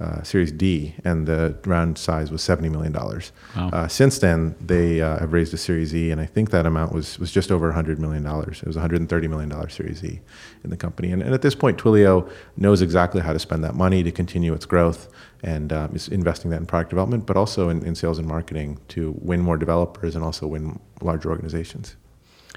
uh, 0.00 0.22
Series 0.22 0.50
D, 0.50 0.94
and 1.04 1.26
the 1.26 1.58
round 1.66 1.98
size 1.98 2.30
was 2.30 2.42
seventy 2.42 2.70
million 2.70 2.92
dollars. 2.92 3.32
Wow. 3.54 3.68
Uh, 3.68 3.88
since 3.88 4.18
then, 4.18 4.54
they 4.58 5.02
uh, 5.02 5.18
have 5.18 5.34
raised 5.34 5.52
a 5.52 5.58
Series 5.58 5.94
E, 5.94 6.10
and 6.10 6.20
I 6.20 6.24
think 6.24 6.50
that 6.50 6.64
amount 6.64 6.94
was 6.94 7.18
was 7.18 7.30
just 7.30 7.52
over 7.52 7.70
hundred 7.72 7.98
million 7.98 8.22
dollars. 8.22 8.60
It 8.62 8.66
was 8.66 8.76
one 8.76 8.80
hundred 8.80 9.00
and 9.00 9.10
thirty 9.10 9.28
million 9.28 9.50
dollars 9.50 9.74
Series 9.74 10.02
E 10.02 10.20
in 10.64 10.70
the 10.70 10.76
company, 10.76 11.12
and, 11.12 11.22
and, 11.22 11.34
at 11.34 11.42
this 11.42 11.54
point, 11.54 11.76
Twilio 11.76 12.30
knows 12.56 12.80
exactly 12.80 13.20
how 13.20 13.34
to 13.34 13.38
spend 13.38 13.62
that 13.62 13.74
money 13.74 14.02
to 14.02 14.10
continue 14.10 14.54
its 14.54 14.64
growth, 14.64 15.12
and 15.42 15.72
um, 15.72 15.94
is 15.94 16.08
investing 16.08 16.50
that 16.50 16.60
in 16.60 16.66
product 16.66 16.90
development, 16.90 17.26
but 17.26 17.36
also 17.36 17.68
in, 17.68 17.84
in 17.84 17.94
sales 17.94 18.18
and 18.18 18.28
marketing 18.28 18.78
to 18.88 19.14
win 19.20 19.40
more 19.40 19.56
developers 19.56 20.14
and 20.14 20.24
also 20.24 20.46
win 20.46 20.78
larger 21.00 21.30
organizations. 21.30 21.96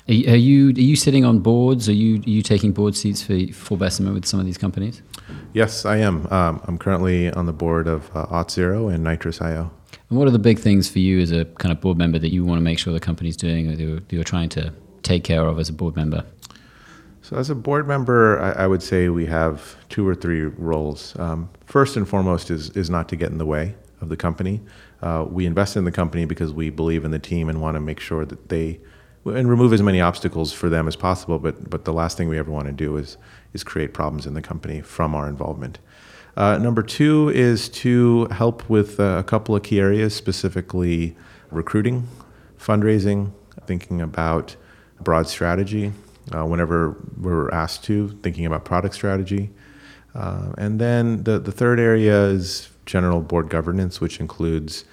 Are 0.07 0.13
you 0.13 0.69
are 0.71 0.81
you 0.81 0.95
sitting 0.97 1.23
on 1.23 1.39
boards? 1.39 1.87
Are 1.87 1.93
you 1.93 2.17
are 2.19 2.29
you 2.29 2.41
taking 2.41 2.73
board 2.73 2.95
seats 2.95 3.23
for 3.23 3.39
for 3.53 3.77
Bessemer 3.77 4.11
with 4.11 4.25
some 4.25 4.39
of 4.39 4.45
these 4.45 4.57
companies? 4.57 5.01
Yes, 5.53 5.85
I 5.85 5.97
am. 5.97 6.27
Um, 6.31 6.61
I'm 6.65 6.77
currently 6.77 7.31
on 7.31 7.45
the 7.45 7.53
board 7.53 7.87
of 7.87 8.09
uh, 8.15 8.25
Auth0 8.25 8.93
and 8.93 9.03
Nitrous.io. 9.03 9.71
And 10.09 10.19
what 10.19 10.27
are 10.27 10.31
the 10.31 10.39
big 10.39 10.59
things 10.59 10.89
for 10.89 10.99
you 10.99 11.19
as 11.21 11.31
a 11.31 11.45
kind 11.45 11.71
of 11.71 11.79
board 11.79 11.97
member 11.97 12.19
that 12.19 12.33
you 12.33 12.43
want 12.43 12.57
to 12.57 12.63
make 12.63 12.79
sure 12.79 12.91
the 12.91 12.99
company's 12.99 13.37
doing, 13.37 13.69
or 13.69 13.73
you're, 13.73 13.99
you're 14.09 14.23
trying 14.23 14.49
to 14.49 14.73
take 15.03 15.23
care 15.23 15.45
of 15.45 15.59
as 15.59 15.69
a 15.69 15.73
board 15.73 15.95
member? 15.95 16.25
So, 17.23 17.37
as 17.37 17.49
a 17.49 17.55
board 17.55 17.87
member, 17.87 18.37
I, 18.41 18.63
I 18.63 18.67
would 18.67 18.83
say 18.83 19.07
we 19.07 19.27
have 19.27 19.77
two 19.87 20.05
or 20.05 20.13
three 20.13 20.41
roles. 20.43 21.17
Um, 21.17 21.49
first 21.65 21.95
and 21.95 22.07
foremost 22.07 22.51
is 22.51 22.69
is 22.71 22.89
not 22.89 23.07
to 23.09 23.15
get 23.15 23.31
in 23.31 23.37
the 23.37 23.45
way 23.45 23.75
of 24.01 24.09
the 24.09 24.17
company. 24.17 24.59
Uh, 25.01 25.25
we 25.29 25.45
invest 25.45 25.77
in 25.77 25.85
the 25.85 25.91
company 25.91 26.25
because 26.25 26.51
we 26.51 26.69
believe 26.69 27.05
in 27.05 27.11
the 27.11 27.19
team 27.19 27.47
and 27.47 27.61
want 27.61 27.75
to 27.75 27.79
make 27.79 28.01
sure 28.01 28.25
that 28.25 28.49
they 28.49 28.81
and 29.25 29.49
remove 29.49 29.71
as 29.71 29.81
many 29.81 30.01
obstacles 30.01 30.51
for 30.51 30.67
them 30.67 30.85
as 30.85 30.97
possible. 30.97 31.39
But 31.39 31.69
but 31.69 31.85
the 31.85 31.93
last 31.93 32.17
thing 32.17 32.27
we 32.27 32.37
ever 32.37 32.51
want 32.51 32.67
to 32.67 32.73
do 32.73 32.97
is 32.97 33.15
is 33.53 33.63
create 33.63 33.93
problems 33.93 34.25
in 34.25 34.33
the 34.33 34.41
company 34.41 34.81
from 34.81 35.15
our 35.15 35.29
involvement. 35.29 35.79
Uh, 36.35 36.57
number 36.57 36.83
two 36.83 37.29
is 37.29 37.69
to 37.69 38.25
help 38.31 38.69
with 38.69 38.99
uh, 38.99 39.15
a 39.17 39.23
couple 39.23 39.55
of 39.55 39.63
key 39.63 39.79
areas, 39.79 40.13
specifically 40.13 41.15
recruiting, 41.51 42.05
fundraising, 42.59 43.31
thinking 43.65 44.01
about 44.01 44.57
broad 44.99 45.29
strategy. 45.29 45.93
Uh, 46.31 46.45
whenever 46.45 46.95
we're 47.19 47.51
asked 47.51 47.83
to, 47.83 48.07
thinking 48.23 48.45
about 48.45 48.63
product 48.63 48.95
strategy. 48.95 49.49
Uh, 50.15 50.53
and 50.57 50.79
then 50.79 51.23
the, 51.23 51.37
the 51.37 51.51
third 51.51 51.79
area 51.79 52.27
is 52.27 52.69
general 52.85 53.19
board 53.21 53.49
governance, 53.49 53.99
which 53.99 54.19
includes 54.19 54.85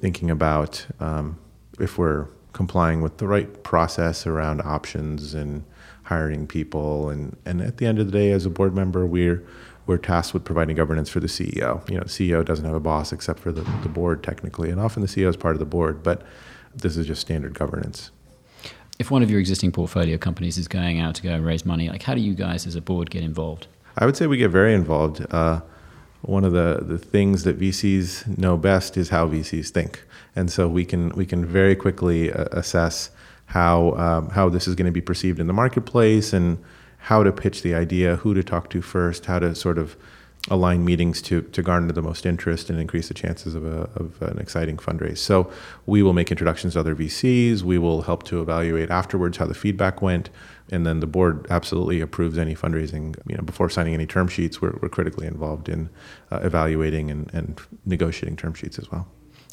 thinking 0.00 0.30
about 0.30 0.86
um, 1.00 1.38
if 1.80 1.98
we're 1.98 2.26
complying 2.52 3.00
with 3.00 3.18
the 3.18 3.26
right 3.26 3.62
process 3.64 4.26
around 4.26 4.62
options 4.62 5.34
and 5.34 5.64
hiring 6.04 6.46
people. 6.46 7.10
And, 7.10 7.36
and 7.44 7.60
at 7.60 7.78
the 7.78 7.86
end 7.86 7.98
of 7.98 8.06
the 8.06 8.12
day, 8.12 8.30
as 8.30 8.46
a 8.46 8.50
board 8.50 8.74
member, 8.74 9.06
we're 9.06 9.44
we're 9.86 9.98
tasked 9.98 10.34
with 10.34 10.44
providing 10.44 10.74
governance 10.74 11.08
for 11.08 11.20
the 11.20 11.28
CEO. 11.28 11.88
You 11.88 11.98
know, 11.98 12.04
CEO 12.04 12.44
doesn't 12.44 12.64
have 12.64 12.74
a 12.74 12.80
boss 12.80 13.12
except 13.12 13.38
for 13.38 13.52
the, 13.52 13.62
the 13.82 13.88
board 13.88 14.22
technically, 14.22 14.70
and 14.70 14.80
often 14.80 15.00
the 15.00 15.08
CEO 15.08 15.28
is 15.28 15.36
part 15.36 15.54
of 15.54 15.60
the 15.60 15.64
board, 15.64 16.02
but 16.02 16.22
this 16.74 16.96
is 16.96 17.06
just 17.06 17.20
standard 17.20 17.54
governance. 17.54 18.10
If 18.98 19.10
one 19.10 19.22
of 19.22 19.30
your 19.30 19.40
existing 19.40 19.72
portfolio 19.72 20.16
companies 20.16 20.56
is 20.56 20.68
going 20.68 21.00
out 21.00 21.14
to 21.16 21.22
go 21.22 21.30
and 21.30 21.44
raise 21.44 21.66
money, 21.66 21.88
like 21.88 22.02
how 22.02 22.14
do 22.14 22.20
you 22.20 22.34
guys 22.34 22.66
as 22.66 22.76
a 22.76 22.80
board 22.80 23.10
get 23.10 23.22
involved? 23.22 23.66
I 23.98 24.06
would 24.06 24.16
say 24.16 24.26
we 24.26 24.36
get 24.38 24.50
very 24.50 24.74
involved. 24.74 25.26
Uh, 25.30 25.60
one 26.22 26.44
of 26.44 26.52
the, 26.52 26.80
the 26.82 26.98
things 26.98 27.44
that 27.44 27.58
VCs 27.58 28.38
know 28.38 28.56
best 28.56 28.96
is 28.96 29.10
how 29.10 29.28
VCs 29.28 29.68
think, 29.68 30.04
and 30.34 30.50
so 30.50 30.66
we 30.66 30.84
can 30.84 31.10
we 31.10 31.26
can 31.26 31.44
very 31.44 31.76
quickly 31.76 32.32
uh, 32.32 32.44
assess 32.52 33.10
how 33.46 33.92
um, 33.92 34.30
how 34.30 34.48
this 34.48 34.66
is 34.66 34.74
going 34.74 34.86
to 34.86 34.92
be 34.92 35.00
perceived 35.00 35.38
in 35.38 35.46
the 35.46 35.52
marketplace 35.52 36.32
and 36.32 36.58
how 36.98 37.22
to 37.22 37.30
pitch 37.30 37.62
the 37.62 37.74
idea, 37.74 38.16
who 38.16 38.34
to 38.34 38.42
talk 38.42 38.68
to 38.70 38.82
first, 38.82 39.26
how 39.26 39.38
to 39.38 39.54
sort 39.54 39.78
of 39.78 39.96
align 40.48 40.84
meetings 40.84 41.20
to, 41.22 41.42
to 41.42 41.62
garner 41.62 41.92
the 41.92 42.02
most 42.02 42.24
interest 42.24 42.70
and 42.70 42.78
increase 42.78 43.08
the 43.08 43.14
chances 43.14 43.54
of, 43.54 43.64
a, 43.64 43.90
of 43.96 44.20
an 44.22 44.38
exciting 44.38 44.76
fundraise. 44.76 45.18
So 45.18 45.50
we 45.86 46.02
will 46.02 46.12
make 46.12 46.30
introductions 46.30 46.74
to 46.74 46.80
other 46.80 46.94
VCs. 46.94 47.62
We 47.62 47.78
will 47.78 48.02
help 48.02 48.22
to 48.24 48.40
evaluate 48.40 48.90
afterwards 48.90 49.38
how 49.38 49.46
the 49.46 49.54
feedback 49.54 50.02
went. 50.02 50.30
And 50.70 50.86
then 50.86 51.00
the 51.00 51.06
board 51.06 51.46
absolutely 51.50 52.00
approves 52.00 52.38
any 52.38 52.54
fundraising. 52.54 53.16
You 53.28 53.36
know, 53.36 53.42
before 53.42 53.70
signing 53.70 53.94
any 53.94 54.06
term 54.06 54.28
sheets, 54.28 54.60
we're, 54.60 54.76
we're 54.80 54.88
critically 54.88 55.26
involved 55.26 55.68
in 55.68 55.90
uh, 56.30 56.40
evaluating 56.42 57.10
and, 57.10 57.32
and 57.34 57.60
negotiating 57.84 58.36
term 58.36 58.54
sheets 58.54 58.78
as 58.78 58.90
well. 58.90 59.08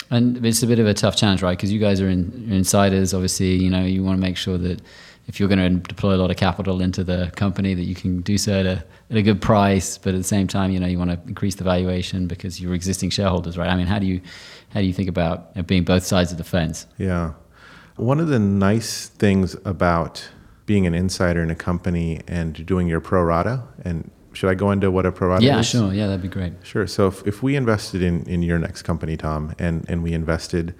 And 0.09 0.45
it's 0.45 0.61
a 0.61 0.67
bit 0.67 0.79
of 0.79 0.85
a 0.85 0.93
tough 0.93 1.15
challenge, 1.15 1.41
right? 1.41 1.57
Because 1.57 1.71
you 1.71 1.79
guys 1.79 2.01
are 2.01 2.09
in, 2.09 2.47
insiders. 2.51 3.13
Obviously, 3.13 3.55
you 3.55 3.69
know, 3.69 3.83
you 3.83 4.03
want 4.03 4.17
to 4.17 4.21
make 4.21 4.37
sure 4.37 4.57
that 4.57 4.81
if 5.27 5.39
you're 5.39 5.49
going 5.49 5.81
to 5.81 5.87
deploy 5.87 6.15
a 6.15 6.17
lot 6.17 6.31
of 6.31 6.37
capital 6.37 6.81
into 6.81 7.03
the 7.03 7.31
company, 7.35 7.73
that 7.73 7.83
you 7.83 7.95
can 7.95 8.21
do 8.21 8.37
so 8.37 8.59
at 8.59 8.65
a, 8.65 8.83
at 9.09 9.17
a 9.17 9.21
good 9.21 9.41
price. 9.41 9.97
But 9.97 10.13
at 10.13 10.17
the 10.17 10.23
same 10.23 10.47
time, 10.47 10.71
you 10.71 10.79
know, 10.79 10.87
you 10.87 10.97
want 10.97 11.11
to 11.11 11.19
increase 11.27 11.55
the 11.55 11.63
valuation 11.63 12.27
because 12.27 12.59
you're 12.59 12.73
existing 12.73 13.09
shareholders, 13.09 13.57
right? 13.57 13.69
I 13.69 13.75
mean, 13.75 13.87
how 13.87 13.99
do 13.99 14.05
you 14.05 14.21
how 14.69 14.81
do 14.81 14.85
you 14.85 14.93
think 14.93 15.09
about 15.09 15.67
being 15.67 15.83
both 15.83 16.03
sides 16.03 16.31
of 16.31 16.37
the 16.37 16.43
fence? 16.43 16.87
Yeah, 16.97 17.33
one 17.95 18.19
of 18.19 18.27
the 18.27 18.39
nice 18.39 19.07
things 19.07 19.55
about 19.65 20.29
being 20.65 20.87
an 20.87 20.93
insider 20.93 21.43
in 21.43 21.51
a 21.51 21.55
company 21.55 22.21
and 22.27 22.65
doing 22.65 22.87
your 22.87 23.01
pro 23.01 23.21
rata 23.21 23.63
and 23.83 24.09
should 24.33 24.49
I 24.49 24.55
go 24.55 24.71
into 24.71 24.89
what 24.91 25.05
a 25.05 25.11
pro 25.11 25.29
rata 25.29 25.45
yeah, 25.45 25.59
is? 25.59 25.73
Yeah, 25.73 25.81
sure. 25.81 25.93
Yeah, 25.93 26.07
that'd 26.07 26.21
be 26.21 26.27
great. 26.27 26.53
Sure. 26.63 26.87
So 26.87 27.07
if, 27.07 27.25
if 27.27 27.43
we 27.43 27.55
invested 27.55 28.01
in, 28.01 28.23
in 28.23 28.41
your 28.41 28.57
next 28.57 28.81
company, 28.81 29.15
Tom, 29.15 29.53
and, 29.59 29.85
and 29.87 30.03
we 30.03 30.13
invested 30.13 30.73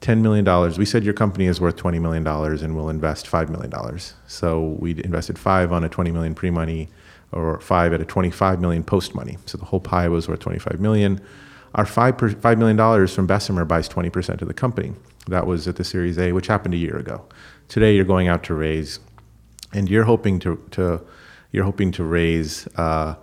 $10 0.00 0.20
million, 0.20 0.44
we 0.78 0.84
said 0.84 1.04
your 1.04 1.14
company 1.14 1.46
is 1.46 1.60
worth 1.60 1.76
$20 1.76 2.00
million 2.00 2.26
and 2.26 2.76
we'll 2.76 2.88
invest 2.88 3.26
$5 3.26 3.48
million. 3.48 3.72
So 4.26 4.76
we 4.78 4.92
invested 5.02 5.38
five 5.38 5.72
on 5.72 5.84
a 5.84 5.88
20 5.88 6.10
million 6.10 6.34
pre-money 6.34 6.88
or 7.32 7.60
five 7.60 7.92
at 7.92 8.00
a 8.00 8.04
25 8.04 8.60
million 8.60 8.84
post-money. 8.84 9.38
So 9.46 9.58
the 9.58 9.64
whole 9.66 9.80
pie 9.80 10.08
was 10.08 10.28
worth 10.28 10.40
25 10.40 10.80
million. 10.80 11.20
Our 11.74 11.86
five, 11.86 12.16
per, 12.16 12.30
$5 12.30 12.58
million 12.58 13.06
from 13.08 13.26
Bessemer 13.26 13.64
buys 13.64 13.88
20% 13.88 14.40
of 14.40 14.48
the 14.48 14.54
company. 14.54 14.94
That 15.28 15.46
was 15.46 15.66
at 15.68 15.76
the 15.76 15.84
Series 15.84 16.18
A, 16.18 16.32
which 16.32 16.46
happened 16.46 16.74
a 16.74 16.78
year 16.78 16.96
ago. 16.96 17.26
Today 17.68 17.94
you're 17.94 18.04
going 18.04 18.28
out 18.28 18.44
to 18.44 18.54
raise, 18.54 19.00
and 19.72 19.90
you're 19.90 20.04
hoping 20.04 20.38
to, 20.40 20.62
to 20.70 21.04
you're 21.52 21.64
hoping 21.64 21.90
to 21.92 22.04
raise 22.04 22.68
uh, 22.76 23.16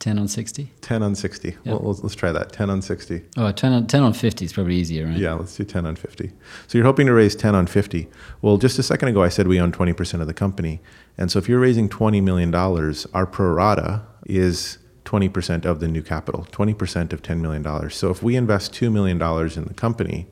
10 0.00 0.18
on 0.18 0.28
60? 0.28 0.72
10 0.80 1.02
on 1.02 1.14
60. 1.14 1.48
Yep. 1.48 1.58
Well, 1.66 1.80
let's, 1.82 2.02
let's, 2.02 2.14
try 2.14 2.32
that. 2.32 2.52
10 2.52 2.70
on 2.70 2.80
60. 2.80 3.22
Oh, 3.36 3.52
10 3.52 3.72
on, 3.72 3.86
10 3.86 4.02
on 4.02 4.12
50 4.14 4.44
is 4.46 4.52
probably 4.52 4.76
easier, 4.76 5.06
right? 5.06 5.16
Yeah, 5.16 5.34
let's 5.34 5.54
do 5.54 5.62
10 5.62 5.84
on 5.84 5.94
50. 5.94 6.32
So 6.66 6.78
you're 6.78 6.86
hoping 6.86 7.06
to 7.06 7.12
raise 7.12 7.36
10 7.36 7.54
on 7.54 7.66
50. 7.66 8.08
Well, 8.40 8.56
just 8.56 8.78
a 8.78 8.82
second 8.82 9.08
ago, 9.08 9.22
I 9.22 9.28
said 9.28 9.46
we 9.46 9.60
own 9.60 9.72
20% 9.72 10.20
of 10.22 10.26
the 10.26 10.32
company. 10.32 10.80
And 11.18 11.30
so 11.30 11.38
if 11.38 11.50
you're 11.50 11.60
raising 11.60 11.90
$20 11.90 12.22
million, 12.22 12.54
our 12.54 13.26
pro 13.26 13.52
rata 13.52 14.02
is 14.24 14.78
20% 15.04 15.66
of 15.66 15.80
the 15.80 15.88
new 15.88 16.02
capital, 16.02 16.46
20% 16.50 17.12
of 17.12 17.20
$10 17.20 17.40
million. 17.40 17.90
So 17.90 18.10
if 18.10 18.22
we 18.22 18.36
invest 18.36 18.72
$2 18.72 18.90
million 18.90 19.20
in 19.20 19.64
the 19.64 19.74
company, 19.74 20.28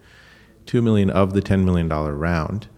2 0.64 0.80
million 0.80 1.10
of 1.10 1.34
the 1.34 1.42
$10 1.42 1.64
million 1.64 1.88
round, 1.90 2.68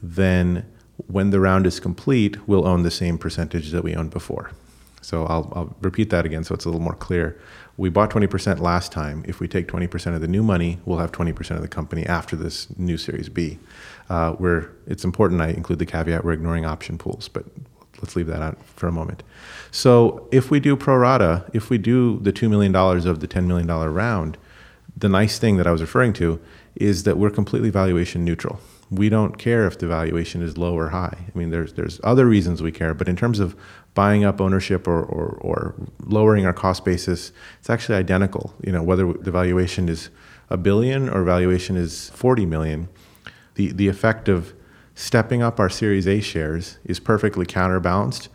then 0.00 0.64
when 1.08 1.30
the 1.30 1.40
round 1.40 1.66
is 1.66 1.80
complete, 1.80 2.46
we'll 2.46 2.68
own 2.68 2.84
the 2.84 2.90
same 2.92 3.18
percentage 3.18 3.72
that 3.72 3.82
we 3.82 3.96
owned 3.96 4.10
before. 4.10 4.52
So 5.02 5.24
I'll, 5.26 5.52
I'll, 5.54 5.76
repeat 5.80 6.10
that 6.10 6.26
again 6.26 6.42
so 6.42 6.54
it's 6.54 6.64
a 6.64 6.68
little 6.68 6.80
more 6.80 6.94
clear. 6.94 7.40
We 7.76 7.90
bought 7.90 8.10
20% 8.10 8.60
last 8.60 8.90
time. 8.90 9.24
If 9.28 9.38
we 9.38 9.48
take 9.48 9.68
20% 9.68 10.14
of 10.14 10.20
the 10.20 10.28
new 10.28 10.42
money, 10.42 10.78
we'll 10.84 10.98
have 10.98 11.12
20% 11.12 11.50
of 11.52 11.62
the 11.62 11.68
company 11.68 12.04
after 12.06 12.34
this 12.34 12.66
new 12.78 12.96
Series 12.96 13.28
B. 13.28 13.58
Uh, 14.08 14.32
where 14.32 14.72
it's 14.86 15.04
important 15.04 15.40
I 15.40 15.48
include 15.48 15.78
the 15.78 15.86
caveat 15.86 16.24
we're 16.24 16.32
ignoring 16.32 16.64
option 16.64 16.96
pools, 16.96 17.28
but 17.28 17.44
let's 18.00 18.14
leave 18.16 18.28
that 18.28 18.40
out 18.40 18.64
for 18.64 18.86
a 18.86 18.92
moment. 18.92 19.22
So 19.70 20.28
if 20.30 20.50
we 20.50 20.60
do 20.60 20.76
pro 20.76 20.96
rata, 20.96 21.44
if 21.52 21.70
we 21.70 21.78
do 21.78 22.18
the 22.20 22.32
$2 22.32 22.48
million 22.48 22.74
of 22.74 23.20
the 23.20 23.28
$10 23.28 23.46
million 23.46 23.66
round, 23.66 24.38
the 24.96 25.08
nice 25.08 25.38
thing 25.38 25.56
that 25.56 25.66
I 25.66 25.72
was 25.72 25.80
referring 25.80 26.12
to 26.14 26.40
is 26.74 27.02
that 27.02 27.18
we're 27.18 27.30
completely 27.30 27.70
valuation 27.70 28.24
neutral 28.24 28.60
we 28.90 29.08
don't 29.08 29.36
care 29.36 29.66
if 29.66 29.78
the 29.78 29.86
valuation 29.86 30.42
is 30.42 30.56
low 30.56 30.76
or 30.76 30.90
high. 30.90 31.16
I 31.34 31.38
mean, 31.38 31.50
there's 31.50 31.72
there's 31.72 32.00
other 32.04 32.26
reasons 32.26 32.62
we 32.62 32.72
care, 32.72 32.94
but 32.94 33.08
in 33.08 33.16
terms 33.16 33.40
of 33.40 33.56
buying 33.96 34.24
up 34.24 34.40
ownership 34.40 34.86
or, 34.86 35.02
or, 35.02 35.38
or 35.40 35.74
lowering 36.04 36.46
our 36.46 36.52
cost 36.52 36.84
basis, 36.84 37.32
it's 37.58 37.70
actually 37.70 37.96
identical. 37.96 38.54
You 38.62 38.70
know, 38.70 38.82
whether 38.82 39.12
the 39.14 39.32
valuation 39.32 39.88
is 39.88 40.10
a 40.50 40.56
billion 40.56 41.08
or 41.08 41.24
valuation 41.24 41.76
is 41.76 42.10
40 42.10 42.46
million, 42.46 42.88
the, 43.54 43.72
the 43.72 43.88
effect 43.88 44.28
of 44.28 44.52
stepping 44.94 45.42
up 45.42 45.58
our 45.58 45.70
Series 45.70 46.06
A 46.06 46.20
shares 46.20 46.78
is 46.84 47.00
perfectly 47.00 47.46
counterbalanced 47.46 48.28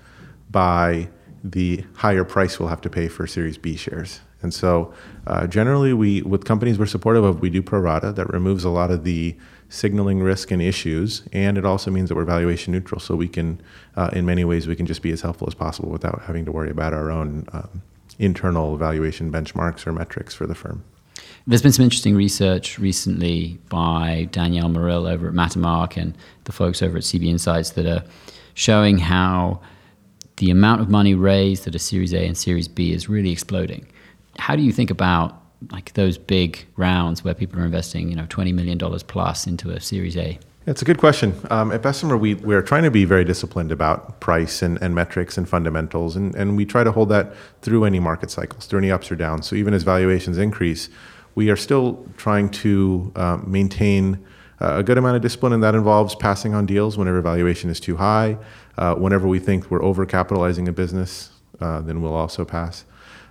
by 0.50 1.10
the 1.43 1.86
higher 1.95 2.24
price 2.24 2.60
we'll 2.60 2.69
have 2.69 2.82
to 2.82 2.89
pay 2.89 3.08
for 3.08 3.26
Series 3.28 3.58
B 3.58 3.76
shares. 3.76 4.21
And 4.41 4.52
so, 4.52 4.91
uh, 5.28 5.45
generally, 5.45 5.93
we 5.93 6.24
with 6.24 6.45
companies 6.45 6.80
we're 6.80 6.88
supportive 6.88 7.24
of, 7.24 7.41
we 7.41 7.52
do 7.52 7.62
pro 7.62 7.80
rata. 7.80 8.12
That 8.12 8.34
removes 8.34 8.63
a 8.63 8.69
lot 8.69 8.89
of 8.89 9.04
the 9.04 9.36
signaling 9.71 10.19
risk 10.19 10.51
and 10.51 10.62
issues, 10.62 11.23
and 11.31 11.57
it 11.57 11.65
also 11.65 11.89
means 11.89 12.10
that 12.10 12.15
we're 12.15 12.25
valuation 12.25 12.73
neutral. 12.73 12.99
So 12.99 13.15
we 13.15 13.29
can, 13.29 13.62
uh, 13.95 14.10
in 14.12 14.25
many 14.25 14.43
ways, 14.43 14.67
we 14.67 14.75
can 14.75 14.86
just 14.86 15.01
be 15.01 15.12
as 15.12 15.21
helpful 15.21 15.47
as 15.47 15.55
possible 15.55 15.89
without 15.89 16.23
having 16.27 16.43
to 16.45 16.51
worry 16.51 16.69
about 16.69 16.93
our 16.93 17.10
own 17.10 17.47
um, 17.53 17.81
internal 18.19 18.75
valuation 18.75 19.31
benchmarks 19.31 19.88
or 19.88 19.93
metrics 19.93 20.36
for 20.36 20.45
the 20.45 20.53
firm. 20.53 20.84
There's 21.47 21.62
been 21.62 21.71
some 21.71 21.86
interesting 21.86 22.15
research 22.15 22.77
recently 22.77 23.60
by 23.69 24.27
Danielle 24.31 24.69
Morrill 24.69 25.07
over 25.07 25.29
at 25.29 25.34
Mattermark 25.34 25.95
and 25.95 26.15
the 26.43 26.51
folks 26.51 26.81
over 26.81 26.97
at 26.97 27.03
CB 27.03 27.27
Insights 27.27 27.71
that 27.71 27.86
are 27.86 28.03
showing 28.53 28.97
how 28.97 29.62
the 30.36 30.51
amount 30.51 30.81
of 30.81 30.89
money 30.89 31.15
raised 31.15 31.65
at 31.65 31.75
a 31.75 31.79
Series 31.79 32.13
A 32.13 32.25
and 32.27 32.38
Series 32.38 32.67
B 32.67 32.91
is 32.91 33.07
really 33.07 33.31
exploding. 33.31 33.88
How 34.38 34.55
do 34.55 34.62
you 34.62 34.73
think 34.73 34.91
about 34.91 35.40
like 35.69 35.93
those 35.93 36.17
big 36.17 36.65
rounds 36.76 37.24
where 37.24 37.34
people 37.34 37.60
are 37.60 37.65
investing, 37.65 38.10
you 38.10 38.15
know, 38.15 38.26
twenty 38.30 38.52
million 38.52 38.78
dollars 38.78 39.04
plus 39.04 39.45
into 39.47 39.69
a 39.69 39.80
Series 39.80 40.17
A? 40.17 40.39
It's 40.67 40.82
a 40.84 40.86
good 40.86 41.00
question. 41.00 41.34
Um, 41.50 41.71
at 41.71 41.82
Bessemer, 41.82 42.17
we, 42.17 42.36
we're 42.36 42.62
trying 42.62 42.84
to 42.84 42.91
be 42.91 43.04
very 43.04 43.26
disciplined 43.26 43.71
about 43.71 44.19
price 44.19 44.62
and, 44.62 44.80
and 44.80 44.93
metrics 44.93 45.36
and 45.36 45.50
fundamentals, 45.50 46.15
and, 46.15 46.36
and 46.36 46.56
we 46.56 46.65
try 46.65 46.84
to 46.84 46.91
hold 46.91 47.10
that 47.10 47.34
through 47.63 47.84
any 47.84 48.00
market 48.00 48.30
cycles, 48.30 48.67
through 48.67 48.78
any 48.80 48.91
ups 48.91 49.12
or 49.12 49.15
downs. 49.15 49.47
So 49.47 49.56
even 49.56 49.74
as 49.74 49.82
valuations 49.82 50.38
increase, 50.38 50.89
we 51.34 51.50
are 51.50 51.56
still 51.56 52.08
trying 52.15 52.50
to 52.50 53.12
uh, 53.15 53.38
maintain 53.43 54.24
uh, 54.60 54.76
a 54.78 54.84
good 54.84 55.00
amount 55.00 55.15
of 55.15 55.24
discipline, 55.24 55.54
and 55.54 55.63
that 55.63 55.74
involves 55.74 56.13
passing 56.13 56.54
on 56.54 56.67
deals 56.67 56.95
whenever 56.95 57.21
valuation 57.21 57.71
is 57.71 57.80
too 57.80 57.97
high. 57.97 58.38
Uh, 58.78 58.93
whenever 58.93 59.28
we 59.28 59.39
think 59.39 59.71
we're 59.71 59.80
overcapitalizing 59.80 60.67
a 60.67 60.71
business, 60.71 61.32
uh, 61.60 61.82
then 61.82 62.04
we'll 62.04 62.13
also 62.13 62.45
pass. 62.45 62.86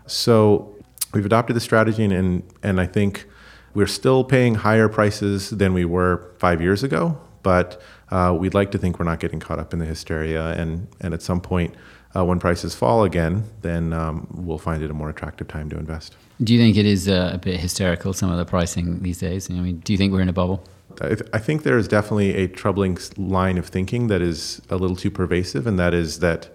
So 0.06 0.74
we've 1.12 1.26
adopted 1.26 1.56
the 1.56 1.60
strategy, 1.60 2.04
and, 2.04 2.12
and, 2.12 2.42
and 2.62 2.80
I 2.80 2.86
think 2.86 3.26
we're 3.74 3.86
still 3.86 4.24
paying 4.24 4.56
higher 4.56 4.88
prices 4.88 5.50
than 5.50 5.72
we 5.72 5.84
were 5.84 6.32
five 6.38 6.60
years 6.60 6.82
ago, 6.82 7.20
but 7.42 7.80
uh, 8.10 8.36
we'd 8.38 8.54
like 8.54 8.70
to 8.72 8.78
think 8.78 8.98
we're 8.98 9.04
not 9.04 9.20
getting 9.20 9.40
caught 9.40 9.58
up 9.58 9.72
in 9.72 9.78
the 9.78 9.86
hysteria. 9.86 10.52
And, 10.52 10.88
and 11.00 11.14
at 11.14 11.22
some 11.22 11.40
point, 11.40 11.74
uh, 12.16 12.24
when 12.24 12.40
prices 12.40 12.74
fall 12.74 13.04
again, 13.04 13.44
then 13.62 13.92
um, 13.92 14.26
we'll 14.32 14.58
find 14.58 14.82
it 14.82 14.90
a 14.90 14.94
more 14.94 15.08
attractive 15.08 15.46
time 15.48 15.70
to 15.70 15.78
invest. 15.78 16.16
Do 16.42 16.54
you 16.54 16.60
think 16.60 16.76
it 16.76 16.86
is 16.86 17.08
uh, 17.08 17.30
a 17.34 17.38
bit 17.38 17.60
hysterical, 17.60 18.12
some 18.12 18.30
of 18.30 18.38
the 18.38 18.44
pricing 18.44 19.00
these 19.02 19.18
days? 19.18 19.48
I 19.50 19.54
mean, 19.54 19.78
do 19.80 19.92
you 19.92 19.96
think 19.96 20.12
we're 20.12 20.22
in 20.22 20.28
a 20.28 20.32
bubble? 20.32 20.64
I, 21.00 21.08
th- 21.08 21.30
I 21.32 21.38
think 21.38 21.62
there 21.62 21.78
is 21.78 21.86
definitely 21.86 22.34
a 22.34 22.48
troubling 22.48 22.98
line 23.16 23.58
of 23.58 23.66
thinking 23.66 24.08
that 24.08 24.20
is 24.20 24.60
a 24.70 24.76
little 24.76 24.96
too 24.96 25.10
pervasive, 25.10 25.66
and 25.66 25.78
that 25.78 25.94
is 25.94 26.18
that 26.18 26.48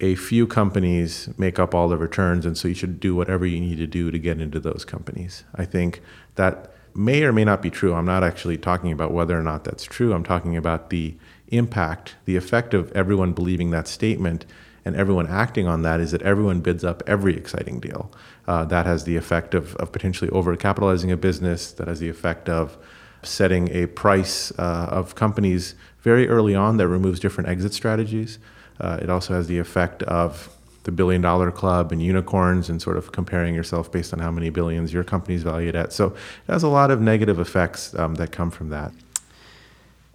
a 0.00 0.14
few 0.14 0.46
companies 0.46 1.28
make 1.38 1.58
up 1.58 1.74
all 1.74 1.88
the 1.88 1.96
returns, 1.96 2.46
and 2.46 2.56
so 2.56 2.68
you 2.68 2.74
should 2.74 3.00
do 3.00 3.14
whatever 3.14 3.44
you 3.46 3.60
need 3.60 3.78
to 3.78 3.86
do 3.86 4.10
to 4.10 4.18
get 4.18 4.40
into 4.40 4.60
those 4.60 4.84
companies. 4.84 5.44
I 5.54 5.64
think 5.64 6.00
that 6.36 6.72
may 6.94 7.22
or 7.24 7.32
may 7.32 7.44
not 7.44 7.62
be 7.62 7.70
true. 7.70 7.94
I'm 7.94 8.06
not 8.06 8.24
actually 8.24 8.58
talking 8.58 8.92
about 8.92 9.12
whether 9.12 9.38
or 9.38 9.42
not 9.42 9.64
that's 9.64 9.84
true. 9.84 10.12
I'm 10.12 10.24
talking 10.24 10.56
about 10.56 10.90
the 10.90 11.16
impact, 11.48 12.16
the 12.24 12.36
effect 12.36 12.74
of 12.74 12.92
everyone 12.92 13.32
believing 13.32 13.70
that 13.70 13.88
statement 13.88 14.44
and 14.84 14.96
everyone 14.96 15.26
acting 15.26 15.66
on 15.66 15.82
that 15.82 16.00
is 16.00 16.12
that 16.12 16.22
everyone 16.22 16.60
bids 16.60 16.82
up 16.82 17.02
every 17.06 17.36
exciting 17.36 17.78
deal. 17.78 18.10
Uh, 18.46 18.64
that 18.64 18.86
has 18.86 19.04
the 19.04 19.16
effect 19.16 19.54
of, 19.54 19.74
of 19.76 19.92
potentially 19.92 20.30
overcapitalizing 20.30 21.12
a 21.12 21.16
business, 21.16 21.72
that 21.72 21.88
has 21.88 22.00
the 22.00 22.08
effect 22.08 22.48
of 22.48 22.78
setting 23.22 23.68
a 23.70 23.86
price 23.86 24.50
uh, 24.58 24.88
of 24.90 25.14
companies 25.14 25.74
very 26.00 26.28
early 26.28 26.54
on 26.54 26.76
that 26.78 26.88
removes 26.88 27.20
different 27.20 27.50
exit 27.50 27.74
strategies. 27.74 28.38
Uh, 28.80 28.98
it 29.02 29.10
also 29.10 29.34
has 29.34 29.46
the 29.46 29.58
effect 29.58 30.02
of 30.04 30.48
the 30.84 30.92
billion 30.92 31.20
dollar 31.20 31.50
club 31.50 31.92
and 31.92 32.02
unicorns 32.02 32.70
and 32.70 32.80
sort 32.80 32.96
of 32.96 33.12
comparing 33.12 33.54
yourself 33.54 33.92
based 33.92 34.12
on 34.12 34.18
how 34.18 34.30
many 34.30 34.48
billions 34.48 34.92
your 34.92 35.04
company's 35.04 35.42
valued 35.42 35.76
at. 35.76 35.92
So 35.92 36.06
it 36.06 36.52
has 36.52 36.62
a 36.62 36.68
lot 36.68 36.90
of 36.90 37.00
negative 37.00 37.38
effects 37.38 37.94
um, 37.98 38.14
that 38.14 38.32
come 38.32 38.50
from 38.50 38.70
that. 38.70 38.92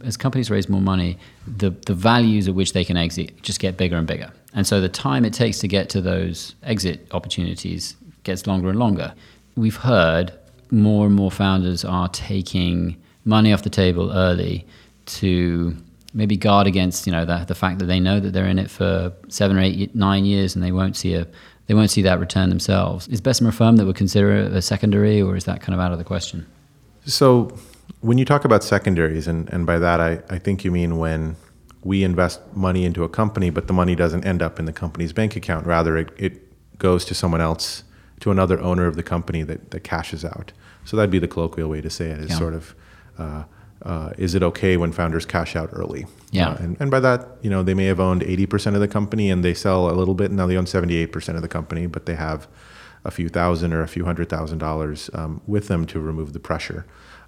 As 0.03 0.17
companies 0.17 0.49
raise 0.49 0.67
more 0.67 0.81
money, 0.81 1.19
the, 1.45 1.69
the 1.69 1.93
values 1.93 2.47
at 2.47 2.55
which 2.55 2.73
they 2.73 2.83
can 2.83 2.97
exit 2.97 3.41
just 3.43 3.59
get 3.59 3.77
bigger 3.77 3.97
and 3.97 4.07
bigger. 4.07 4.31
And 4.55 4.65
so 4.65 4.81
the 4.81 4.89
time 4.89 5.25
it 5.25 5.33
takes 5.33 5.59
to 5.59 5.67
get 5.67 5.89
to 5.89 6.01
those 6.01 6.55
exit 6.63 7.07
opportunities 7.11 7.95
gets 8.23 8.47
longer 8.47 8.69
and 8.69 8.79
longer. 8.79 9.13
We've 9.55 9.75
heard 9.75 10.33
more 10.71 11.05
and 11.05 11.15
more 11.15 11.29
founders 11.29 11.85
are 11.85 12.09
taking 12.09 12.97
money 13.25 13.53
off 13.53 13.61
the 13.61 13.69
table 13.69 14.11
early 14.11 14.65
to 15.05 15.77
maybe 16.13 16.37
guard 16.37 16.67
against 16.67 17.07
you 17.07 17.11
know 17.11 17.25
the, 17.25 17.45
the 17.45 17.55
fact 17.55 17.79
that 17.79 17.85
they 17.85 17.99
know 17.99 18.19
that 18.19 18.31
they're 18.31 18.47
in 18.47 18.59
it 18.59 18.69
for 18.69 19.11
seven 19.29 19.57
or 19.57 19.61
eight 19.61 19.95
nine 19.95 20.25
years 20.25 20.55
and 20.55 20.63
they 20.63 20.71
won't 20.71 20.95
see 20.95 21.13
a 21.13 21.27
they 21.67 21.73
won't 21.73 21.91
see 21.91 22.01
that 22.01 22.19
return 22.19 22.49
themselves. 22.49 23.07
Is 23.07 23.21
Bessemer 23.21 23.49
a 23.49 23.53
firm 23.53 23.77
that 23.77 23.85
would 23.85 23.95
consider 23.95 24.33
it 24.33 24.51
a 24.51 24.61
secondary, 24.61 25.21
or 25.21 25.35
is 25.35 25.45
that 25.45 25.61
kind 25.61 25.73
of 25.73 25.79
out 25.79 25.91
of 25.91 25.97
the 25.97 26.03
question? 26.03 26.45
So, 27.05 27.57
when 28.01 28.17
you 28.17 28.25
talk 28.25 28.45
about 28.45 28.63
secondaries, 28.63 29.27
and, 29.27 29.49
and 29.49 29.65
by 29.65 29.79
that 29.79 29.99
I, 29.99 30.21
I 30.29 30.39
think 30.39 30.63
you 30.63 30.71
mean 30.71 30.97
when 30.97 31.35
we 31.83 32.03
invest 32.03 32.41
money 32.53 32.85
into 32.85 33.03
a 33.03 33.09
company, 33.09 33.49
but 33.49 33.67
the 33.67 33.73
money 33.73 33.95
doesn't 33.95 34.25
end 34.25 34.41
up 34.41 34.59
in 34.59 34.65
the 34.65 34.73
company's 34.73 35.13
bank 35.13 35.35
account. 35.35 35.65
Rather, 35.65 35.97
it, 35.97 36.09
it 36.17 36.77
goes 36.79 37.05
to 37.05 37.13
someone 37.13 37.41
else, 37.41 37.83
to 38.21 38.31
another 38.31 38.59
owner 38.59 38.85
of 38.85 38.95
the 38.95 39.03
company 39.03 39.43
that, 39.43 39.71
that 39.71 39.83
cashes 39.83 40.23
out. 40.23 40.53
So 40.85 40.95
that'd 40.95 41.11
be 41.11 41.19
the 41.19 41.27
colloquial 41.27 41.69
way 41.69 41.81
to 41.81 41.89
say 41.89 42.09
it. 42.09 42.19
Is 42.19 42.29
yeah. 42.29 42.37
sort 42.37 42.53
of, 42.53 42.75
uh, 43.17 43.43
uh, 43.83 44.11
is 44.17 44.33
it 44.33 44.43
okay 44.43 44.77
when 44.77 44.91
founders 44.91 45.25
cash 45.25 45.55
out 45.55 45.69
early? 45.73 46.05
Yeah. 46.31 46.49
Uh, 46.49 46.57
and, 46.59 46.77
and 46.79 46.91
by 46.91 46.99
that, 47.01 47.27
you 47.41 47.49
know, 47.49 47.63
they 47.63 47.73
may 47.73 47.85
have 47.85 47.99
owned 47.99 48.21
80% 48.21 48.75
of 48.75 48.79
the 48.79 48.87
company 48.87 49.29
and 49.29 49.43
they 49.43 49.53
sell 49.53 49.89
a 49.89 49.93
little 49.93 50.13
bit. 50.13 50.27
And 50.27 50.37
now 50.37 50.47
they 50.47 50.57
own 50.57 50.65
78% 50.65 51.35
of 51.35 51.41
the 51.41 51.47
company, 51.47 51.85
but 51.85 52.05
they 52.05 52.15
have 52.15 52.47
a 53.05 53.11
few 53.11 53.27
thousand 53.27 53.73
or 53.73 53.81
a 53.81 53.87
few 53.87 54.05
hundred 54.05 54.29
thousand 54.29 54.59
dollars 54.59 55.09
um, 55.13 55.41
with 55.45 55.67
them 55.67 55.85
to 55.87 55.99
remove 55.99 56.33
the 56.33 56.39
pressure. 56.39 56.85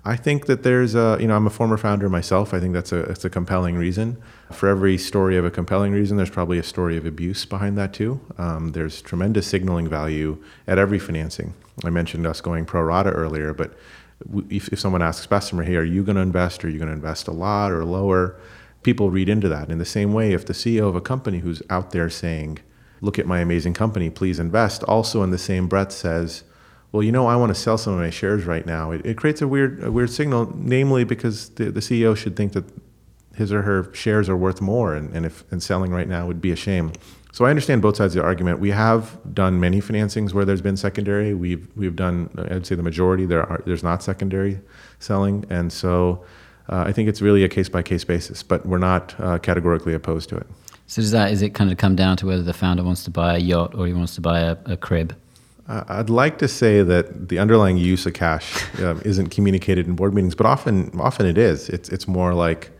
I 0.07 0.15
think 0.15 0.45
that 0.45 0.61
there's 0.61 0.93
a, 0.93 1.17
you 1.19 1.27
know, 1.27 1.35
I'm 1.35 1.47
a 1.47 1.49
former 1.49 1.77
founder 1.77 2.07
myself. 2.09 2.53
I 2.53 2.59
think 2.59 2.73
that's 2.73 2.91
a, 2.91 2.99
it's 2.99 3.25
a 3.25 3.29
compelling 3.29 3.75
reason. 3.75 4.21
For 4.51 4.69
every 4.69 4.99
story 4.99 5.35
of 5.35 5.43
a 5.43 5.51
compelling 5.51 5.93
reason, 5.93 6.15
there's 6.15 6.29
probably 6.29 6.59
a 6.59 6.63
story 6.63 6.95
of 6.95 7.07
abuse 7.07 7.43
behind 7.43 7.75
that 7.79 7.91
too. 7.91 8.21
Um, 8.37 8.73
there's 8.73 9.01
tremendous 9.01 9.47
signaling 9.47 9.87
value 9.89 10.41
at 10.67 10.77
every 10.77 10.99
financing. 10.99 11.55
I 11.83 11.89
mentioned 11.89 12.27
us 12.27 12.39
going 12.39 12.65
pro 12.65 12.83
rata 12.83 13.09
earlier, 13.09 13.51
but 13.51 13.73
if, 14.49 14.69
if 14.69 14.79
someone 14.79 15.01
asks 15.01 15.25
Bessemer, 15.27 15.63
hey, 15.63 15.75
are 15.75 15.83
you 15.83 16.03
going 16.03 16.15
to 16.15 16.21
invest? 16.21 16.63
Are 16.65 16.69
you 16.69 16.77
going 16.77 16.89
to 16.89 16.93
invest 16.93 17.27
a 17.27 17.31
lot 17.31 17.71
or 17.71 17.83
lower? 17.85 18.39
People 18.83 19.09
read 19.09 19.29
into 19.29 19.49
that. 19.49 19.69
In 19.69 19.77
the 19.77 19.85
same 19.85 20.13
way, 20.13 20.33
if 20.33 20.45
the 20.45 20.53
CEO 20.53 20.87
of 20.87 20.95
a 20.95 21.01
company 21.01 21.39
who's 21.39 21.61
out 21.69 21.91
there 21.91 22.09
saying, 22.09 22.59
look 23.01 23.19
at 23.19 23.25
my 23.25 23.39
amazing 23.39 23.73
company, 23.73 24.09
please 24.09 24.39
invest, 24.39 24.83
also 24.83 25.23
in 25.23 25.31
the 25.31 25.37
same 25.37 25.67
breath 25.67 25.91
says, 25.91 26.43
well, 26.91 27.03
you 27.03 27.11
know, 27.11 27.27
I 27.27 27.35
want 27.35 27.53
to 27.53 27.59
sell 27.59 27.77
some 27.77 27.93
of 27.93 27.99
my 27.99 28.09
shares 28.09 28.45
right 28.45 28.65
now. 28.65 28.91
It, 28.91 29.05
it 29.05 29.17
creates 29.17 29.41
a 29.41 29.47
weird, 29.47 29.83
a 29.83 29.91
weird 29.91 30.09
signal, 30.09 30.53
namely 30.55 31.03
because 31.03 31.49
the, 31.49 31.71
the 31.71 31.81
CEO 31.81 32.15
should 32.15 32.37
think 32.37 32.53
that 32.53 32.63
his 33.35 33.51
or 33.51 33.63
her 33.63 33.93
shares 33.93 34.29
are 34.29 34.37
worth 34.37 34.61
more, 34.61 34.95
and, 34.95 35.13
and 35.13 35.25
if 35.25 35.43
and 35.51 35.61
selling 35.61 35.91
right 35.91 36.07
now 36.07 36.25
would 36.25 36.41
be 36.41 36.51
a 36.51 36.55
shame. 36.55 36.93
So 37.35 37.43
I 37.43 37.49
understand 37.49 37.81
both 37.81 37.97
sides 37.97 38.15
of 38.15 38.21
the 38.21 38.25
argument. 38.25 38.61
We 38.61 38.71
have 38.71 39.19
done 39.33 39.59
many 39.59 39.81
financings 39.81 40.31
where 40.31 40.45
there's 40.45 40.61
been 40.61 40.77
secondary. 40.77 41.33
We've 41.33 41.67
we've 41.75 41.93
done, 41.93 42.29
I'd 42.49 42.65
say, 42.65 42.75
the 42.75 42.81
majority 42.81 43.25
there 43.25 43.43
are 43.43 43.61
there's 43.65 43.83
not 43.83 44.01
secondary 44.01 44.61
selling, 44.99 45.43
and 45.49 45.73
so 45.73 46.23
uh, 46.69 46.85
I 46.87 46.93
think 46.93 47.09
it's 47.09 47.21
really 47.21 47.43
a 47.43 47.49
case 47.49 47.67
by 47.67 47.83
case 47.83 48.05
basis. 48.05 48.41
But 48.41 48.65
we're 48.65 48.77
not 48.77 49.15
uh, 49.19 49.37
categorically 49.39 49.93
opposed 49.93 50.29
to 50.29 50.37
it. 50.37 50.47
So 50.87 51.01
does 51.01 51.11
that 51.11 51.29
is 51.33 51.41
it 51.41 51.53
kind 51.53 51.69
of 51.73 51.77
come 51.77 51.93
down 51.93 52.15
to 52.17 52.25
whether 52.25 52.41
the 52.41 52.53
founder 52.53 52.85
wants 52.85 53.03
to 53.03 53.11
buy 53.11 53.35
a 53.35 53.39
yacht 53.39 53.75
or 53.75 53.85
he 53.85 53.91
wants 53.91 54.15
to 54.15 54.21
buy 54.21 54.39
a, 54.39 54.55
a 54.67 54.77
crib? 54.77 55.13
Uh, 55.67 55.83
I'd 55.89 56.09
like 56.09 56.37
to 56.37 56.47
say 56.47 56.83
that 56.83 57.27
the 57.27 57.37
underlying 57.37 57.75
use 57.75 58.05
of 58.05 58.13
cash 58.13 58.63
um, 58.79 59.01
isn't 59.03 59.31
communicated 59.31 59.87
in 59.87 59.95
board 59.97 60.13
meetings, 60.13 60.35
but 60.35 60.45
often, 60.45 60.89
often 60.97 61.25
it 61.25 61.37
is. 61.37 61.67
It's 61.67 61.89
it's 61.89 62.07
more 62.07 62.33
like 62.33 62.71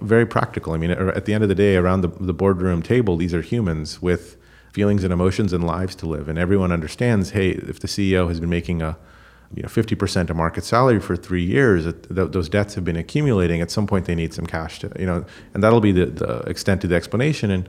very 0.00 0.26
practical. 0.26 0.72
I 0.72 0.78
mean, 0.78 0.90
at 0.90 1.24
the 1.24 1.34
end 1.34 1.42
of 1.42 1.48
the 1.48 1.54
day, 1.54 1.76
around 1.76 2.02
the, 2.02 2.08
the 2.08 2.34
boardroom 2.34 2.82
table, 2.82 3.16
these 3.16 3.34
are 3.34 3.42
humans 3.42 4.02
with 4.02 4.36
feelings 4.72 5.04
and 5.04 5.12
emotions 5.12 5.52
and 5.52 5.64
lives 5.64 5.94
to 5.96 6.06
live, 6.06 6.28
and 6.28 6.38
everyone 6.38 6.72
understands. 6.72 7.30
Hey, 7.30 7.50
if 7.50 7.80
the 7.80 7.88
CEO 7.88 8.28
has 8.28 8.40
been 8.40 8.50
making 8.50 8.82
a 8.82 8.96
you 9.54 9.62
know 9.62 9.68
50% 9.68 10.30
of 10.30 10.36
market 10.36 10.64
salary 10.64 10.98
for 10.98 11.14
three 11.14 11.44
years 11.44 11.84
th- 11.84 11.96
those 12.08 12.48
debts 12.48 12.74
have 12.74 12.84
been 12.84 12.96
accumulating 12.96 13.60
at 13.60 13.70
some 13.70 13.86
point 13.86 14.06
they 14.06 14.14
need 14.14 14.34
some 14.34 14.46
cash 14.46 14.80
to 14.80 14.90
you 14.98 15.06
know 15.06 15.24
and 15.52 15.62
that'll 15.62 15.82
be 15.82 15.92
the, 15.92 16.06
the 16.06 16.38
extent 16.48 16.82
of 16.82 16.90
the 16.90 16.96
explanation 16.96 17.52
and 17.52 17.68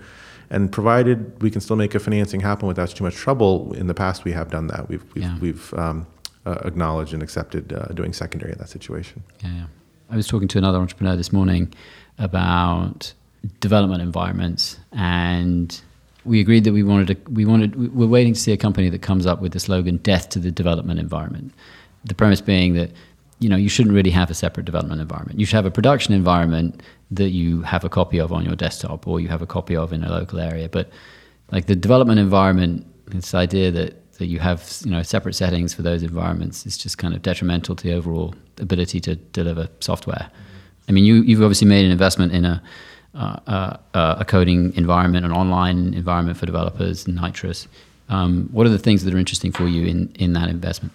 and 0.49 0.71
provided 0.71 1.41
we 1.41 1.49
can 1.49 1.61
still 1.61 1.75
make 1.75 1.95
a 1.95 1.99
financing 1.99 2.39
happen 2.41 2.67
without 2.67 2.89
too 2.89 3.03
much 3.03 3.15
trouble, 3.15 3.73
in 3.73 3.87
the 3.87 3.93
past 3.93 4.23
we 4.23 4.31
have 4.31 4.51
done 4.51 4.67
that. 4.67 4.87
We've 4.89 5.03
we've, 5.13 5.23
yeah. 5.23 5.39
we've 5.39 5.73
um, 5.73 6.07
uh, 6.45 6.59
acknowledged 6.65 7.13
and 7.13 7.23
accepted 7.23 7.73
uh, 7.73 7.87
doing 7.93 8.13
secondary 8.13 8.51
in 8.51 8.57
that 8.59 8.69
situation. 8.69 9.23
Yeah, 9.43 9.53
yeah. 9.53 9.65
I 10.09 10.15
was 10.15 10.27
talking 10.27 10.47
to 10.49 10.57
another 10.57 10.77
entrepreneur 10.77 11.15
this 11.15 11.33
morning 11.33 11.73
about 12.17 13.13
development 13.59 14.01
environments, 14.01 14.77
and 14.91 15.81
we 16.23 16.39
agreed 16.39 16.63
that 16.63 16.73
we 16.73 16.83
wanted 16.83 17.07
to, 17.07 17.31
we 17.31 17.45
wanted 17.45 17.93
we're 17.93 18.07
waiting 18.07 18.33
to 18.33 18.39
see 18.39 18.51
a 18.51 18.57
company 18.57 18.89
that 18.89 19.01
comes 19.01 19.25
up 19.25 19.41
with 19.41 19.53
the 19.53 19.59
slogan 19.59 19.97
"Death 19.97 20.29
to 20.29 20.39
the 20.39 20.51
Development 20.51 20.99
Environment." 20.99 21.53
The 22.03 22.15
premise 22.15 22.41
being 22.41 22.73
that 22.73 22.91
you 23.39 23.49
know 23.49 23.55
you 23.55 23.69
shouldn't 23.69 23.93
really 23.93 24.11
have 24.11 24.31
a 24.31 24.33
separate 24.33 24.65
development 24.65 25.01
environment. 25.01 25.39
You 25.39 25.45
should 25.45 25.55
have 25.55 25.65
a 25.65 25.71
production 25.71 26.13
environment 26.13 26.81
that 27.11 27.29
you 27.29 27.61
have 27.61 27.83
a 27.83 27.89
copy 27.89 28.19
of 28.19 28.31
on 28.31 28.45
your 28.45 28.55
desktop 28.55 29.07
or 29.07 29.19
you 29.19 29.27
have 29.27 29.41
a 29.41 29.47
copy 29.47 29.75
of 29.75 29.93
in 29.93 30.03
a 30.03 30.09
local 30.09 30.39
area. 30.39 30.69
But 30.69 30.89
like 31.51 31.67
the 31.67 31.75
development 31.75 32.19
environment, 32.19 32.85
this 33.07 33.33
idea 33.35 33.71
that 33.71 34.01
that 34.17 34.27
you 34.27 34.39
have 34.39 34.79
you 34.85 34.91
know 34.91 35.03
separate 35.03 35.35
settings 35.35 35.73
for 35.73 35.81
those 35.81 36.01
environments 36.01 36.65
is 36.65 36.77
just 36.77 36.97
kind 36.97 37.13
of 37.13 37.21
detrimental 37.21 37.75
to 37.75 37.83
the 37.83 37.93
overall 37.93 38.33
ability 38.59 38.99
to 39.01 39.15
deliver 39.15 39.67
software. 39.79 40.31
I 40.87 40.91
mean, 40.91 41.05
you 41.05 41.15
you've 41.23 41.41
obviously 41.41 41.67
made 41.67 41.85
an 41.85 41.91
investment 41.91 42.31
in 42.31 42.45
a 42.45 42.61
uh, 43.15 43.77
uh, 43.93 44.15
a 44.19 44.25
coding 44.25 44.73
environment, 44.75 45.25
an 45.25 45.31
online 45.31 45.93
environment 45.93 46.37
for 46.37 46.45
developers, 46.45 47.07
Nitrous. 47.07 47.67
Um, 48.09 48.49
what 48.51 48.67
are 48.67 48.69
the 48.69 48.77
things 48.77 49.03
that 49.03 49.13
are 49.13 49.17
interesting 49.17 49.51
for 49.51 49.67
you 49.67 49.85
in 49.85 50.11
in 50.15 50.33
that 50.33 50.49
investment? 50.49 50.93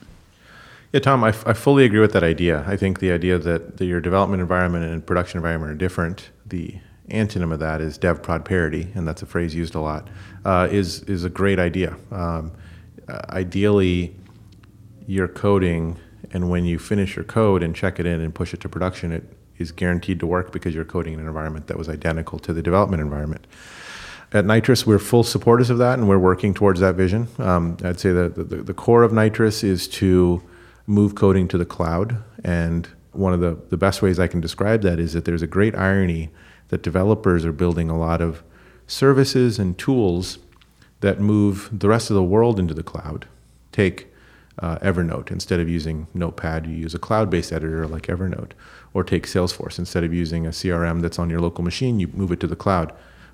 Yeah, 0.92 1.00
Tom, 1.00 1.22
I, 1.22 1.28
f- 1.28 1.46
I 1.46 1.52
fully 1.52 1.84
agree 1.84 2.00
with 2.00 2.12
that 2.12 2.24
idea. 2.24 2.64
I 2.66 2.76
think 2.76 2.98
the 2.98 3.12
idea 3.12 3.38
that, 3.38 3.76
that 3.76 3.84
your 3.84 4.00
development 4.00 4.40
environment 4.40 4.84
and 4.84 5.06
production 5.06 5.38
environment 5.38 5.70
are 5.70 5.76
different, 5.76 6.30
the 6.44 6.74
antonym 7.10 7.52
of 7.52 7.60
that 7.60 7.80
is 7.80 7.96
dev 7.96 8.24
prod 8.24 8.44
parity, 8.44 8.88
and 8.96 9.06
that's 9.06 9.22
a 9.22 9.26
phrase 9.26 9.54
used 9.54 9.76
a 9.76 9.80
lot, 9.80 10.08
uh, 10.44 10.66
is, 10.68 11.02
is 11.04 11.22
a 11.22 11.30
great 11.30 11.60
idea. 11.60 11.96
Um, 12.10 12.50
uh, 13.08 13.20
ideally, 13.28 14.16
you're 15.06 15.28
coding, 15.28 15.96
and 16.32 16.50
when 16.50 16.64
you 16.64 16.76
finish 16.76 17.14
your 17.14 17.24
code 17.24 17.62
and 17.62 17.74
check 17.74 18.00
it 18.00 18.06
in 18.06 18.20
and 18.20 18.34
push 18.34 18.52
it 18.52 18.60
to 18.62 18.68
production, 18.68 19.12
it 19.12 19.24
is 19.60 19.72
guaranteed 19.72 20.20
to 20.20 20.26
work 20.26 20.52
because 20.52 20.74
you're 20.74 20.84
coding 20.84 21.14
in 21.14 21.20
an 21.20 21.26
environment 21.26 21.66
that 21.66 21.78
was 21.78 21.88
identical 21.88 22.38
to 22.40 22.52
the 22.52 22.62
development 22.62 23.02
environment. 23.02 23.46
At 24.32 24.44
Nitrous, 24.44 24.86
we're 24.86 25.00
full 25.00 25.24
supporters 25.24 25.70
of 25.70 25.78
that, 25.78 25.98
and 25.98 26.08
we're 26.08 26.18
working 26.18 26.54
towards 26.54 26.78
that 26.80 26.94
vision. 26.94 27.28
Um, 27.38 27.76
I'd 27.82 27.98
say 27.98 28.12
that 28.12 28.36
the, 28.36 28.44
the, 28.44 28.74
core 28.74 29.02
of 29.02 29.12
Nitrous 29.12 29.64
is 29.64 29.88
to 29.88 30.40
move 30.86 31.16
coding 31.16 31.48
to 31.48 31.58
the 31.58 31.64
cloud. 31.64 32.22
And 32.44 32.88
one 33.12 33.32
of 33.32 33.40
the, 33.40 33.58
the 33.70 33.76
best 33.76 34.02
ways 34.02 34.20
I 34.20 34.28
can 34.28 34.40
describe 34.40 34.82
that 34.82 35.00
is 35.00 35.14
that 35.14 35.24
there's 35.24 35.42
a 35.42 35.48
great 35.48 35.74
irony 35.74 36.30
that 36.68 36.82
developers 36.82 37.44
are 37.44 37.52
building 37.52 37.90
a 37.90 37.98
lot 37.98 38.20
of 38.20 38.44
services 38.86 39.58
and 39.58 39.76
tools 39.76 40.38
that 41.00 41.20
move 41.20 41.68
the 41.72 41.88
rest 41.88 42.10
of 42.10 42.14
the 42.14 42.22
world 42.22 42.58
into 42.58 42.74
the 42.74 42.82
cloud. 42.82 43.26
Take 43.72 44.09
uh, 44.60 44.78
Evernote. 44.78 45.30
Instead 45.30 45.60
of 45.60 45.68
using 45.68 46.06
Notepad, 46.14 46.66
you 46.66 46.74
use 46.74 46.94
a 46.94 46.98
cloud 46.98 47.30
based 47.30 47.52
editor 47.52 47.86
like 47.86 48.06
Evernote. 48.06 48.52
Or 48.92 49.04
take 49.04 49.26
Salesforce. 49.26 49.78
Instead 49.78 50.04
of 50.04 50.12
using 50.12 50.46
a 50.46 50.50
CRM 50.50 51.00
that's 51.00 51.18
on 51.18 51.30
your 51.30 51.40
local 51.40 51.62
machine, 51.62 52.00
you 52.00 52.08
move 52.08 52.32
it 52.32 52.40
to 52.40 52.46
the 52.46 52.56
cloud. 52.56 52.92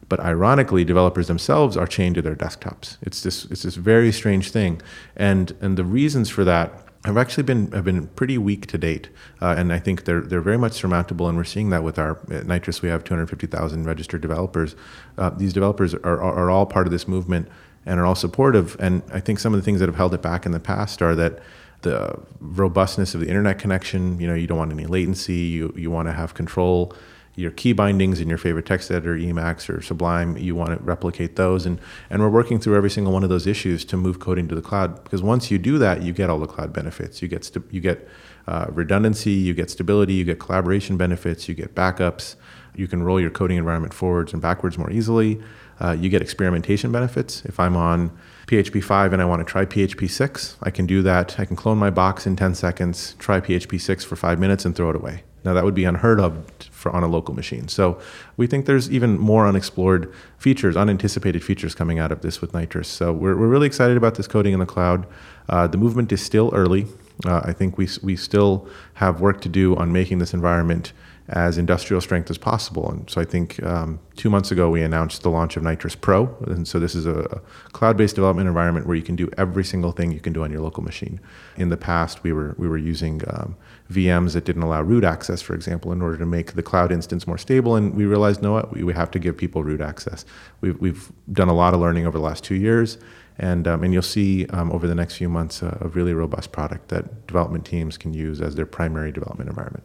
But 0.09 0.21
ironically, 0.21 0.85
developers 0.85 1.27
themselves 1.27 1.77
are 1.77 1.87
chained 1.87 2.15
to 2.17 2.23
their 2.23 2.37
desktops. 2.37 2.99
It's 3.03 3.23
this, 3.23 3.47
it's 3.47 3.63
this 3.63 3.75
very 3.75 4.13
strange 4.13 4.51
thing. 4.51 4.81
And, 5.17 5.57
and 5.61 5.77
the 5.77 5.85
reasons 5.85 6.29
for 6.29 6.45
that 6.45 6.87
have 7.07 7.17
actually 7.17 7.45
been 7.45 7.71
have 7.71 7.85
been 7.85 8.09
pretty 8.09 8.37
weak 8.37 8.67
to 8.67 8.79
date, 8.79 9.09
uh, 9.41 9.55
and 9.57 9.73
I 9.73 9.79
think 9.79 10.05
they're 10.05 10.21
they're 10.21 10.41
very 10.41 10.59
much 10.59 10.73
surmountable, 10.73 11.29
and 11.29 11.39
we're 11.39 11.45
seeing 11.45 11.71
that 11.71 11.85
with 11.85 11.99
our 11.99 12.19
at 12.33 12.47
Nitrous. 12.47 12.83
We 12.83 12.89
have 12.89 13.05
250,000 13.05 13.85
registered 13.85 14.21
developers. 14.21 14.75
Uh, 15.17 15.31
these 15.31 15.53
developers 15.53 15.95
are, 15.95 16.05
are, 16.05 16.21
are 16.21 16.51
all 16.51 16.67
part 16.67 16.87
of 16.87 16.91
this 16.91 17.07
movement 17.07 17.49
and 17.87 17.99
are 17.99 18.05
all 18.05 18.15
supportive. 18.15 18.77
And 18.79 19.03
I 19.13 19.21
think 19.21 19.39
some 19.39 19.55
of 19.55 19.61
the 19.61 19.65
things 19.65 19.81
that 19.81 19.89
have 19.89 19.97
held 19.97 20.13
it 20.13 20.23
back 20.23 20.45
in 20.45 20.53
the 20.53 20.61
past 20.61 21.01
are 21.01 21.15
that 21.15 21.39
the 21.83 22.19
robustness 22.41 23.15
of 23.15 23.21
the 23.21 23.29
internet 23.29 23.59
connection. 23.59 24.21
You 24.21 24.27
know, 24.27 24.35
you 24.35 24.47
don't 24.47 24.59
want 24.59 24.73
any 24.73 24.87
latency. 24.87 25.35
You 25.35 25.73
you 25.77 25.91
want 25.91 26.09
to 26.09 26.13
have 26.13 26.35
control 26.35 26.95
your 27.37 27.51
key 27.51 27.75
bindings 27.75 28.19
in 28.19 28.29
your 28.29 28.39
favorite 28.39 28.65
text 28.65 28.91
editor, 28.91 29.15
Emacs 29.15 29.69
or 29.69 29.83
Sublime, 29.83 30.39
you 30.39 30.55
want 30.55 30.71
to 30.71 30.83
replicate 30.83 31.37
those. 31.37 31.67
And, 31.67 31.79
and 32.09 32.23
we're 32.23 32.31
working 32.31 32.59
through 32.59 32.77
every 32.77 32.89
single 32.89 33.13
one 33.13 33.23
of 33.23 33.29
those 33.29 33.47
issues 33.47 33.85
to 33.87 33.97
move 33.99 34.19
coding 34.19 34.49
to 34.49 34.55
the 34.55 34.63
cloud. 34.63 35.05
Because 35.05 35.23
once 35.23 35.51
you 35.51 35.59
do 35.59 35.77
that, 35.79 36.03
you 36.03 36.15
get 36.15 36.31
all 36.31 36.39
the 36.39 36.47
cloud 36.47 36.73
benefits. 36.73 37.21
You 37.21 37.29
get, 37.29 37.45
st- 37.45 37.71
you 37.71 37.83
get 37.83 38.09
uh, 38.49 38.67
redundancy, 38.71 39.33
you 39.33 39.53
get 39.53 39.71
stability, 39.71 40.15
you 40.15 40.25
get 40.25 40.41
collaboration 40.41 40.97
benefits, 40.97 41.47
you 41.47 41.55
get 41.55 41.75
backups. 41.75 42.37
You 42.75 42.89
can 42.89 43.03
roll 43.03 43.21
your 43.21 43.31
coding 43.31 43.59
environment 43.59 43.93
forwards 43.93 44.33
and 44.33 44.41
backwards 44.41 44.79
more 44.79 44.91
easily. 44.91 45.41
Uh, 45.81 45.93
you 45.93 46.09
get 46.09 46.23
experimentation 46.23 46.91
benefits. 46.91 47.45
If 47.45 47.61
I'm 47.61 47.77
on 47.77 48.17
PHP 48.47 48.83
5 48.83 49.13
and 49.13 49.21
I 49.21 49.25
want 49.25 49.41
to 49.41 49.51
try 49.51 49.65
PHP 49.65 50.09
6, 50.09 50.57
I 50.63 50.71
can 50.71 50.87
do 50.87 51.03
that. 51.03 51.39
I 51.39 51.45
can 51.45 51.57
clone 51.57 51.79
my 51.79 51.91
box 51.91 52.27
in 52.27 52.37
10 52.37 52.55
seconds, 52.55 53.15
try 53.19 53.41
PHP 53.41 53.81
6 53.81 54.05
for 54.05 54.17
five 54.17 54.39
minutes, 54.39 54.65
and 54.65 54.75
throw 54.75 54.91
it 54.91 54.97
away. 54.97 55.23
Now, 55.45 55.55
that 55.55 55.65
would 55.65 55.75
be 55.75 55.85
unheard 55.85 56.19
of 56.19 56.45
for, 56.73 56.91
on 56.91 57.05
a 57.05 57.07
local 57.07 57.35
machine. 57.35 57.69
So, 57.69 58.01
we 58.37 58.47
think 58.49 58.67
there's 58.67 58.91
even 58.91 59.17
more 59.17 59.47
unexplored 59.47 60.13
features, 60.39 60.77
unanticipated 60.77 61.45
features 61.45 61.75
coming 61.75 62.01
out 62.01 62.11
of 62.11 62.23
this 62.23 62.41
with 62.41 62.53
Nitrous. 62.53 62.89
So, 62.89 63.13
we're, 63.13 63.37
we're 63.37 63.47
really 63.47 63.69
excited 63.69 63.97
about 63.97 64.17
this 64.17 64.27
coding 64.27 64.55
in 64.55 64.59
the 64.59 64.67
cloud. 64.67 65.07
Uh, 65.49 65.69
the 65.69 65.79
movement 65.79 66.11
is 66.11 66.21
still 66.21 66.51
early. 66.53 66.87
Uh, 67.25 67.43
I 67.45 67.53
think 67.53 67.79
we, 67.79 67.89
we 68.03 68.17
still 68.17 68.69
have 68.95 69.21
work 69.21 69.41
to 69.43 69.49
do 69.49 69.77
on 69.77 69.93
making 69.93 70.19
this 70.19 70.35
environment 70.35 70.93
as 71.29 71.59
industrial 71.59 72.01
strength 72.01 72.31
as 72.31 72.39
possible. 72.39 72.89
And 72.91 73.09
so 73.11 73.21
I 73.21 73.25
think 73.25 73.61
um, 73.65 73.99
two 74.15 74.31
months 74.31 74.53
ago 74.53 74.71
we 74.71 74.83
announced 74.83 75.23
the 75.23 75.31
launch 75.31 75.57
of 75.57 75.63
Nitrous 75.63 75.97
Pro. 75.97 76.35
And 76.47 76.69
so 76.69 76.79
this 76.79 76.95
is 76.95 77.05
a 77.07 77.41
cloud 77.73 77.97
based 77.97 78.15
development 78.15 78.47
environment 78.47 78.87
where 78.87 78.97
you 78.97 79.03
can 79.03 79.17
do 79.17 79.29
every 79.37 79.65
single 79.65 79.91
thing 79.91 80.13
you 80.13 80.21
can 80.21 80.33
do 80.33 80.45
on 80.45 80.53
your 80.53 80.61
local 80.61 80.85
machine. 80.85 81.21
In 81.57 81.69
the 81.69 81.77
past, 81.77 82.23
we 82.23 82.33
were, 82.33 82.55
we 82.59 82.69
were 82.69 82.79
using 82.79 83.23
um, 83.29 83.57
VMs 83.91 84.35
that 84.35 84.45
didn't 84.45 84.63
allow 84.63 84.83
root 84.83 85.03
access, 85.03 85.43
for 85.43 85.55
example, 85.55 85.91
in 85.93 86.01
order 86.01 86.17
to 86.17 86.27
make 86.27 86.53
the 86.53 86.63
cloud 86.63 86.93
instance 86.93 87.27
more 87.27 87.39
stable. 87.39 87.75
And 87.75 87.95
we 87.95 88.05
realized, 88.05 88.41
no, 88.41 88.53
what, 88.53 88.73
we 88.73 88.93
have 88.93 89.11
to 89.13 89.19
give 89.19 89.37
people 89.37 89.65
root 89.65 89.81
access. 89.81 90.25
We've, 90.61 90.81
we've 90.81 91.11
done 91.33 91.49
a 91.49 91.55
lot 91.55 91.75
of 91.75 91.81
learning 91.81 92.07
over 92.07 92.19
the 92.19 92.25
last 92.25 92.45
two 92.45 92.57
years. 92.57 92.99
And, 93.39 93.69
um, 93.69 93.83
and 93.85 93.93
you'll 93.93 94.03
see 94.03 94.47
um, 94.47 94.73
over 94.73 94.87
the 94.87 94.95
next 94.95 95.17
few 95.17 95.29
months 95.29 95.61
a 95.61 95.91
really 95.93 96.15
robust 96.15 96.53
product 96.53 96.89
that 96.89 97.27
development 97.27 97.67
teams 97.67 97.99
can 97.99 98.15
use 98.15 98.41
as 98.41 98.55
their 98.55 98.65
primary 98.65 99.13
development 99.13 99.51
environment. 99.51 99.85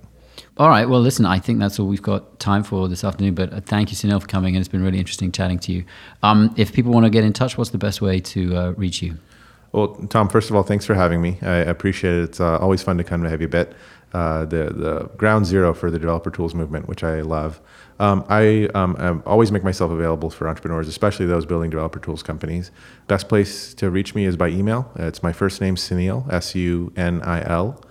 All 0.58 0.68
right. 0.68 0.88
Well, 0.88 1.00
listen, 1.00 1.26
I 1.26 1.40
think 1.40 1.60
that's 1.60 1.80
all 1.80 1.88
we've 1.88 2.02
got 2.02 2.40
time 2.40 2.64
for 2.64 2.90
this 2.90 3.04
afternoon. 3.04 3.36
But 3.36 3.54
uh, 3.54 3.62
thank 3.62 3.90
you, 3.90 3.96
Sunil, 3.96 4.22
for 4.22 4.28
coming. 4.28 4.56
And 4.56 4.62
it's 4.62 4.68
been 4.68 4.84
really 4.84 5.00
interesting 5.00 5.32
chatting 5.32 5.60
to 5.60 5.72
you. 5.72 5.86
Um, 6.24 6.54
if 6.58 6.74
people 6.74 6.92
want 6.92 7.06
to 7.06 7.10
get 7.10 7.24
in 7.24 7.32
touch, 7.32 7.58
what's 7.58 7.70
the 7.70 7.78
best 7.78 8.02
way 8.02 8.20
to 8.20 8.56
uh, 8.56 8.72
reach 8.72 9.02
you? 9.02 9.18
Well, 9.72 9.96
Tom, 10.10 10.28
first 10.28 10.50
of 10.50 10.56
all, 10.56 10.64
thanks 10.64 10.86
for 10.86 10.94
having 10.94 11.22
me. 11.22 11.38
I 11.42 11.56
appreciate 11.56 12.16
it. 12.16 12.24
It's 12.24 12.40
uh, 12.42 12.58
always 12.58 12.84
fun 12.84 12.98
to 12.98 13.06
come 13.06 13.24
to 13.24 13.30
HeavyBit, 13.30 13.72
uh, 14.14 14.44
the, 14.44 14.74
the 14.74 15.10
ground 15.16 15.46
zero 15.46 15.74
for 15.74 15.90
the 15.90 15.98
developer 15.98 16.30
tools 16.30 16.54
movement, 16.54 16.90
which 16.90 17.06
I 17.06 17.22
love. 17.22 17.62
Um, 17.98 18.26
I 18.28 18.68
um, 18.76 19.24
always 19.26 19.54
make 19.54 19.64
myself 19.64 19.90
available 19.90 20.30
for 20.30 20.50
entrepreneurs, 20.50 20.90
especially 20.90 21.26
those 21.26 21.46
building 21.46 21.70
developer 21.70 22.00
tools 22.00 22.22
companies. 22.22 22.72
Best 23.08 23.30
place 23.30 23.74
to 23.76 23.90
reach 23.90 24.14
me 24.14 24.26
is 24.26 24.36
by 24.36 24.50
email. 24.50 24.92
It's 24.98 25.24
my 25.24 25.32
first 25.32 25.62
name, 25.62 25.76
Sunil, 25.76 26.30
S 26.34 26.54
U 26.56 26.92
N 26.98 27.22
I 27.22 27.42
L 27.50 27.82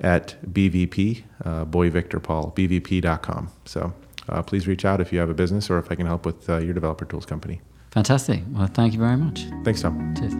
at 0.00 0.36
BVP, 0.52 1.22
uh, 1.44 1.64
Boy 1.64 1.90
Victor 1.90 2.20
Paul, 2.20 2.52
BVP.com. 2.56 3.50
So 3.64 3.92
uh, 4.28 4.42
please 4.42 4.66
reach 4.66 4.84
out 4.84 5.00
if 5.00 5.12
you 5.12 5.18
have 5.18 5.30
a 5.30 5.34
business 5.34 5.70
or 5.70 5.78
if 5.78 5.90
I 5.90 5.94
can 5.94 6.06
help 6.06 6.26
with 6.26 6.48
uh, 6.48 6.58
your 6.58 6.74
developer 6.74 7.04
tools 7.04 7.26
company. 7.26 7.60
Fantastic. 7.90 8.42
Well, 8.50 8.66
thank 8.66 8.92
you 8.92 8.98
very 8.98 9.16
much. 9.16 9.46
Thanks, 9.64 9.82
Tom. 9.82 10.14
Cheers. 10.16 10.34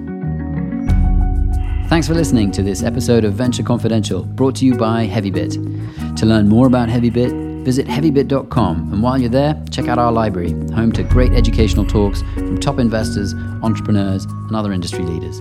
Thanks 1.88 2.06
for 2.06 2.12
listening 2.12 2.50
to 2.52 2.62
this 2.62 2.82
episode 2.82 3.24
of 3.24 3.32
Venture 3.32 3.62
Confidential, 3.62 4.22
brought 4.22 4.54
to 4.56 4.66
you 4.66 4.76
by 4.76 5.08
HeavyBit. 5.08 6.16
To 6.16 6.26
learn 6.26 6.46
more 6.46 6.66
about 6.66 6.90
HeavyBit, 6.90 7.64
visit 7.64 7.86
heavybit.com. 7.86 8.92
And 8.92 9.02
while 9.02 9.18
you're 9.18 9.30
there, 9.30 9.62
check 9.70 9.88
out 9.88 9.98
our 9.98 10.12
library, 10.12 10.50
home 10.72 10.92
to 10.92 11.02
great 11.02 11.32
educational 11.32 11.86
talks 11.86 12.20
from 12.34 12.58
top 12.58 12.78
investors, 12.78 13.32
entrepreneurs, 13.62 14.26
and 14.26 14.54
other 14.54 14.72
industry 14.72 15.02
leaders. 15.02 15.40